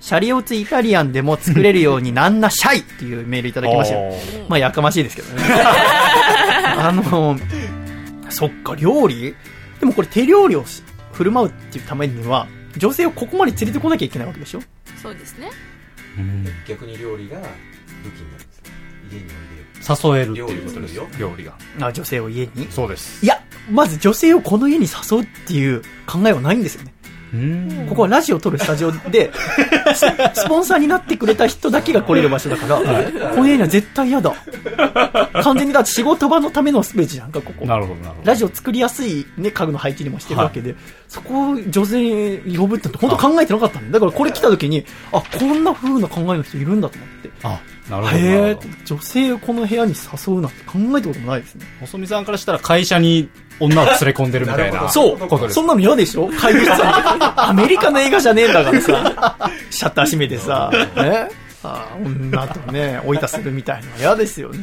[0.00, 4.12] シャリオツイタリアンでも作れるようになんなシャイっていうメールいただきましたよ。
[4.48, 5.42] まあやかましいですけどね。
[6.76, 7.38] あの、
[8.28, 9.34] そっか、料理？
[9.78, 10.82] でもこれ手料理をし
[11.12, 12.46] 振る舞うっていうためには、
[12.76, 14.60] 女性をここまで連れてこなきゃいけないわけでしょ？
[15.00, 15.50] そうですね。
[16.66, 18.64] 逆に料理が武器になるんですよ
[19.10, 21.08] 家においで誘えるっていうことですよ。
[21.18, 21.58] 料理が。
[21.80, 22.70] あ女性を家に？
[22.70, 23.24] そうです。
[23.24, 26.94] いや、まず女性をこの家に誘うっていう考えはないんですよね。
[27.34, 29.32] うんここはラジオを撮るスタジオで、
[29.94, 30.06] ス
[30.40, 32.78] スポンサーになってくれた人だけが来れる場所だから、
[33.30, 34.34] この家には絶対嫌だ。
[35.42, 37.64] 完全にだって仕事場のためのスペースじゃんか、ここ。
[37.66, 38.28] なるほど、なるほど。
[38.28, 40.74] ラジオ作りやすいね、家具の配置にもしてるわけで、
[41.08, 43.92] そこを女性呼ぶって本当考えてなかったんだよ。
[43.94, 47.30] だからこれ来た時に、あ、こんな風な考えの人いるんだと思って。
[47.42, 47.48] あ、
[47.90, 48.18] なるほど。
[48.18, 51.66] なへえるほど、女性をこの部屋に誘うなんて考えたこともないですね。
[51.80, 53.28] 細見さんからしたら会社に
[53.64, 54.88] 女を連れ込んでるみたいな。
[54.88, 56.28] そうことですそんなの嫌でしょ？
[56.38, 56.82] 会議室に。
[57.36, 61.28] アメリカの映画じゃねえんだからさ、シャッター閉めてさ、ね、
[61.62, 64.58] あ女とね、追い出するみたいなの嫌ですよね。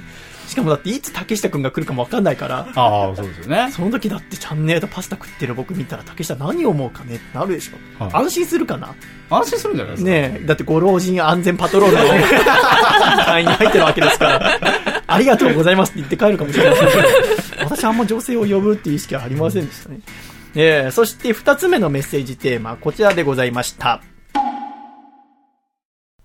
[0.48, 3.70] しかもだっていつ竹下くんが来るかもわかんないから、ああ、そうですよね。
[3.72, 8.04] その時だってチャンネルとパスタ食ってる僕見たら竹下何を思うかねってなるでしょ。
[8.04, 8.96] はい安心するかな？
[9.30, 10.10] 安心するんじゃないですか。
[10.10, 12.04] ねえ、だってご老人安全パトロールの
[13.26, 14.60] 会員に入ってるわけですから、
[15.12, 16.90] ありがとうございますって言って帰るかもしれません、
[17.66, 20.00] 私あんま女性を呼ぶっていう意識はありませんでしたね。
[20.56, 24.02] えーそして二つ目のメッセージテーマ、こちらでございました。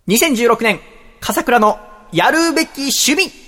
[0.08, 0.80] 2016年、
[1.20, 1.78] 笠倉の
[2.12, 3.43] やるべき趣味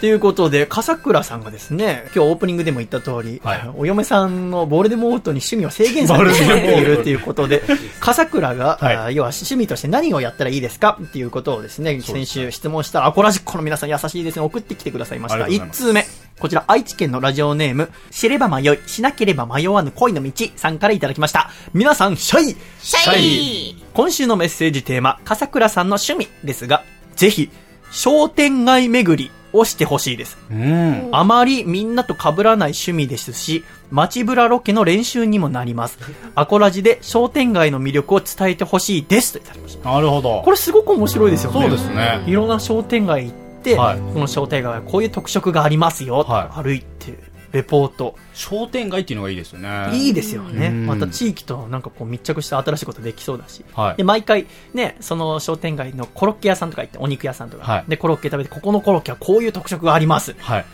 [0.00, 3.70] ということで、笠倉さんがですね、今日オープニングでも言った通り、はい。
[3.76, 7.62] お嫁さんのボルデモートに趣味を制限されているということで、
[8.00, 8.96] 笠倉が、はい。
[8.96, 10.98] あ要は趣味として何をやったらいいですか？
[11.02, 15.38] っていうことをですね、先週質問したら、アコラジックの皆さん優しいですね、送ってきてくださいました。
[15.40, 16.06] 1ありがとうございます。
[16.06, 16.30] 通目。
[16.40, 21.50] こちら、愛知県のラジオネーム、知れば迷い、しなければ迷わぬ恋の道さんからいただきました。
[21.74, 22.56] 皆さん、シャイ。
[22.82, 23.84] シャイ。
[23.92, 26.82] 今週のメッセージテーマ、笠倉さんの趣味ですが、
[27.16, 27.50] ぜひ、
[27.90, 30.38] 商店街巡りをしてほしいです。
[30.50, 31.08] うん。
[31.12, 35.98] あまりみんなと被らない趣味ですし、街ブラロケの練習にもなります。
[36.34, 39.32] アコラジで商店街の魅力を伝えてほしいです。
[39.32, 39.90] といただきました。
[39.90, 40.42] なるほど。
[40.44, 41.60] これすごく面白いですよね。
[41.60, 42.22] そうですね。
[42.26, 47.18] いろんな商店街行って、はいこの商店街はこういう特色がありますよ、はい歩いて、
[47.52, 48.14] レポート。
[48.34, 49.90] 商店街っていうのがいいですよね。
[49.92, 50.68] いいですよね。
[50.68, 53.64] うんまた地域となんかこう密着した新しいことできそうだし。
[53.74, 60.34] はいで、毎回ね、その商店街のコロッケ屋さんとか行って、お肉屋さんとか、はいで、コロッケ食べて、ここのコロッケはこういう特色があります。
[60.38, 60.64] はい。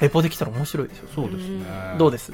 [0.00, 1.08] レポできたら面白いですよ。
[1.14, 1.64] そうですね。
[1.98, 2.32] どうです？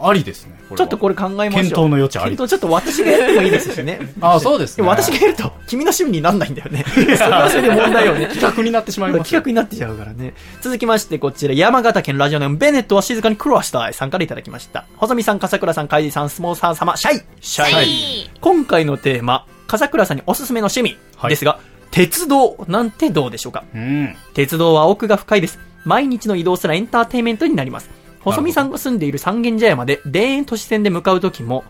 [0.00, 0.52] ありですね。
[0.68, 1.52] これはちょっとこれ考えましょう。
[1.52, 4.00] 検討の余地あり検討ちょっと私がやってもいいですしね。
[4.20, 6.84] あそうですねも私がやると、君の趣味になんないんだよね。
[6.94, 8.26] それはそれで問題よね。
[8.28, 9.30] 企画になってしまいます。
[9.30, 10.34] 企画になってちゃうからね。
[10.60, 14.84] 続きまして、こちら、山形県ラジオネーム、ベネットは静かに苦労したいさんからいただきました。
[14.96, 21.58] 細見さん、笠倉さん、海地さん、相撲さん様、シャイシシャイ今回のテーマ、笠倉さんにおすすめの趣味はいですが、
[21.90, 23.64] 鉄道なんてどうでしょうか？
[23.74, 24.14] うん。
[24.34, 25.58] 鉄道は奥が深いです。
[25.84, 27.88] 毎日の移動すらエンターテインメントになります。
[28.20, 31.64] 細見さんが住んでいる三軒茶屋まで田園都市線で向かうときも、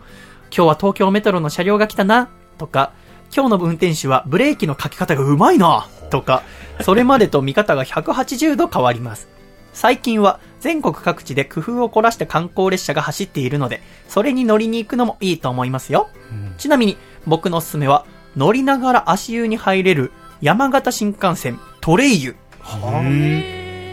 [0.55, 2.91] 今日は東京メトロの車両が来たな、とか、
[3.33, 6.43] 今日の運転手はブレーキのかけ方がうまいな、とか、
[6.81, 9.29] それまでと見方が180度変わります。
[9.73, 16.09] 最近は全国各地で工夫を凝らした観光列車が走っているので、それに乗りに行くのもいいと思いますよ。
[16.57, 16.97] ちなみに
[17.27, 18.05] 僕のおすすめは、
[18.35, 20.11] 乗りながら足湯に入れる
[20.41, 22.35] 山形新幹線トレイユ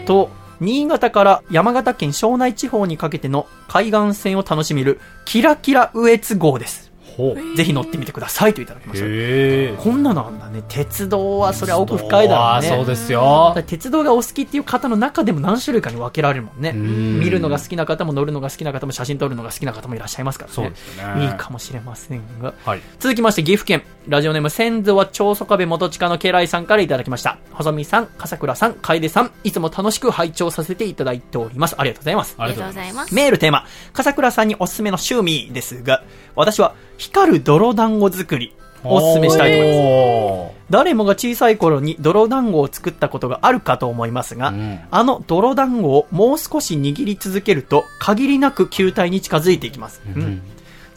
[0.05, 0.29] と、
[0.59, 6.86] 新潟から山形県庄内地方にかけての海岸線を楽しめるキラキラ羽越号です。
[7.17, 7.57] ほう。
[7.57, 9.81] ぜひ乗ってみてくださいといただきました。
[9.81, 10.63] こんなのあんだね。
[10.69, 12.69] 鉄道はそれは奥深いだろうね。
[12.69, 13.55] そうですよ。
[13.65, 16.71] 鉄道がお好きっていう方の中でも何種類かに分けられるもんね。
[16.71, 20.55] ん見るのが好きな方も乗るのが好きな方も写真撮るのが好きな方もいらっしゃいますからね。
[20.55, 22.53] そうですよねいいかもしれませんが。
[22.63, 22.81] はい。
[22.99, 33.13] 続きまして岐阜県ラジオネーム先祖は長宗我部元親の家来さんからいただきました細見さん笠倉さん楓さんいつも楽しく拝聴させていただいておりますありがとうございますありがとうございます。
[33.13, 36.03] メールテーマ笠倉さんにおすすめの趣味ですが
[36.35, 38.53] 私は光る泥団子作り
[38.83, 39.79] をおすすめしたいと思います。
[39.79, 44.79] お誰もが小さい頃に泥団子を作ったことがあるかと思いますが、うん。
[44.91, 50.41] あの泥団子をもう少し握り続けると限りなく球体に近づいていきます、ーうん。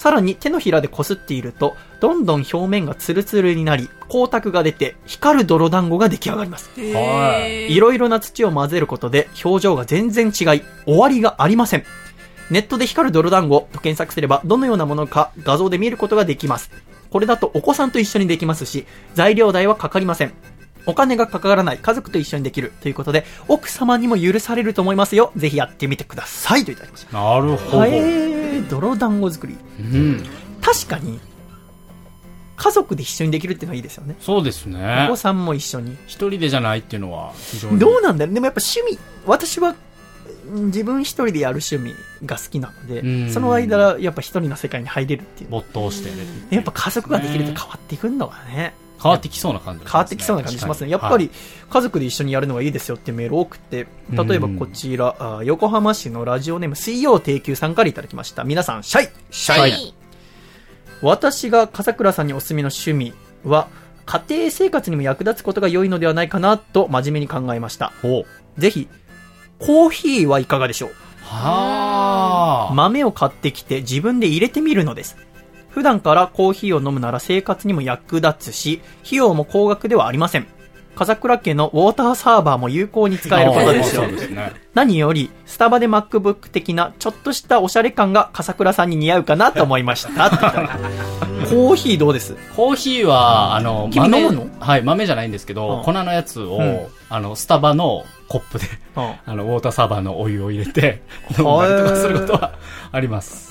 [0.00, 6.70] さらに手のひらでこすっていると、どんどん表面がツルツルになり、光沢が出て、光る泥団子が出来上がります。
[6.94, 11.84] はいろいろな土を混ぜることで、表情が全然違い、終わりがありません。
[12.50, 16.70] ネットで光る泥団子と検索すれば、どのようなものか画像で見ることができます。
[17.10, 20.32] これだとお子さんと一緒にできますし、材料代はかかりません。
[20.86, 25.30] お金がかからない家族と一緒にできるということで、奥様にも許されると思いますよ。
[25.36, 26.64] ぜひやってみてください。
[26.64, 27.12] といただきました。
[27.12, 27.78] なるほど。
[27.78, 29.56] はえー、泥団子作り。
[29.78, 30.24] うん。
[30.62, 31.20] 確かに、
[32.56, 34.16] 家族で一緒にできるっていうのはいいですよね。
[34.20, 35.16] そうですおね子。
[35.16, 35.96] さんも一緒に。
[36.06, 37.78] 一人でじゃないっていうのは非常に。
[37.78, 39.76] どうなんだろうでもやっぱ趣味、私はうん
[40.50, 41.94] 自分一人でやる趣味
[42.26, 45.50] が好きなので、うんその間、やっぱ一人の世界に入れるっていう。
[45.50, 46.16] 没頭してね。
[46.50, 48.74] やっぱ家族ができると変わっていくんだわね。
[49.02, 50.90] 変わってきそうな感じ、変わってきそうな感じしますね。
[50.90, 51.30] やっぱり、
[51.70, 58.44] 家族で一緒にやるのがいいですよっていうメール多くて、例えばこちら、あ横浜市のラジオネーム水曜定休さんからいただきました。
[58.44, 59.94] 皆さん、シャイシャイ。
[61.00, 63.68] 私が笠倉さんにおすすめの趣味は、
[64.04, 67.92] 家庭生活にも役立つことが良いのではないかなと真面目に考えました。
[68.58, 68.88] ぜひ、
[69.60, 70.90] コーヒーはいかがでしょう？
[71.22, 72.74] はあ。
[72.74, 75.16] 豆を買ってきて自分で入れてみるのです。
[75.68, 80.46] 普段からコーヒーを飲むなら生活にも役立つし、費用も高額ではありません。
[80.96, 84.52] 笠倉家のウォーターサーバーも有効に使えることですね。
[84.74, 90.26] 何より、スタバで MacBook 的なちょっとしたおしゃれ感が笠倉さんに似合うかなと思いました。
[90.26, 92.34] って言ったらコーヒーどうです？
[92.56, 98.66] コーヒーは、あの、君豆はい、豆じゃないんですけど、うん粉のやつを、うんあの、スタバのコップで、
[98.96, 101.02] うん あの、ウォーターサーバーのお湯を入れて、
[101.36, 102.52] 飲んだりとかすることは
[102.92, 103.50] あります。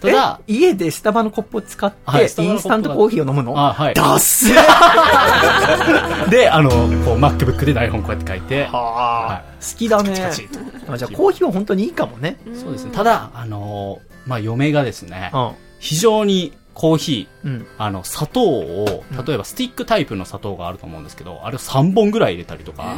[0.00, 0.52] ただ、え？
[0.52, 2.28] 家でスタバのコップを使って、はいイン
[2.58, 3.58] スタントコーヒーを飲むの？
[3.58, 3.94] あ、はい。
[3.94, 4.52] ダッセ
[6.30, 10.92] で、あの、こう、MacBook で台本こうやって書いて、ははあ、好きだねカチカチと。
[10.92, 12.36] あじゃあコーヒーは本当にいいかもね。
[12.54, 12.90] そうですね。
[12.92, 15.50] ただ、あの、まあ、嫁がですね、うん。
[15.78, 17.66] 非常にコーヒー、うん。
[17.78, 22.96] あの、砂糖を、例えばスティックタイプの砂糖があると思うんですけど、あれを3本ぐらい入れたりとか、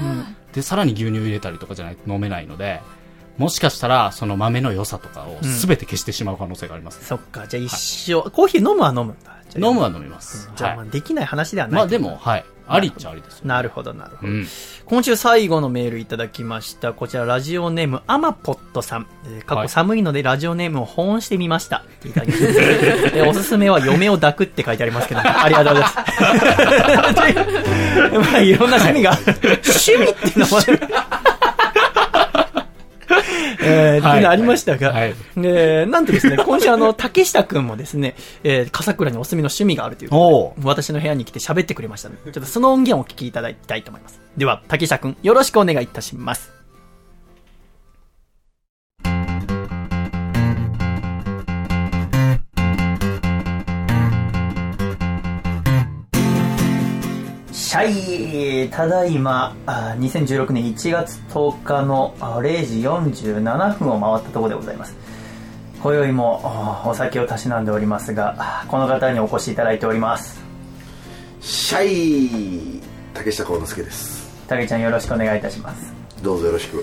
[0.52, 2.80] で、さらに牛乳入れたりとかじゃないと飲めないので、
[3.36, 7.04] もしかしたら、その豆の良さとかを全て消してしまう可能性があります。
[7.04, 9.38] そっか、じゃあ一生、コーヒー飲むは飲むんだ。
[9.54, 10.50] 飲むは飲みます。
[10.56, 10.90] じゃあ、まあはい。
[10.90, 11.76] できない話ではない。
[11.76, 12.44] まあでも、はい。
[12.68, 13.46] ありっちゃありですよ。
[13.46, 14.32] なるほど、なるほど。
[14.32, 14.46] うん。
[14.84, 16.92] 今週最後のメールいただきました。
[16.92, 19.06] こちら、ラジオネーム、アマポットさん。
[19.26, 21.78] えー過去寒いので、ラジオネームを保温してみました。
[21.78, 22.48] っていただきました。
[23.18, 25.96] えーおすすめは、嫁を抱くって書いてありますけど、ありがとうございます。
[28.32, 30.58] まあ、いろんな趣味が、趣味っていうのも、
[33.68, 38.14] えー、っていうのありましたが、はいえーなんとですね、 今週あの、竹下くんもですね、
[38.44, 44.20] えー、笠倉におすすめの趣味があるということでお私の部屋に来て喋ってくれましたので、ちょっとその音源をお聞きいただきたいと思います。
[44.36, 46.57] では、竹下くん、よろしくお願いいたします。
[57.68, 64.96] シャイ、ただいま、あ2016年1月10日のあ0時47分を回ったところでございます。
[65.82, 70.40] 今宵もあお酒をたしなんでおりますが、あこの方にお越しいただいております。
[71.42, 72.80] シャイ
[73.12, 75.92] 竹下幸之助ですたけちゃんよろしくお願いいたします。
[76.22, 76.82] どうぞよろしく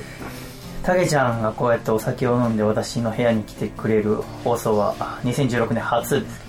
[0.84, 6.46] たけちゃんがこうやってお酒を飲んで私の部屋に来てくれる放送はあ2016年初です。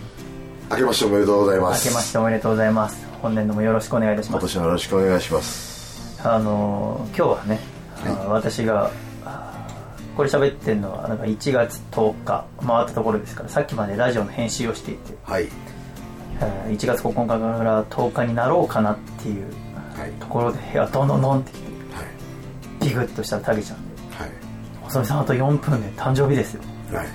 [0.71, 3.06] 明けましておめでとうございま明すけましておめでとうございます。
[3.23, 4.43] 本年度もよろしくお願いいたします。
[4.43, 6.21] 今年もよろしくお願いします。
[6.25, 7.61] あのー今日はね、
[8.05, 8.91] あ私が
[9.25, 9.67] あ
[10.17, 15.49] これ喋ってるのはなんか1月10日回ったところですからさっきまでラジオの編集をしていてはい。
[16.41, 19.45] えー1月9日から10日になろうかなっていう
[19.99, 20.13] はい。
[20.21, 22.85] ところで部屋どんどんどんってきてはい。
[22.89, 24.03] ビクッとしたらタケちゃんで。
[24.19, 24.31] はい
[24.85, 26.63] 「細見さんあと4分で誕生日ですよ。
[26.93, 27.07] はい」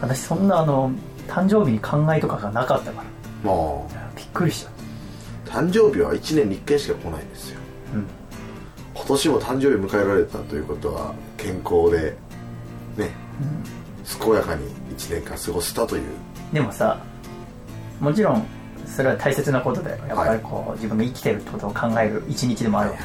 [0.00, 0.90] 私そんなあの
[1.28, 3.02] 誕生日に考えとかがなかったか
[3.44, 4.70] らもびっくりした。
[4.70, 4.72] う
[5.50, 7.58] 誕生日は1年に1回しか来ないんですよ、
[7.94, 8.06] うん。
[8.94, 12.16] 今年も誕生日迎えられたということは健康で
[12.96, 13.10] ね、
[14.20, 14.64] 健やかに
[14.96, 16.02] 1年間過ごせたという。
[16.52, 17.02] でもさ
[18.00, 18.46] もちろん
[18.86, 20.06] それは大切なことだよ。
[20.06, 23.02] やっぱりこう、自分が生きてるってことを考える一日でもあるわけ、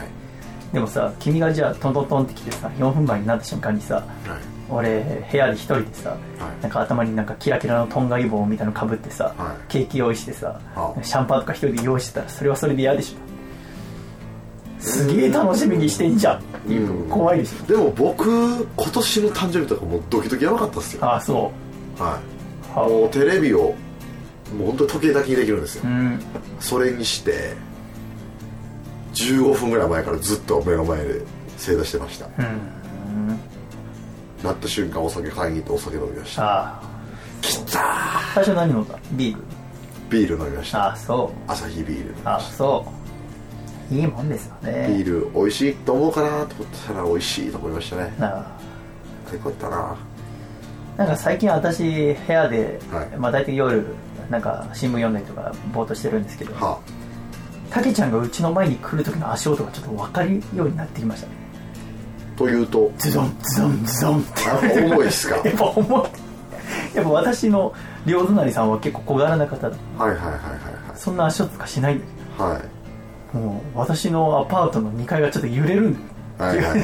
[0.73, 6.17] でもさ君がじゃあトントントンって来てさ4分前になった瞬間にさはい俺部屋で一人でさ、
[6.61, 9.71] なんか頭になんかキラキラのとんがり棒みたいなのかぶってさ、はい。
[9.71, 14.81] ケーキ用意してさ、はシャンパンとか一人で用意してたらそれはそれで嫌でしょ。
[14.81, 17.09] すげえ楽しみにしてんじゃんっていううん。
[17.09, 17.65] 怖いでしょ。
[17.65, 18.25] でも僕
[18.75, 21.05] 今年の誕生日とかもうドキドキやばかったっすよ。
[21.05, 21.51] ああそ
[21.99, 22.19] は
[22.69, 22.73] い。
[22.75, 23.75] うはもうテレビを
[24.57, 25.83] もう本当に時計だけにできるんですよ。
[25.85, 26.19] うん。
[26.59, 27.53] それにして
[29.13, 31.21] 15分ぐらい前からずっと目の前で
[31.57, 32.25] 正座してました。
[32.25, 32.84] うん
[34.45, 36.43] なった瞬間お酒買いに行ってお酒飲みました。
[36.43, 36.81] ああ。
[37.41, 38.97] きた最初何飲んだ？
[39.11, 39.41] ビール？
[40.09, 40.85] ビール飲みました。
[40.85, 41.51] ああそう。
[41.51, 42.85] 朝日ビールあそ
[43.91, 43.93] う。
[43.93, 48.13] いいもんですよたビねール美味しいと思うかなと思ったら美味しいと思いましたね。
[48.17, 49.33] なあ。
[49.33, 49.97] よかったな。
[50.97, 53.17] なんか最近私部屋で、はい。
[53.17, 53.85] まあ大体夜
[54.29, 56.79] なんか新聞読んだりとかぼーっとしてるんですけどは
[57.69, 61.33] たけちゃんがうちの前に来る時の足音がちょっと分かるようになってきましたね。
[61.33, 61.44] あ
[62.37, 62.91] というと。
[62.97, 64.31] ズドンズドンズドンって。
[64.49, 65.35] あ重いっすか？
[65.47, 66.97] やっぱ重い。
[66.97, 67.73] やっぱ私の
[68.05, 69.75] 両隣さんは結構小柄な方だ。
[69.97, 70.39] はいはいはいはい
[70.95, 72.05] そんな足音とかしないんだ
[72.37, 72.61] けはいはい。
[73.33, 75.97] どもう私のアパートの2階がちょっと揺れるん
[76.37, 76.79] はいはい。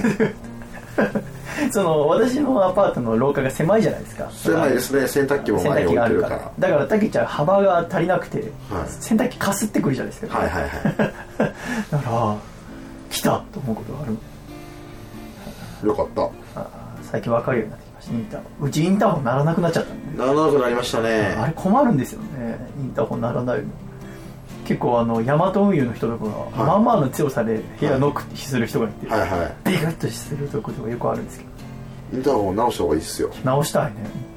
[1.71, 4.27] その私のアパートの廊下が狭いじゃないですか。
[4.31, 5.07] 狭いですね。
[5.07, 6.35] 洗濯機も洗濯機前に置があるから。
[6.35, 6.69] いてるから。
[6.69, 8.49] だからたけちゃん幅が足りなくて、はい。
[8.99, 10.71] 洗濯機かすってくるじゃないですか、はいはいはい。
[11.91, 12.35] だから
[13.09, 14.17] 来たと思うことがある
[15.83, 16.29] よかった。
[16.59, 16.67] あ
[17.03, 18.13] 最近分かるようになってきました。
[18.13, 19.93] インターホンうちインターホン鳴らなくなっちゃった。
[19.93, 21.09] んで、ね、ならなくなりましたあね
[21.47, 22.57] れ困るんですよね。
[22.79, 23.65] インターホン鳴らないの。
[24.65, 26.31] 結構あのヤマト運輸の人とかが、
[26.63, 26.67] い。
[26.67, 29.19] まあまあの強さで部屋ノックする人がいて、はい。
[29.21, 31.49] はビクッとするとことがよくあるんですけど。
[32.13, 33.31] いインターホン直した方がいいっすよ。
[33.43, 33.91] 直したいね。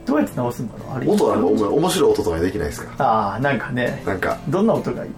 [0.06, 1.06] どうやって直すんだろうあれ。
[1.06, 4.02] 音なんかお前面白い音とかできないですかああなんかね。
[4.06, 4.38] なんか。
[4.48, 5.10] どんな音がいい？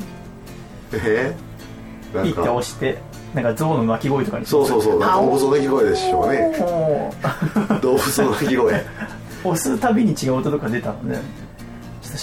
[0.93, 2.99] えー、なんピッて押かして
[3.37, 4.99] なんか象の鳴き声とかにそうそうそう。
[5.01, 6.53] 動物の鳴き声でしょうね。
[7.83, 8.85] 動物の鳴き声。
[9.45, 11.21] 押すたびに違う音とか出たのね。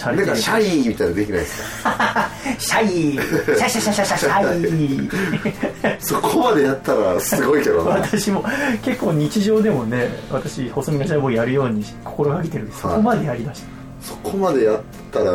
[0.05, 2.27] なんかシャイみたいなのできないですか？
[2.57, 3.11] シャイ。
[3.13, 5.99] シャシャシャシャシャシャイ。
[6.01, 7.91] そこまでやったらすごいけどな。
[7.97, 8.43] 私も
[8.83, 13.67] 結構日常でもね私細身のシャイボーイやるように心がけてるんでそこまでやりだした。
[14.01, 14.79] そこまでやっ
[15.11, 15.31] たら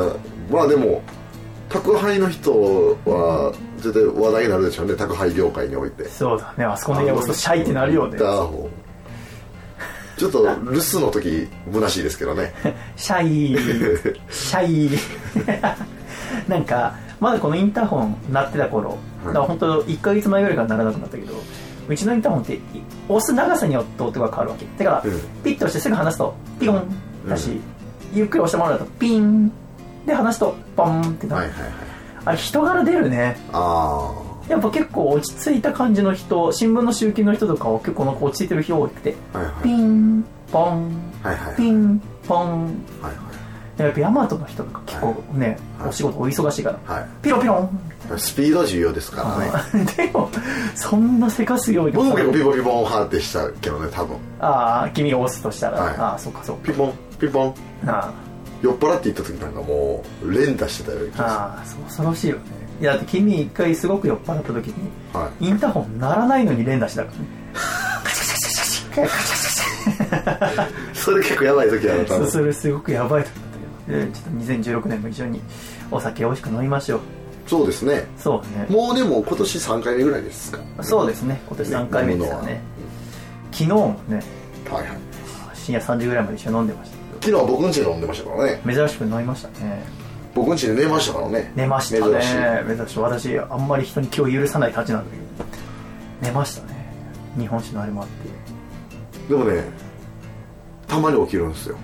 [0.50, 1.02] まあでも
[1.68, 6.08] 宅配の人は絶対話題になるでしょうね宅配業界において。
[6.08, 8.18] そうだねあそこの家押すとシャイってなるよね。
[10.18, 12.52] ちょっと留守の時虚しいですけどね。
[12.96, 13.56] シャイ。
[14.30, 14.90] シャイ。
[16.48, 21.34] なんかまだこのインターホン鳴ってた頃、だから本当1ヶ月前ぐらいから鳴らなくなったけど
[21.88, 22.60] うちのインターホンって
[23.08, 24.84] 押す長さによって音が変わるわけ。
[24.84, 25.20] だから、うん。
[25.42, 26.84] ピッと押してすぐ離すとピコン
[27.28, 27.60] だし、
[28.12, 29.52] ゆっくり押してもらうとピン。
[30.08, 31.97] で離すとポンってなる、はいはいはい
[32.28, 33.38] あれ人柄出るね。
[33.54, 34.12] あ
[34.50, 39.14] やっぱ結構落ち着いた感じの人新聞の集金の人とかは結構なんか落ち着いてる人多くて。
[39.32, 39.62] あはいはい。
[39.62, 41.12] ピンポン。
[41.22, 41.56] はいはい。
[41.56, 42.64] ピンポン。
[43.00, 47.08] はいやっぱヤマトの人とか結構ね、はいお仕事お忙しいから、はい。
[47.22, 47.56] ピロピロン。
[47.56, 47.64] は
[48.16, 49.86] いスピード重要ですからね。
[49.96, 50.30] でも
[50.74, 51.92] そんなせかすように。
[51.92, 54.16] 僕も結構ピボピボンハーってしたけどね多分。
[54.40, 55.96] ああ君が押すとしたら、はい。
[55.96, 56.66] ああそっかそっか。
[56.66, 56.92] ピボン。
[57.18, 57.54] ピボン。
[57.86, 58.12] あ
[58.62, 62.42] 酔っ払って行った時なんかもう連打してたような気あがああ恐ろしいよね。
[62.80, 64.74] いやだって君一回すごく酔っ払った時に
[65.12, 65.46] はい。
[65.46, 67.24] インターホン鳴らないのに連打したからね。
[70.94, 73.34] それ結構やばい時ある多そう分それすごくやばい時だっ
[73.86, 73.98] たけど。
[74.06, 74.30] でちょっと
[74.84, 75.40] 2016年も一緒に
[75.90, 77.00] お酒美味しく飲みましょう。
[77.46, 78.04] そうですね。
[78.18, 78.66] そうね。
[78.68, 80.58] もうでも今年3回目ぐらいですか。
[80.82, 81.40] そうですね。
[81.46, 82.60] 今年3回目ですかね。
[83.52, 84.22] 昨日もね
[84.70, 84.98] はいはい。
[85.54, 88.60] 深夜3時ぐらいまで一緒に飲んでました昨日は僕ん家で飲んでましたからね。
[88.64, 89.82] 珍しく飲みましたね。
[90.34, 91.52] 僕ん家で寝ましたからね。
[91.54, 92.64] 寝ましたね。
[92.76, 92.98] 珍しい。
[92.98, 95.48] 私あんまり人に今日許さないたちなんだけど。
[96.22, 96.92] 寝ましたね。
[97.38, 99.28] 日本酒のあれもあって。
[99.28, 99.62] でもね
[100.86, 101.76] たまに起きるんですよ。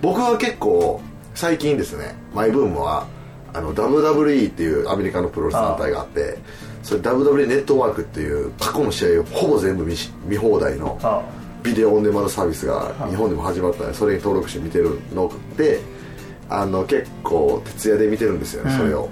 [0.00, 1.00] 僕は結構
[1.34, 3.06] 最近ですねマイブームは
[3.52, 6.38] あの WWE っていうアメリカのプロレス団体があって
[6.82, 11.22] それ WWE ネットワークっていう過去の試合をほぼ全部見し見放題のあ
[11.66, 15.80] ビデオオンデマンドサービスが日本でも始まったのでそれに登録して見てるので
[16.48, 19.08] あの結構徹夜で見てるんですよね、それを。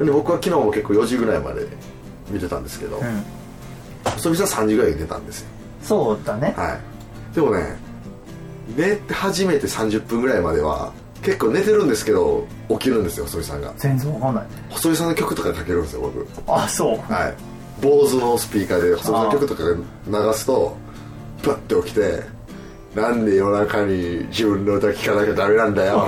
[0.00, 0.06] うん。
[0.06, 1.66] で僕は昨日も結構4時ぐらいまで
[2.28, 3.24] 見てたんですけど、うん。
[4.18, 5.48] その人は3時ぐらいに寝たんですよ。
[5.82, 6.52] そうだね。
[6.56, 7.34] はい。
[7.34, 7.76] でもね
[8.76, 10.92] 寝て初めて30分ぐらいまでは
[11.22, 13.72] 結構寝てるんですけど起きるんですよ細井さんが。
[13.76, 14.44] 全然わかんない。
[14.44, 16.26] ね細井さんの曲とかかけるんですよ僕。
[16.52, 17.12] あそう。
[17.12, 17.34] はい。
[17.80, 20.76] 坊主のスピーカーで細井さんの曲とか流すと
[21.44, 22.22] パッて起きて
[22.94, 26.06] なんで夜中に自分の歌聴かなきゃダメなんだよ。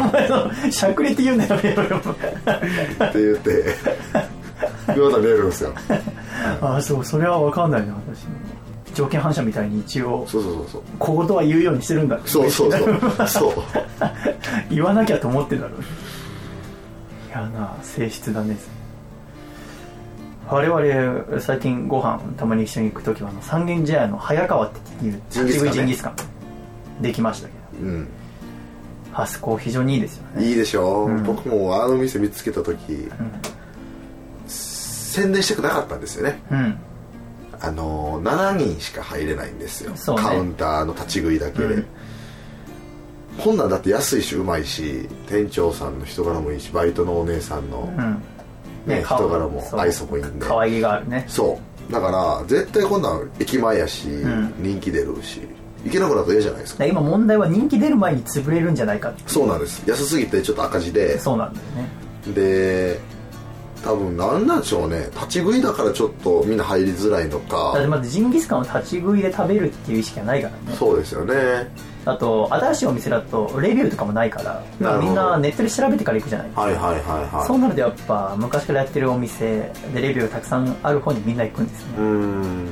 [0.71, 1.75] しゃくれって言うんだよねっ
[3.13, 3.51] て言って
[4.95, 5.75] でまた寝るんですよ。
[6.61, 8.27] あそうそれはわかんないな私
[8.95, 10.83] 条件反射みたいに一応そうそうそうそう。
[10.99, 12.21] 小言は言うようにしてるんだ。
[12.25, 13.55] そうそうそうそう。
[14.71, 15.81] 言わなきゃと思ってんだろう
[17.29, 18.57] 嫌な性質だね
[20.49, 25.73] 我々最近ご飯たまに一緒に行く時はあの三軒茶屋の早川っていうジンギスカンね。
[25.73, 27.89] ジンギスカンできましたけど。
[27.89, 28.09] うん。
[29.13, 30.49] あそこ非常にいいですよね。
[30.49, 31.11] いいでしょ、う。
[31.11, 31.25] ん。
[31.25, 33.09] 僕もあの店見つけた時、
[34.47, 36.41] 宣伝したくなかったんですよね。
[36.51, 36.79] うん。
[37.59, 40.23] あの7人しか入れないんですよ、ね。
[40.23, 41.87] カウンターの立ち食いだけで、うん。
[43.43, 48.23] こんなんだって安いしうまいし店長さんの人柄もいいしバイトのお姉さんの、うん
[48.87, 50.47] ねか人柄も愛想もいいんで。
[50.47, 51.25] 可愛げがあるね。
[51.29, 51.59] そ
[51.89, 51.93] う。
[51.93, 54.55] だから絶対こんなん駅前やし、ん。
[54.59, 55.41] 人気出るし
[55.85, 56.85] 行けなくなると嫌じゃないですか。
[56.87, 59.83] 今問題は人気出る前に潰れるんじゃないかそうなんです。
[59.87, 61.19] 安すぎてちょっと赤字で。
[61.19, 61.89] そうなんだよね。
[62.35, 62.99] で
[63.85, 65.09] 多分なんなんでしょうね。
[65.15, 70.77] 立ち食いだからちょっとみんな入りづらいのだってかまずジンギスカンを立ち食いで食べるっていう意識がないからね。
[70.77, 71.35] そうですよね
[72.07, 74.63] あと新しいお店だとレビューとかもないから
[75.01, 77.47] みんなネットで調べてから行くじゃないはいはいはいはい。
[77.47, 81.95] そうなるとやっぱ昔からやってるお店でレビューたくさんある方にみんな行くんですね。
[81.99, 82.69] うーん。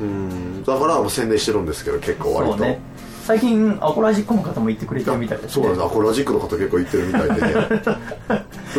[0.00, 0.64] うん。
[0.64, 2.58] だから宣伝してるんですけど結構割と。
[2.58, 2.78] そうね。
[3.24, 5.52] 最近アコラジックの方も言ってくれてるみたいですね。
[5.52, 5.86] そうなんです。
[5.86, 7.40] アコラジックの方結構言ってるみたいで。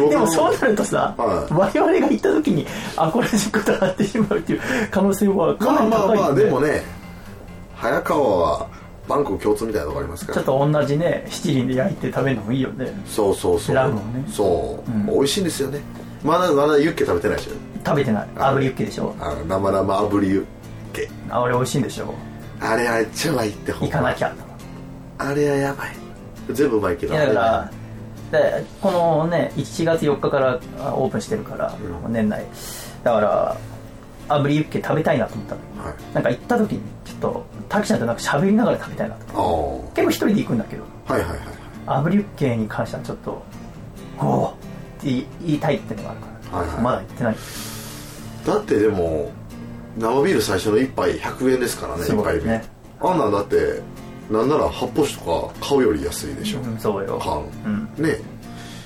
[0.10, 1.53] でもそうなるとさ、はい。
[1.53, 6.84] 我々が行った時にアコラジックとなってしまうっていう可能性はかまあなり高いよね、まあまあでもね
[7.76, 8.68] 早川は
[9.07, 10.36] バンコク共通みたいなとこありますから。
[10.36, 12.88] ちょっと同じね七輪で焼いて食べるのもいいよね。
[13.06, 13.76] そうそうそう。
[13.76, 14.26] ラムをね。
[14.30, 15.06] そう、うん。
[15.06, 15.80] 美味しいんですよね。
[16.23, 17.52] まだまだユッケ食べてないでしょ。
[17.86, 18.27] 食べてない。
[18.36, 19.15] 炙りユッケでしょ。
[19.19, 20.45] あの生々炙りユッ
[20.95, 21.10] ケ。
[21.30, 22.14] あれ美味しいんでしょ。
[22.60, 23.95] あれあれちゃういってほんま。
[23.95, 24.36] 行かなきゃ。
[25.18, 25.95] あれはやばい。
[26.52, 27.72] 全部うまいけいどやだから
[28.32, 31.76] でこのね1月4日からあオープンしてるから、
[32.06, 32.14] うん。
[32.14, 32.44] 年内。
[33.03, 33.57] だから
[34.27, 35.86] 炙りユッケ食べたいなと思ったの。
[35.86, 35.95] はい。
[36.14, 39.91] なんか行った時にちょっとタキちゃんとなんか喋りながら食べたいなと。
[39.95, 40.83] 結構一人で行くんだけど。
[41.05, 41.39] はいはいはい
[41.87, 43.43] 炙りユッケに関してはちょっと
[44.19, 44.53] おおっ
[44.99, 45.07] て
[45.45, 46.81] 言いたいってのがあるから、はいはい。
[46.81, 47.35] まだ行ってない。
[48.45, 49.31] だってでも
[49.97, 52.65] 生ビール最初の1杯100円ですからね1杯ね。
[53.01, 53.09] 目。
[53.09, 53.81] あんなんだって
[54.31, 57.19] なんなら発泡酒とか買うより安いでしょ、うんそうよ。
[57.21, 57.43] 缶。
[57.97, 58.03] うん。
[58.03, 58.17] ね。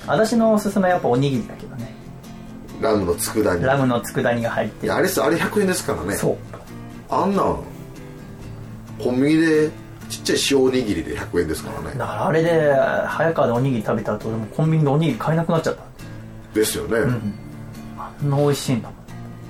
[0.06, 1.94] 私のおすすめはやっぱおにぎりだけどね。
[2.82, 3.64] ラムの佃煮。
[3.64, 6.14] ラムの佃煮が入ってあれさあれ100円ですからね。
[6.16, 6.36] そう。
[7.08, 7.62] あんなん
[9.02, 9.70] コンビニで
[10.08, 11.98] ちっちゃい塩おにぎりで100円ですからね。
[11.98, 12.74] だからあれで
[13.06, 15.82] 早川でおにぎり食べた後でもコンビニでおにぎり買えなくなっちゃった。
[16.54, 16.98] ですよね、
[17.96, 18.98] あんな美味しいんだもん。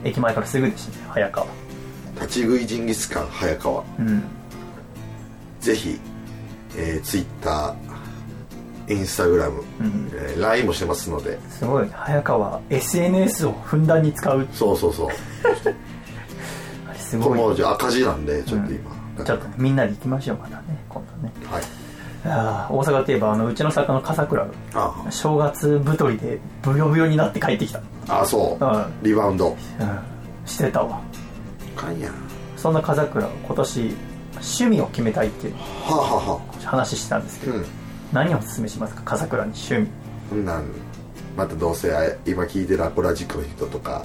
[0.04, 1.46] 駅前からすぐですね早川。
[2.16, 3.84] 立ち食いジンギスカン早川。
[3.98, 4.22] うん。
[5.60, 5.98] ぜひ、
[6.76, 10.10] えー、ツイッターインスタグラム、ん。
[10.12, 11.38] えー LINE もしてますので。
[11.48, 14.46] すごい早川 SNS をふんだんに使う。
[14.52, 15.08] そうそうそう。
[16.86, 17.28] あれすごい。
[17.28, 18.90] これもじゃあ赤字なんでちょっと今、
[19.24, 21.32] ちょっとねみんなで行きましょうまたね今度ね。
[21.50, 21.62] はい。
[22.22, 24.44] あー大阪といえばあのうちの作家の笠倉。
[24.44, 25.10] があ。
[25.10, 27.80] 正月太りでブヨブヨになって帰ってきた。
[28.08, 28.84] あそう、うん。
[29.02, 29.50] リバウンド。
[29.50, 29.56] うん。
[30.46, 31.00] してたわ。
[31.76, 32.14] あかんやん。
[32.56, 33.96] そんな笠倉が今年
[34.34, 37.64] 趣味を決めたいっていうはあ、はあは話してたんですけど、うん。
[38.12, 39.02] 何をおすすめしますか？
[39.02, 39.88] 笠倉に趣味。
[40.32, 40.64] あ、なん
[41.36, 44.04] またどうせあ今聞いてるアコラジックの人とか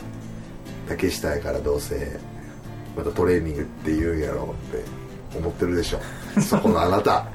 [0.88, 2.18] 竹下やからどうせ
[2.96, 4.86] またトレーニングって言うんやろうって
[5.38, 6.00] 思ってるでしょ。
[6.42, 7.26] そこのあなた。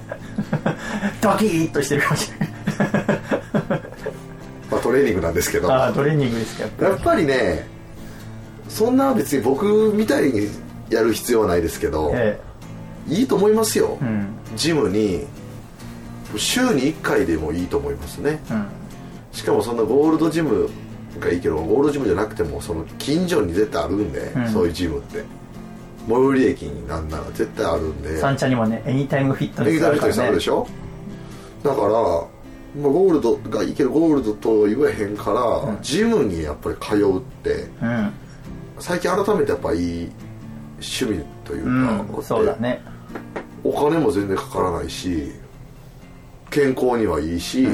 [1.20, 2.51] ドキッとしてるかもしれない。
[4.70, 5.72] まあトレーニングなんですけど。
[5.72, 6.62] ああトレーニングですか。
[6.62, 7.66] やっぱやっぱりね
[8.68, 10.48] そんな別に僕みたいに
[10.89, 12.40] やる必要はないですけど、え
[13.09, 14.28] いいと思いますよ、えうん。
[14.56, 15.27] ジムに
[16.36, 18.40] 週に1回でもいいと思いますね。
[18.51, 18.66] うん。
[19.32, 20.68] しかもそんなゴールドジム
[21.18, 24.48] がいいけどゴールドジムじゃなくてもその近所に絶対あるんで、うん。
[24.48, 25.24] そういうジムって
[26.11, 28.19] 最寄り駅になんなら絶対あるんで。
[28.19, 30.23] 三茶にもねエニタイムフィットネスあるからね。
[30.23, 30.66] にあるでしょ？
[31.62, 32.28] だから、まあ、
[32.74, 38.12] ゴールドがいけるゴールドと言えへんから、ジムにやっぱり通うってうん。
[38.78, 40.11] 最近改めてやっぱいい
[40.77, 41.70] 趣味というか、
[42.16, 42.81] うんそうだね。
[43.62, 45.31] お金も全然かからないし
[46.49, 47.69] 健康にはいいし、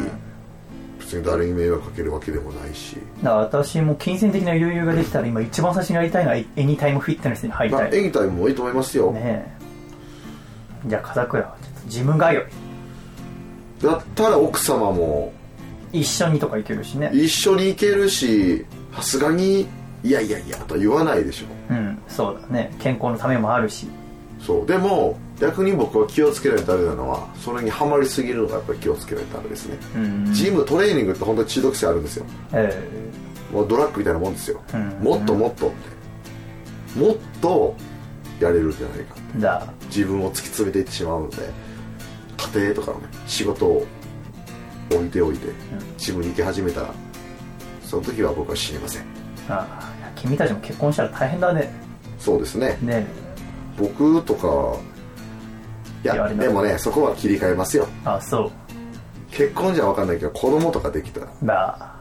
[1.06, 7.98] 別に誰に迷惑かけるわけでもないし、だから私も金銭的な余裕ができたら今一番最初にやりたいのはエニタイムフィットネスに入りまあ、たい。
[8.00, 10.88] エギタイムもいいと思いますよ、ねえ。
[10.88, 13.86] じゃあ風倉はちょっとジム通い。
[13.88, 15.32] だったら奥様も。
[15.92, 16.94] 一緒にとか行けるし。
[16.96, 18.66] ね一緒に行けるし
[18.96, 19.66] さすがに
[20.02, 21.46] いやいやいやとは言わないでしょ。
[21.70, 22.74] うんそうだね。
[22.80, 23.86] 健康のためもあるし。
[24.44, 24.66] そう。
[24.66, 32.26] でも逆に僕は気をつけないとダメなのはそれにはまりすぎるのがやっぱり気をつけないとダメですね、うんジムトレーニングって本当に中毒性あるんですよ。
[32.52, 32.82] え
[33.52, 35.96] もうドラッグみたいなもんですよ、うんもっともっとって。
[36.98, 37.76] もっと
[38.40, 39.14] やれるんじゃないか。
[39.36, 39.66] えだ。
[39.86, 41.36] 自分を突き詰めていってしまうので
[42.54, 43.86] 家庭とかのね仕事を
[44.90, 45.48] 置いておいて
[45.98, 46.94] ジムに行き始めたら
[47.82, 49.02] その時は僕は死にません。
[49.48, 51.72] ああ君たちも結婚したら大変だね。
[52.18, 52.78] そうですね。
[52.80, 53.06] ね
[53.78, 54.78] 僕とか
[56.14, 57.86] いやでもねそこは切り替えますよ。
[58.04, 58.50] えあそう。
[59.30, 61.26] 結婚じゃ分かんないけど子供とかできたら。
[61.42, 61.92] だ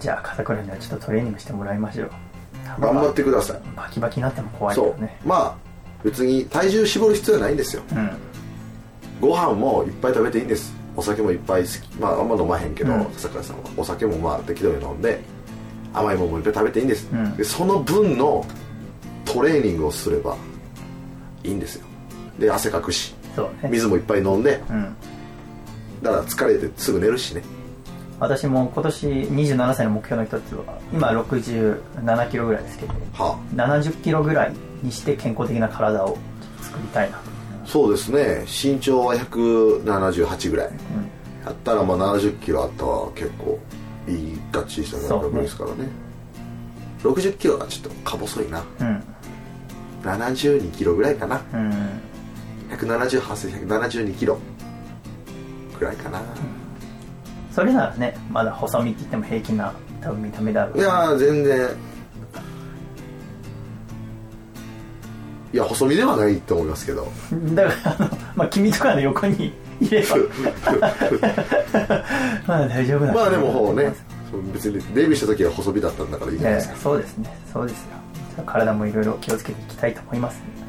[0.00, 2.10] じゃあ片倉にはちょっとトレーニングしてもらいましょう。
[2.80, 3.60] 頑張ってください。
[3.74, 4.90] バキバキになっても怖いけそう。
[4.92, 5.56] どねまあ
[6.04, 7.82] 別に体重絞る必要はないんですよ。
[7.92, 8.10] うん。
[9.20, 10.72] ご飯もいっぱい食べていいんです。
[10.96, 11.96] お酒もいっぱい好き。
[11.96, 13.14] まああんま飲まへんけど、うん。
[13.14, 13.42] さんは
[13.76, 15.20] お酒もまあ適度に飲んで
[15.94, 17.36] 甘いものもいっぱい食べていいんです、うん。
[17.36, 18.44] でその分の
[19.24, 20.36] トレーニングをすれば
[21.42, 21.86] いいんですよ
[22.38, 23.14] で汗かくし。
[23.62, 23.70] ね。
[23.70, 24.62] 水もいっぱい飲んで。
[24.68, 24.96] うん。
[26.02, 27.42] だから疲れてすぐ寝るしね。
[28.20, 36.18] 私も今年27歳の目標の一つは今67キロぐらいですけどは70キロぐらいにして健康的な体を
[36.60, 37.20] 作りたいなあ
[37.64, 38.44] そうですね。
[38.46, 40.70] 身長は178ぐらい、
[41.44, 43.58] あったらまあ70キロあったら結構
[44.08, 45.88] いいガッチリした体格ですからね。
[47.02, 48.64] 60キロはちょっとか細いな。
[48.80, 49.04] うん。
[50.02, 51.42] 172キロぐらいかな。
[51.52, 52.00] うん。
[52.70, 54.38] 178センチ172キロ
[55.78, 56.22] ぐらいかな、
[57.52, 60.78] それならね、まだ細身って言っても平気な、多分見た目だろう。
[60.78, 61.68] いやー全然。
[65.50, 67.08] いや細身ではないと思いますけど。
[67.54, 70.16] だから、あの、まあ、君とかの横にいれば、
[72.46, 73.92] まあ大丈夫だとまあでもほうね
[74.52, 77.38] 別にデビューした時は細身だったんだからいいじゃないえですか、えそうですね。
[77.52, 77.88] そうですよ。
[78.46, 80.38] 体もいろいろ気をつけていきたいと思います。
[80.38, 80.67] ちょっ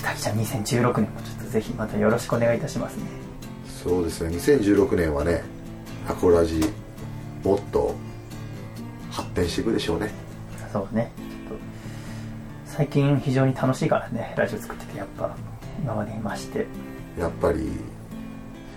[0.00, 3.04] と滝ちゃん2016年もちょっとぜひまたよろしくお願いいたしますね。
[3.66, 4.36] そうですね。
[4.36, 5.42] 2016年はね
[6.08, 6.60] アコラジ
[7.44, 7.94] もっと
[9.10, 10.10] 発展していくでしょうね。
[10.72, 11.12] そうね。
[11.48, 11.64] ちょっと
[12.66, 15.34] 最近非常に楽しいからねラジオ作っててやっぱ
[15.82, 16.66] 今までいまして。
[17.18, 17.70] やっぱり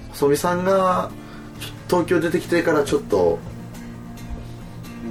[0.09, 1.09] 細見さんが
[1.87, 3.39] 東京出てきてからちょっと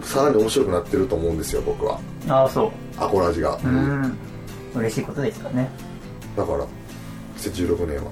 [0.03, 2.01] さらに面白くなってると思うんですよ僕は。
[2.29, 2.71] ああそう。
[2.99, 4.17] アコラジが、うん。
[4.75, 5.69] 嬉しいことですよね
[6.37, 6.67] だから
[7.37, 8.11] 2016年は、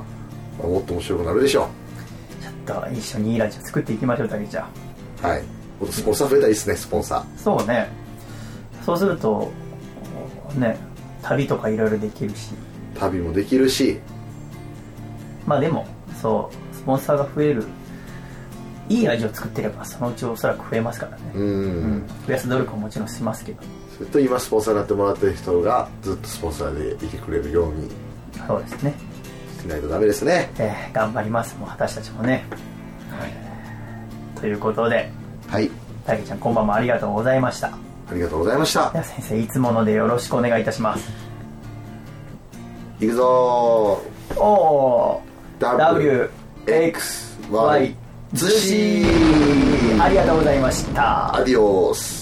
[0.59, 1.69] まあもっと面白くなるでしょ
[2.67, 4.69] ちょっと一緒にいいラジオ作っていきましょう滝ちゃん。
[5.25, 5.43] うはい。
[5.43, 5.47] も
[5.85, 7.89] っとスポンサー増えたらいいですねスポンサそうね。
[8.85, 9.51] そうすると
[10.57, 10.77] ね
[11.23, 12.51] 旅とかいろいろできるし。
[12.95, 13.99] ー旅もできるし。
[15.47, 15.87] まあでも
[16.21, 17.65] そうスポンサーが増える。
[18.89, 21.23] いいラジオ作ってればそのうちおそらく増えますからね。
[21.35, 21.43] うん。
[21.43, 21.47] う
[21.97, 22.09] ん。
[22.27, 23.63] 増やす努力ももちろんしますけど。
[23.97, 27.89] それと今スポンサーになってもらってる人がずっとスポンサーでいてくれるように
[28.47, 28.95] そうですね、
[29.61, 30.51] しないとダメですね。
[30.59, 31.57] えー頑張ります。
[31.59, 32.45] もう私たちもね、
[34.41, 35.11] ということで
[35.49, 35.71] はい。
[36.07, 37.69] たけちゃん今晩もありがとうございました。
[37.69, 38.91] ありがとうございました。
[38.91, 41.11] では先生いつものでよろしくお願いいたします。
[43.01, 44.03] いくぞ
[44.37, 45.61] おおー。
[45.61, 46.31] W
[46.67, 47.97] X Y Y
[48.33, 49.05] 寿司
[50.01, 51.35] ありがとうございました。
[51.35, 52.20] アディオス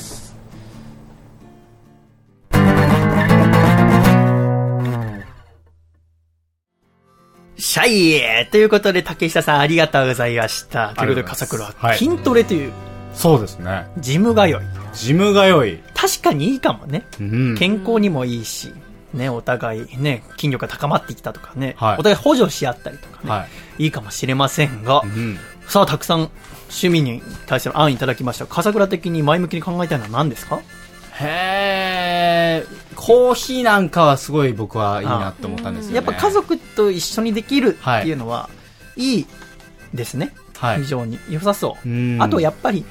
[7.87, 10.95] シャイということで、竹下さんありがとうございました。
[10.97, 12.73] ということで、笠倉、はい筋トレという、
[13.15, 13.87] そうですね。
[13.99, 14.55] ジム通い。
[14.95, 15.79] ジム通い。
[15.95, 17.05] 確かにいいかもね。
[17.21, 17.57] うん。
[17.57, 18.73] 健康にもいいし、
[19.15, 23.47] ね、お互いね、筋力が高まってきたとかね、はいお互い補助し合ったりとかね、、は
[23.79, 25.39] いいかもしれませんが、うん。
[25.69, 26.31] さあ、たくさん
[26.69, 28.47] 趣味に対する案いただきました。
[28.47, 30.61] 笠倉的に前向きに考えたいのは何ですか？
[31.21, 35.97] へー、コーヒーなんかはすごい僕はいいなって思ったんですよね。
[35.97, 38.49] やっぱ家族と一緒にできるっていうのは、
[38.97, 39.27] いい
[39.95, 40.33] ですね。
[40.57, 41.89] はい非常に良さそう。
[41.89, 42.85] うんあと、やっぱり、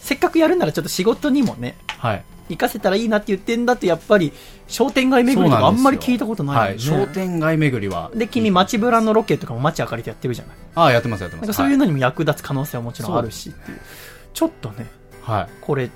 [0.00, 2.24] せっかくやるならちょっと仕事にもね、はい。
[2.48, 4.32] 活かせたらいいなって言ってんだって、やっぱり、
[4.68, 6.80] 商店街巡りとかあんまり聞いたことないはい。
[6.80, 8.10] 商店街巡りは。
[8.14, 10.56] で、君、街ブラのロケとかも街明かりでやってるじゃない。
[10.74, 11.52] ああ、やってますやってます。
[11.54, 11.84] そういうの。
[11.84, 13.52] のにも役立つ可能性はもちろんあるし。
[14.34, 14.86] ちょっとね、
[15.24, 15.48] はい。
[15.60, 15.90] これ、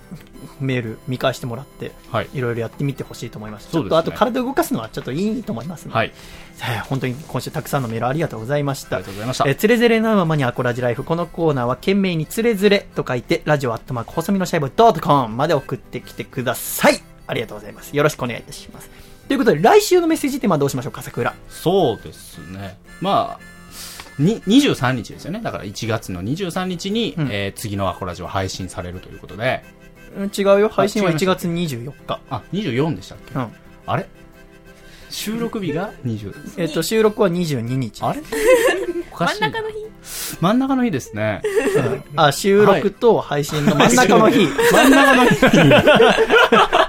[0.60, 2.28] メール見返してもらって、はい。
[2.32, 3.68] いろいろやってみてほしいと思います。
[3.70, 6.12] ちょっとあと体を動かすのはちょっといいと思いますので、はい。
[6.60, 9.06] えー本当に今週たくさんのメールありがとうございましたありが。
[9.06, 9.54] とうございましたえー。
[9.54, 11.04] つれづれなままにアコラジライフ。
[11.04, 17.00] このコーナーは懸命につれづれと書いて、ラジオアットマーク細身のシャイボートコムまで送ってきてください。
[17.26, 17.94] ありがとうございます。
[17.96, 18.90] よろしくお願いいたします。
[19.28, 21.34] ということで、来週のメッセージテーマはどうしましょうか、桜。
[21.50, 22.78] そうですね。
[23.02, 23.57] まあ、
[24.18, 25.40] に、23日ですよね。
[25.42, 29.62] だから1月の23日に、うんえー次のアコラジは配信されるということで、
[30.16, 30.68] うん違うよ。
[30.68, 32.20] 配信は1違いました月24日。
[32.30, 33.52] あ、24でしたっけ、うん。
[33.86, 34.06] あれ？
[35.10, 36.34] 収録日が20。
[36.58, 38.02] えっ、と、収録は22日。
[38.02, 38.20] あれ？
[39.12, 39.88] おかしいな真ん中の日
[40.40, 41.42] 真ん中の日ですね。
[42.14, 44.46] あ、収録と配信の真ん中の日。
[44.46, 45.36] 真ん中の日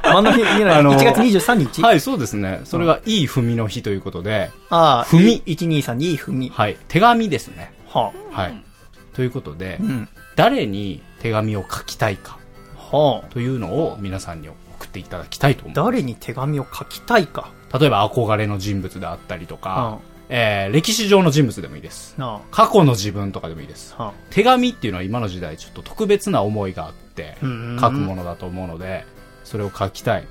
[0.03, 1.81] 真ん中の日、あの1月23日。
[1.81, 2.61] はい、そうですね。
[2.63, 6.49] それがいい踏みの日ということで、ああ、踏み123、いい踏み。
[6.49, 7.73] はい、手紙ですね。
[7.87, 8.63] ははい。
[9.13, 9.83] ということであ。
[9.83, 10.09] う、ん。
[10.35, 12.39] 誰に手紙を書きたいか
[12.75, 13.27] はあ。
[13.31, 15.75] というのを皆さんに送っていただきたいと思う。
[15.75, 17.51] 誰に手紙を書きたいか。
[17.77, 19.99] 例えば憧れの人物であったりとうかん、。
[20.29, 22.15] えー、歴史上の人物でもいいです。
[22.17, 23.95] な過去の自分とかでもいいです。
[23.97, 24.05] あ。
[24.05, 29.05] は手紙っていうのは今の時代ちょっと特別な思いがあって書くものだと思うので、
[29.49, 30.27] それを書きたい。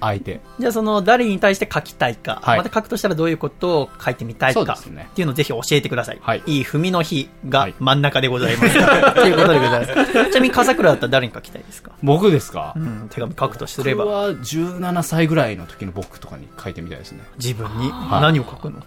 [0.00, 0.40] 相手。
[0.58, 2.58] じゃあその誰に対して書きたいか、はい。
[2.58, 4.60] また書くとしたらどういうことを書いてみたいか。
[4.60, 4.82] っ
[5.14, 6.18] ていうのをぜひ教えてください。
[6.20, 6.42] はい。
[6.46, 7.74] い踏みの日がはい。
[7.78, 8.74] 真ん中でございます。
[9.14, 10.12] ということでございます。
[10.30, 11.92] ちなみに笠倉だったら誰に書きたいですか？
[12.02, 12.74] 僕ですか？
[12.76, 17.20] うん、手紙書くとすれば、僕は17歳ぐらいの時の僕とかに書いてみたいですね。
[17.38, 18.22] 自分にはい。
[18.22, 18.80] 何を書くの？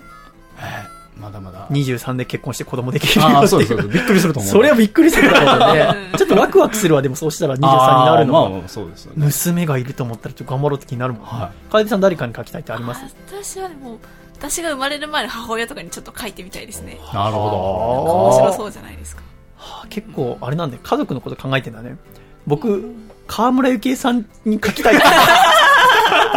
[1.19, 1.67] まだまだ。
[1.69, 3.63] ?23 で結婚して子供できるよああ、ってそう。
[3.63, 3.87] そう。
[3.87, 4.51] びっくりすると思う。
[4.51, 6.11] それはびっくりするだろうね。
[6.17, 7.61] ちょっとワクワクするわ、でもそうしたら23に
[8.05, 8.49] なるのは。
[8.49, 9.25] まあ、そうですよね。
[9.25, 11.23] 娘がいると思ったらちょっと頑張ろうって気になるもん。
[11.23, 13.01] は楓さん誰かに書きたいってあります？
[13.27, 13.97] 私はでも
[14.37, 19.23] 私が生まれる前の母親とかにちょっと書いてみたいですねなるほ面白そうじゃないですか
[19.57, 21.97] はあ結構、あれなんで、家族のこと考えてんだね。
[22.45, 22.93] 僕、
[23.25, 25.03] 河村ゆきえさんに書きたいって。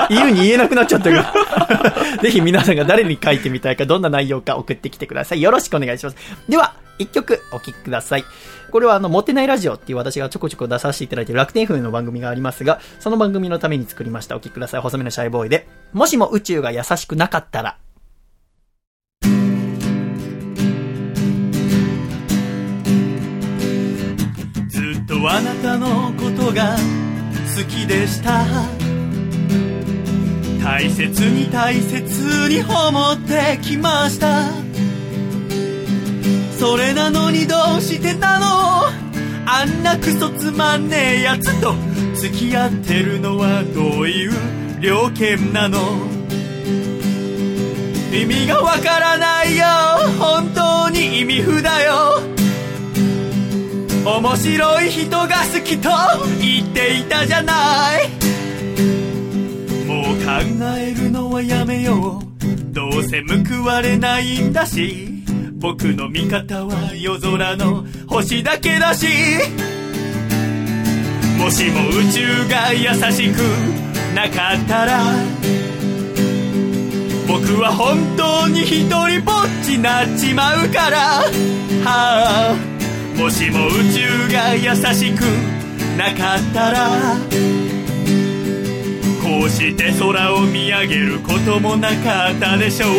[0.08, 1.32] 言うに言えなくなっちゃったが。
[2.22, 5.42] ぜひ皆さんが誰に書いてみたいか、どんな内容か送ってきてください。
[5.42, 6.16] よろしくお願いします。
[6.48, 8.24] では、一曲お聴きください。
[8.70, 14.36] これはあの、モテないラジオっていう私がちょこちょこ出させていただいている楽天 FM の番組がありますが、その番組のために作りました。
[14.36, 14.80] お聴きください。
[14.80, 15.66] 細めのシャイボーイで。
[15.92, 17.76] もしも宇宙が優しくなかったら。
[24.68, 26.76] ずっとあなたのことが
[27.56, 28.89] 好きでした
[30.62, 34.50] 大切に大切に思ってきました。
[36.58, 38.46] それなのにどうしてなの？
[39.46, 41.74] あんなクソつまんねえやつと。
[42.14, 44.32] 付き合ってるのはどういう
[44.80, 45.78] 了見なの？
[48.12, 49.64] 意味がわからないよ。
[50.18, 52.20] 本当に意味不だよ。
[54.04, 55.88] 面白い人が好きと
[56.40, 58.19] 言っていたじゃない。
[60.38, 62.72] えるのはやめよう。
[62.72, 65.24] どうせ報われないんだし。
[65.54, 69.06] 僕の味方は夜空の星だけだし。
[71.38, 73.38] もしも宇宙が優しく
[74.14, 75.00] なかったら
[77.26, 80.98] 僕は本当に一人ぼっちなっちまうから。
[81.84, 82.56] はあ。
[83.16, 85.22] もしも宇宙が優しく
[85.96, 86.88] なかったら
[89.30, 92.90] こうして空を見上げることもなかったでしょう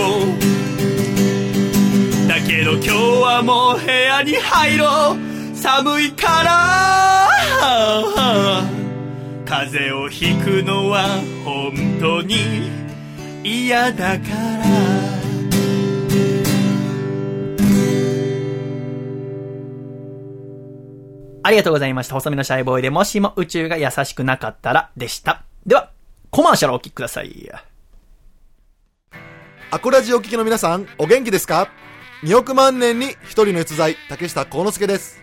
[2.26, 2.90] だけど今日
[3.22, 5.18] はもう部屋に入ろう
[5.54, 7.28] 寒いから
[9.46, 11.04] 風邪をひくのは
[11.44, 12.72] 本当に
[13.44, 14.62] 嫌だから
[21.44, 22.14] ありがとうございました。
[22.14, 25.44] 細身のシャイボーイでもしも宇宙が優しくなかったらでした。
[25.66, 25.91] では、
[26.32, 27.52] コマーシャルをお聞きください。
[29.70, 31.70] アコラジお聞きの皆さん、お元気ですか
[32.24, 35.22] ?2 億万年に一人の逸材、竹下幸之助です。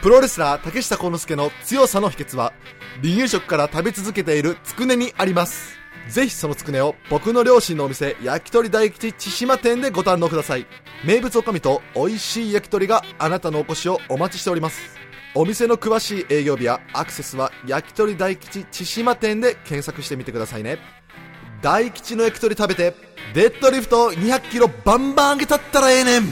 [0.00, 2.54] プロレスラー竹下幸之助の強さの秘訣は、
[3.02, 5.76] 離乳食から食べ続けているつくねにあります。
[6.08, 10.66] ぜひそのつくねを僕の両親のお店、焼き鳥大吉千島店でご堪能ください。
[11.04, 14.97] 名物おかみと美味しい焼き鳥があなたのお越しをお待ちしております。
[15.34, 20.78] お店の詳しい営業日やアクセスは焼き鳥大吉千島店で検索してみてくださいね。
[21.62, 22.94] 大吉の焼き鳥食べて
[23.34, 26.24] デッドリフト200キロバンバン上げたったらええねん。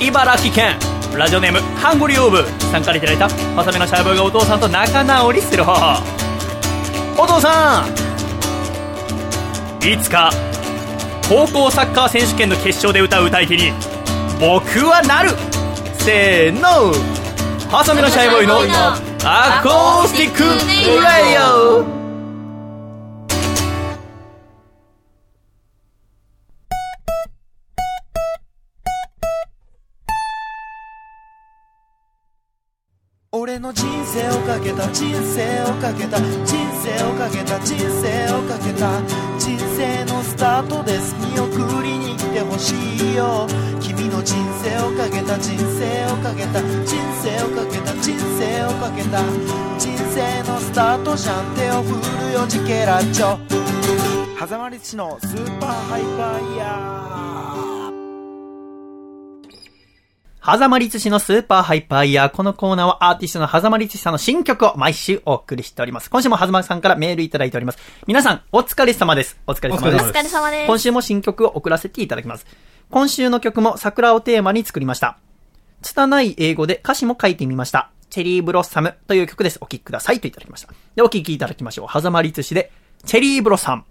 [0.00, 0.78] 茨城県。
[1.16, 6.02] ラジオネームハングリーオーブさんからいただいたまさめのシャイボーイがお父さんと仲直りする方法。
[7.20, 7.88] お父さん
[9.84, 10.30] いつか
[11.28, 13.72] 高校サッカー選手権の決勝で歌う歌い手に
[14.40, 15.30] 僕はなる。
[15.98, 16.92] せーの。
[17.70, 18.56] ハサミのシャイボーイの
[19.24, 21.97] アコースティックレイオ
[33.48, 36.52] 俺の人生をかけた人生をかけた人
[36.84, 39.00] 生をかけた人生をかけた
[39.38, 41.14] 人生のスタートです。
[41.14, 43.46] 見送りに来てほしいよ。
[43.80, 49.22] 君の人生をかけた人生をかけた人生をかけた人生をかけた
[49.78, 51.46] 人生のスタートじゃん。
[51.56, 53.38] 手を振るよジケラッチョ。
[54.38, 57.37] 狭間律師のスーパーハイパーイヤー。
[60.50, 62.30] 狭間律師のスーパーハイパーイヤー。
[62.30, 66.08] このコーナーはアーティストの狭間律師さんの新曲を毎週お送りしております。
[66.08, 67.78] 今週も狭間さんからメールいただいております。
[68.06, 69.38] 皆さん、お疲れ様です。
[69.46, 70.04] お疲れ様です。
[70.06, 72.46] お疲れ様です今週も新曲を送らせていただきます。
[72.88, 75.18] 今週の曲も桜をテーマに作りました。
[75.82, 77.90] 拙い英語で歌詞も書いてみました。
[78.08, 79.58] チェリーブロッサムという曲です。
[79.60, 80.72] お聴きくださいといただきました。
[80.94, 81.92] で、お聴きいただきましょう。
[81.92, 82.72] 狭間律師で、
[83.04, 83.84] チェリーブロッサム。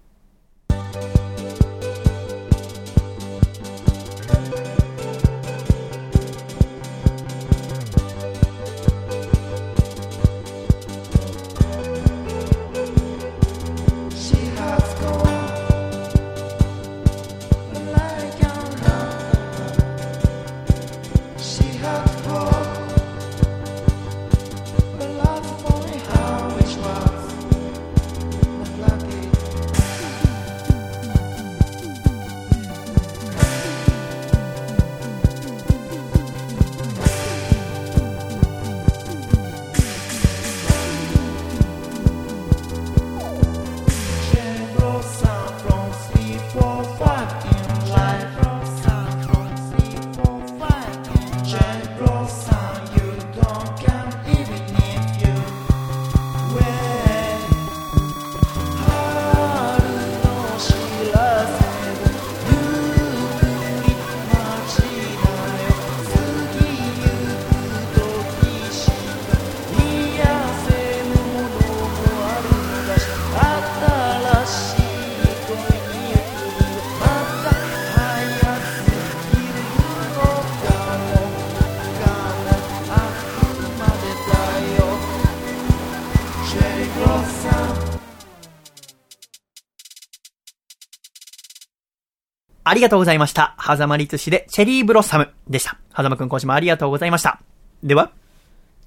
[92.78, 93.56] りがとうございました。
[93.60, 95.78] 狭間律師でチェリーブロッサムでした。
[95.96, 97.40] 狭間くん今週もありがとうございました。
[97.84, 98.12] では、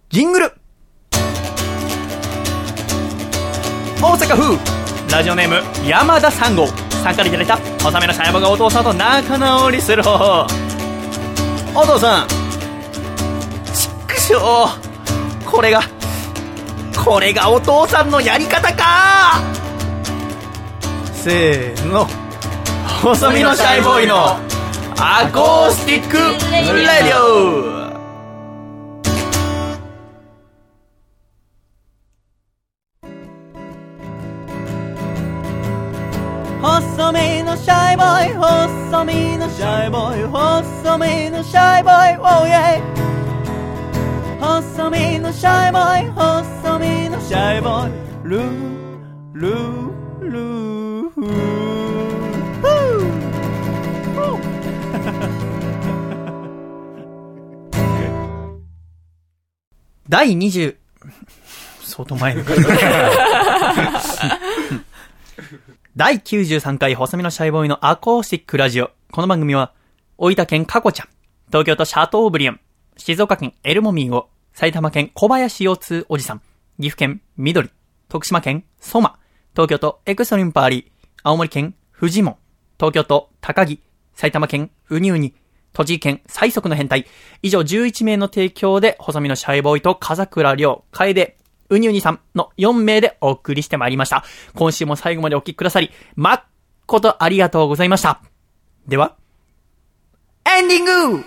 [0.08, 0.52] ジングル。
[4.02, 4.56] 大阪風
[5.14, 10.46] ラジオネーム山田三号さんからいただいた細めのシャイボがお父さんと仲直りする方法。
[11.74, 12.28] お父さん
[13.74, 14.66] ちくしょ
[15.44, 15.82] うこれが
[17.04, 19.40] これがお父さんのやり方か。
[21.12, 22.19] せーの。
[23.02, 24.36] 細身のシャイボーイの
[24.98, 27.80] Acoustic Radio。
[36.60, 42.82] 細身のシャイボーイ細身のシャイボーイ細身のシャイボーイ Oh yeah
[44.38, 47.92] 細身のシャイボーイ細身のシャイボーイ。
[48.24, 48.42] ルー
[49.32, 49.90] ルー
[50.20, 51.59] ルー。
[60.10, 60.74] 第20
[61.84, 62.42] 相当前の
[65.94, 68.90] 第93回細身のシャイボーイのアコースティックラジオ。
[69.12, 69.72] この番組は、
[70.18, 71.08] 大分県カコちゃん、
[71.46, 72.60] 東京都シャトーブリアン、
[72.96, 76.40] 静岡県エルモミーゴ、埼玉県小林腰痛おじさん、
[76.80, 77.70] 岐阜県緑、
[78.08, 79.16] 徳島県ソマ、
[79.52, 80.90] 東京都エクストリンパーリー、
[81.22, 82.36] 青森県フジモン、
[82.80, 83.80] 東京都高木、
[84.14, 85.36] 埼玉県ウニウニ、
[85.72, 87.06] 栃木県最速の変態、
[87.42, 91.36] 以上11名の提供で、細身のシャイボーイと風倉亮、楓、
[91.70, 94.24] ウニウニさんの4名でお送りしてまいりました。
[94.54, 98.20] 今週も最後までお聞きくださり、誠ありがとうございました。
[98.86, 99.16] では、
[100.44, 101.24] エンディング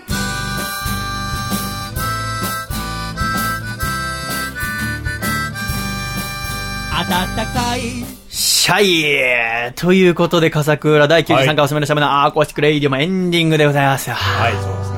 [6.94, 14.10] 暖かいシャイということで、笠倉第93回細身のシャイボーイの Acoustic Radio もエンディングでございます。
[14.10, 14.92] はい、そうです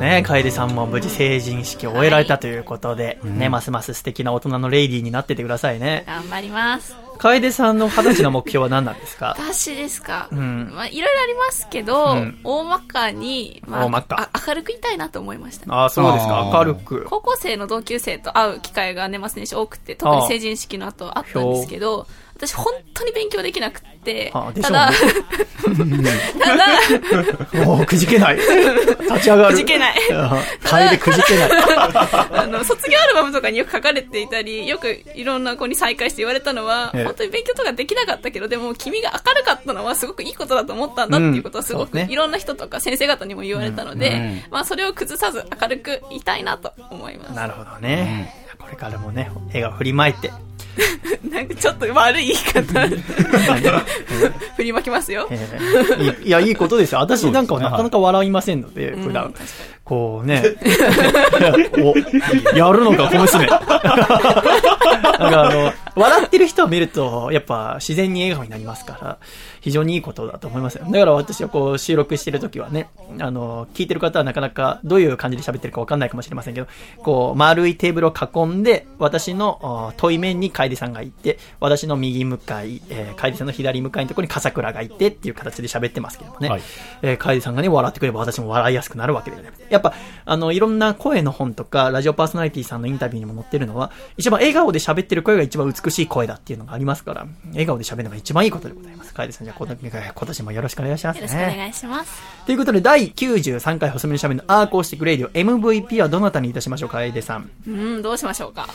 [0.00, 0.20] ね。
[0.20, 6.04] ね、楓さんも無事成人式を終えられたということで、ね、ますます素敵な大人の lady になっててくださいね。
[6.06, 6.96] 頑張ります。
[7.18, 9.36] 楓さんの二十歳の目標は何なんですか？
[9.38, 10.28] 私ですか？
[10.32, 15.72] うんまあ、いろいろありますけど、うん大まかに、まあ、大まかあ明るくいたいなと思いましたね。
[15.74, 16.50] ああ、そうですか。
[16.54, 17.04] 明るく。
[17.04, 22.06] 高校生の同級生と会う機会が年末年始多くて、特に成人式の後あったんですけど、
[22.40, 24.90] 私本当に勉強できなくて、あでしょただ、
[26.40, 28.36] ただ、くじけない。
[28.36, 29.54] 立ち上がる。
[29.54, 29.98] くじけない
[30.62, 31.50] 楓くじけない。
[32.32, 47.32] あの、卒業アルバムとかによく書かれていたり、よくいろんな子に再会して言われたのは、ええ本当に勉強とかできなかったけど、でも君が明るかったのはすごくいいことだと思ったんだっていうことはすごく、うんねいろんな人とか先生方にも言われたので、うんうんまあそれを崩さず明るくいたいなと思います。
[47.32, 48.34] なるほどね。
[48.58, 50.30] これからもね、笑顔振りまいて、
[51.30, 52.86] なんかちょっと悪い言い方。
[54.56, 55.28] 振りまきますよ。
[55.30, 57.00] えーいや、いいことですよ。
[57.00, 59.34] 私なんかはなかなか笑いませんので、うん普段。
[59.90, 60.44] こうね、
[61.82, 63.44] お、やるのか、小娘。
[63.50, 69.18] なんかあの、笑ってる人を見ると、やっぱ自然に笑顔になりますから、
[69.60, 70.84] 非常にいいことだと思いますよ。
[70.88, 72.88] だから私はこう収録してるときはね、
[73.18, 76.68] あの、聞いてる方はなかなかどういう感じで喋ってるかわかんないかもしれませんけど、
[77.02, 86.48] こう、丸いテーブルを囲んで、私のあ遠い面に楓さんがいて、私の右向かい、えー、楓さんの左向かいのところに笠倉がいてっていう形で喋ってますけどもね。
[86.48, 86.62] はい
[87.02, 89.50] えー、楓さんがね、笑ってくれば私も笑いやすくなるわけでね。
[89.68, 89.94] やっぱ、
[90.24, 99.14] あの、いろんな声の本とか、ラジオパーソナリティさんのインタビューにも載ってるのは、一番笑顔で喋ってる声が一番美しい声だっていうのがありますから、笑顔で喋るのが一番いいことでございます。
[99.14, 101.22] 楓さん、じゃあ、今年もよろしくお願いしますね。
[101.22, 102.22] よろしくお願いします。
[102.46, 107.50] ということで、第93回細身のシャイボーイの Acoustic Radio MVP はどなたにいたしましょうか、楓さん。
[107.66, 108.68] うん、どうしましょうか。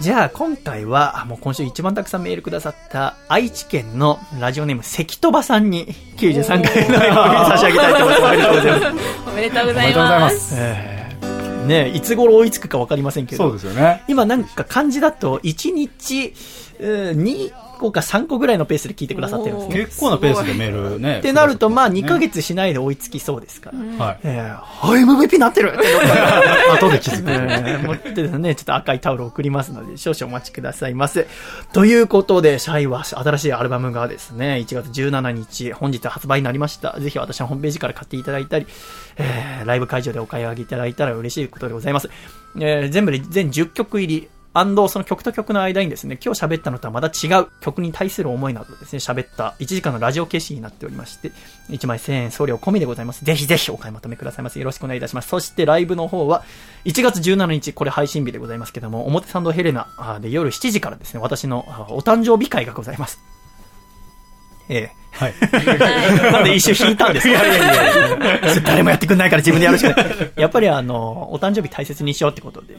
[0.00, 5.86] じゃあ、今回は、あもう今週一番たくさんメールくださった、愛知県のラジオネーム、関戸場さんに、
[6.16, 8.32] 93回の差し上げたいと思います。
[9.28, 9.86] おめでとうございます。
[9.86, 10.20] おめでとうございま。
[10.20, 10.54] ます
[11.66, 13.44] ねいつ頃追いつくか分かりませんけど。
[13.44, 14.02] そうですよね。
[14.08, 19.84] 今なんか漢字だと、1日、えー2個か3個ぐらいのペースで聞いてくださってるんですね。
[19.86, 21.18] 結構なペースでメールね。
[21.20, 24.04] ってなると、まあ2ヶね月しないで追いつきそうですから。
[24.04, 24.18] はい。
[24.22, 25.86] えー、あ MVP なってるって
[26.72, 27.30] 後で気づく。
[27.30, 31.26] えー持ってですね、ちょっと赤いタオルを送りますので、少々お待ちくださいませ。
[31.72, 36.98] ということで、シャイは新しいアルバムがですね、1月17日、本日発売になりました。
[37.00, 38.66] ぜひ私のホームページから買っていただいたり、
[39.16, 42.08] えー、ライブ会場でお買い上げいただいたら嬉しいことでございます。
[42.56, 51.32] えー、全部で全10曲入り、その曲と曲の間にですね、今日喋ったのとはまた違う曲に対する思いなどですね、喋った1時間のラジオ消しになっておりまして、
[51.70, 53.24] 1枚1000円送料込みでございます。
[53.24, 54.60] ぜひぜひお買い求めくださいませ。
[54.60, 55.28] よろしくお願いいたします。
[55.28, 56.44] そしてライブの方は、
[56.84, 59.88] 1月17日、これ配信日でございますけども、表参道ヘレナ
[60.20, 61.60] で夜7時からですね、私の
[61.90, 63.20] お誕生日会がございます。
[64.68, 65.34] えーはい。
[66.32, 67.44] なんで一周引いたんですか？
[67.44, 67.64] いやいや
[68.16, 68.16] い
[68.56, 70.32] や誰もやってくんないから自分でやるしかない。
[70.36, 72.76] やっぱりあの、お誕生日大切にしようってことで、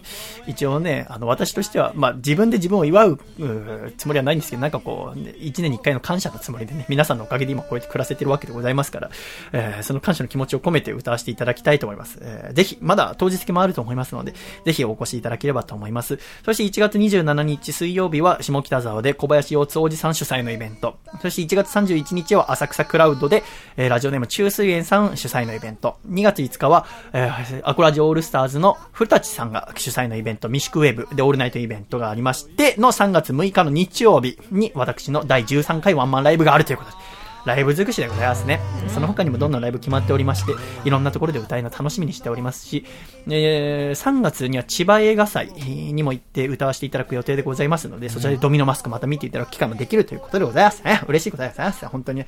[0.48, 9.12] 一応ね、あの、私としては、まあ自分で自分を祝ううーつもりはないんですけど、なんかこう、ね一年に一回の感謝のつもりでね、皆さんのおかげで今こうやって暮らせてるわけでございますから、
[9.52, 12.18] えーその感謝の気持ちを込めて歌わせていただきたいと思います。
[12.22, 14.34] えーぜひ、まだ当日券もあると思いますので、
[14.66, 16.20] ぜひお越しいただければと思います。
[16.46, 20.98] そして1月27日水曜日は下北沢で小林洋津おじさん主催のイベント。
[21.22, 23.44] そして1月31日日は浅草クラウドで、
[23.78, 25.98] えーラジオネーム中水園さん主催のイベント。
[26.10, 37.04] 2月5日は、えーアコラジオオールスターズの古立さんが主催のイベント、ミシクウェブでオールナイトイベントがありまして、の3月6日の日曜日に私の第13回ワンマンライブがあるということです、
[37.46, 38.60] ライブ尽くしでございますね。
[38.88, 40.54] その他にもどんどんライブ決まっておりまして、
[40.86, 42.86] いろんなところで歌いの楽しみにしておりますし、
[43.28, 51.02] えー3月には千葉映画祭にも行って歌わせていただく予定でございますので、そちらでドミノマスクまた見ていただく機会もできるということでございますね。
[51.08, 51.86] 嬉しいことでございます。
[51.86, 52.26] 本当に。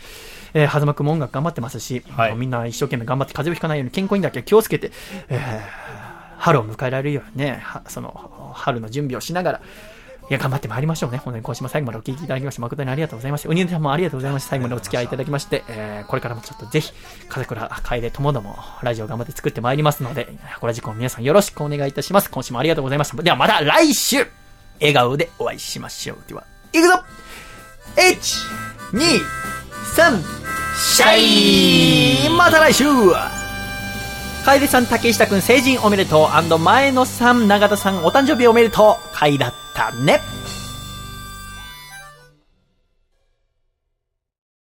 [0.54, 2.04] えー、はずまくんも音楽頑張ってますし、
[2.38, 4.92] みんな一生懸命頑張って風邪をひかないように健康にだけ気をつけて、
[5.30, 5.96] えー
[6.38, 9.62] 春を迎えられるようにね、はその、春の準備をしながら、
[10.30, 11.20] いや、頑張ってまいりましょうね。
[11.20, 13.50] 本当に今週も最後までお聞きいただきまして、誠にありがとうございました。
[13.50, 14.50] ウニさんもありがとうございました。
[14.50, 16.92] 最後までお付き合いいただきまして、えー、これからもちょっとぜひ、
[17.30, 20.28] 風倉楓ともども、ラジオ頑張って作ってまいりますので、
[20.60, 22.32] これ時間皆さんよろしくお願いいたします。
[22.32, 23.22] 今週もありがとうございました。
[23.22, 24.26] ではまた来週、
[24.80, 26.18] 笑顔でお会いしましょう。
[26.28, 26.44] では、
[26.74, 26.94] いくぞ
[27.96, 29.00] !1、2、
[29.96, 30.46] 3、
[30.76, 32.86] シャイまた来週
[34.46, 36.60] 楓さん、竹下くん、成人おめでとう。
[36.60, 39.10] 前野さん、永田さん、お誕生日おめでとう。
[39.12, 40.22] 回だったね。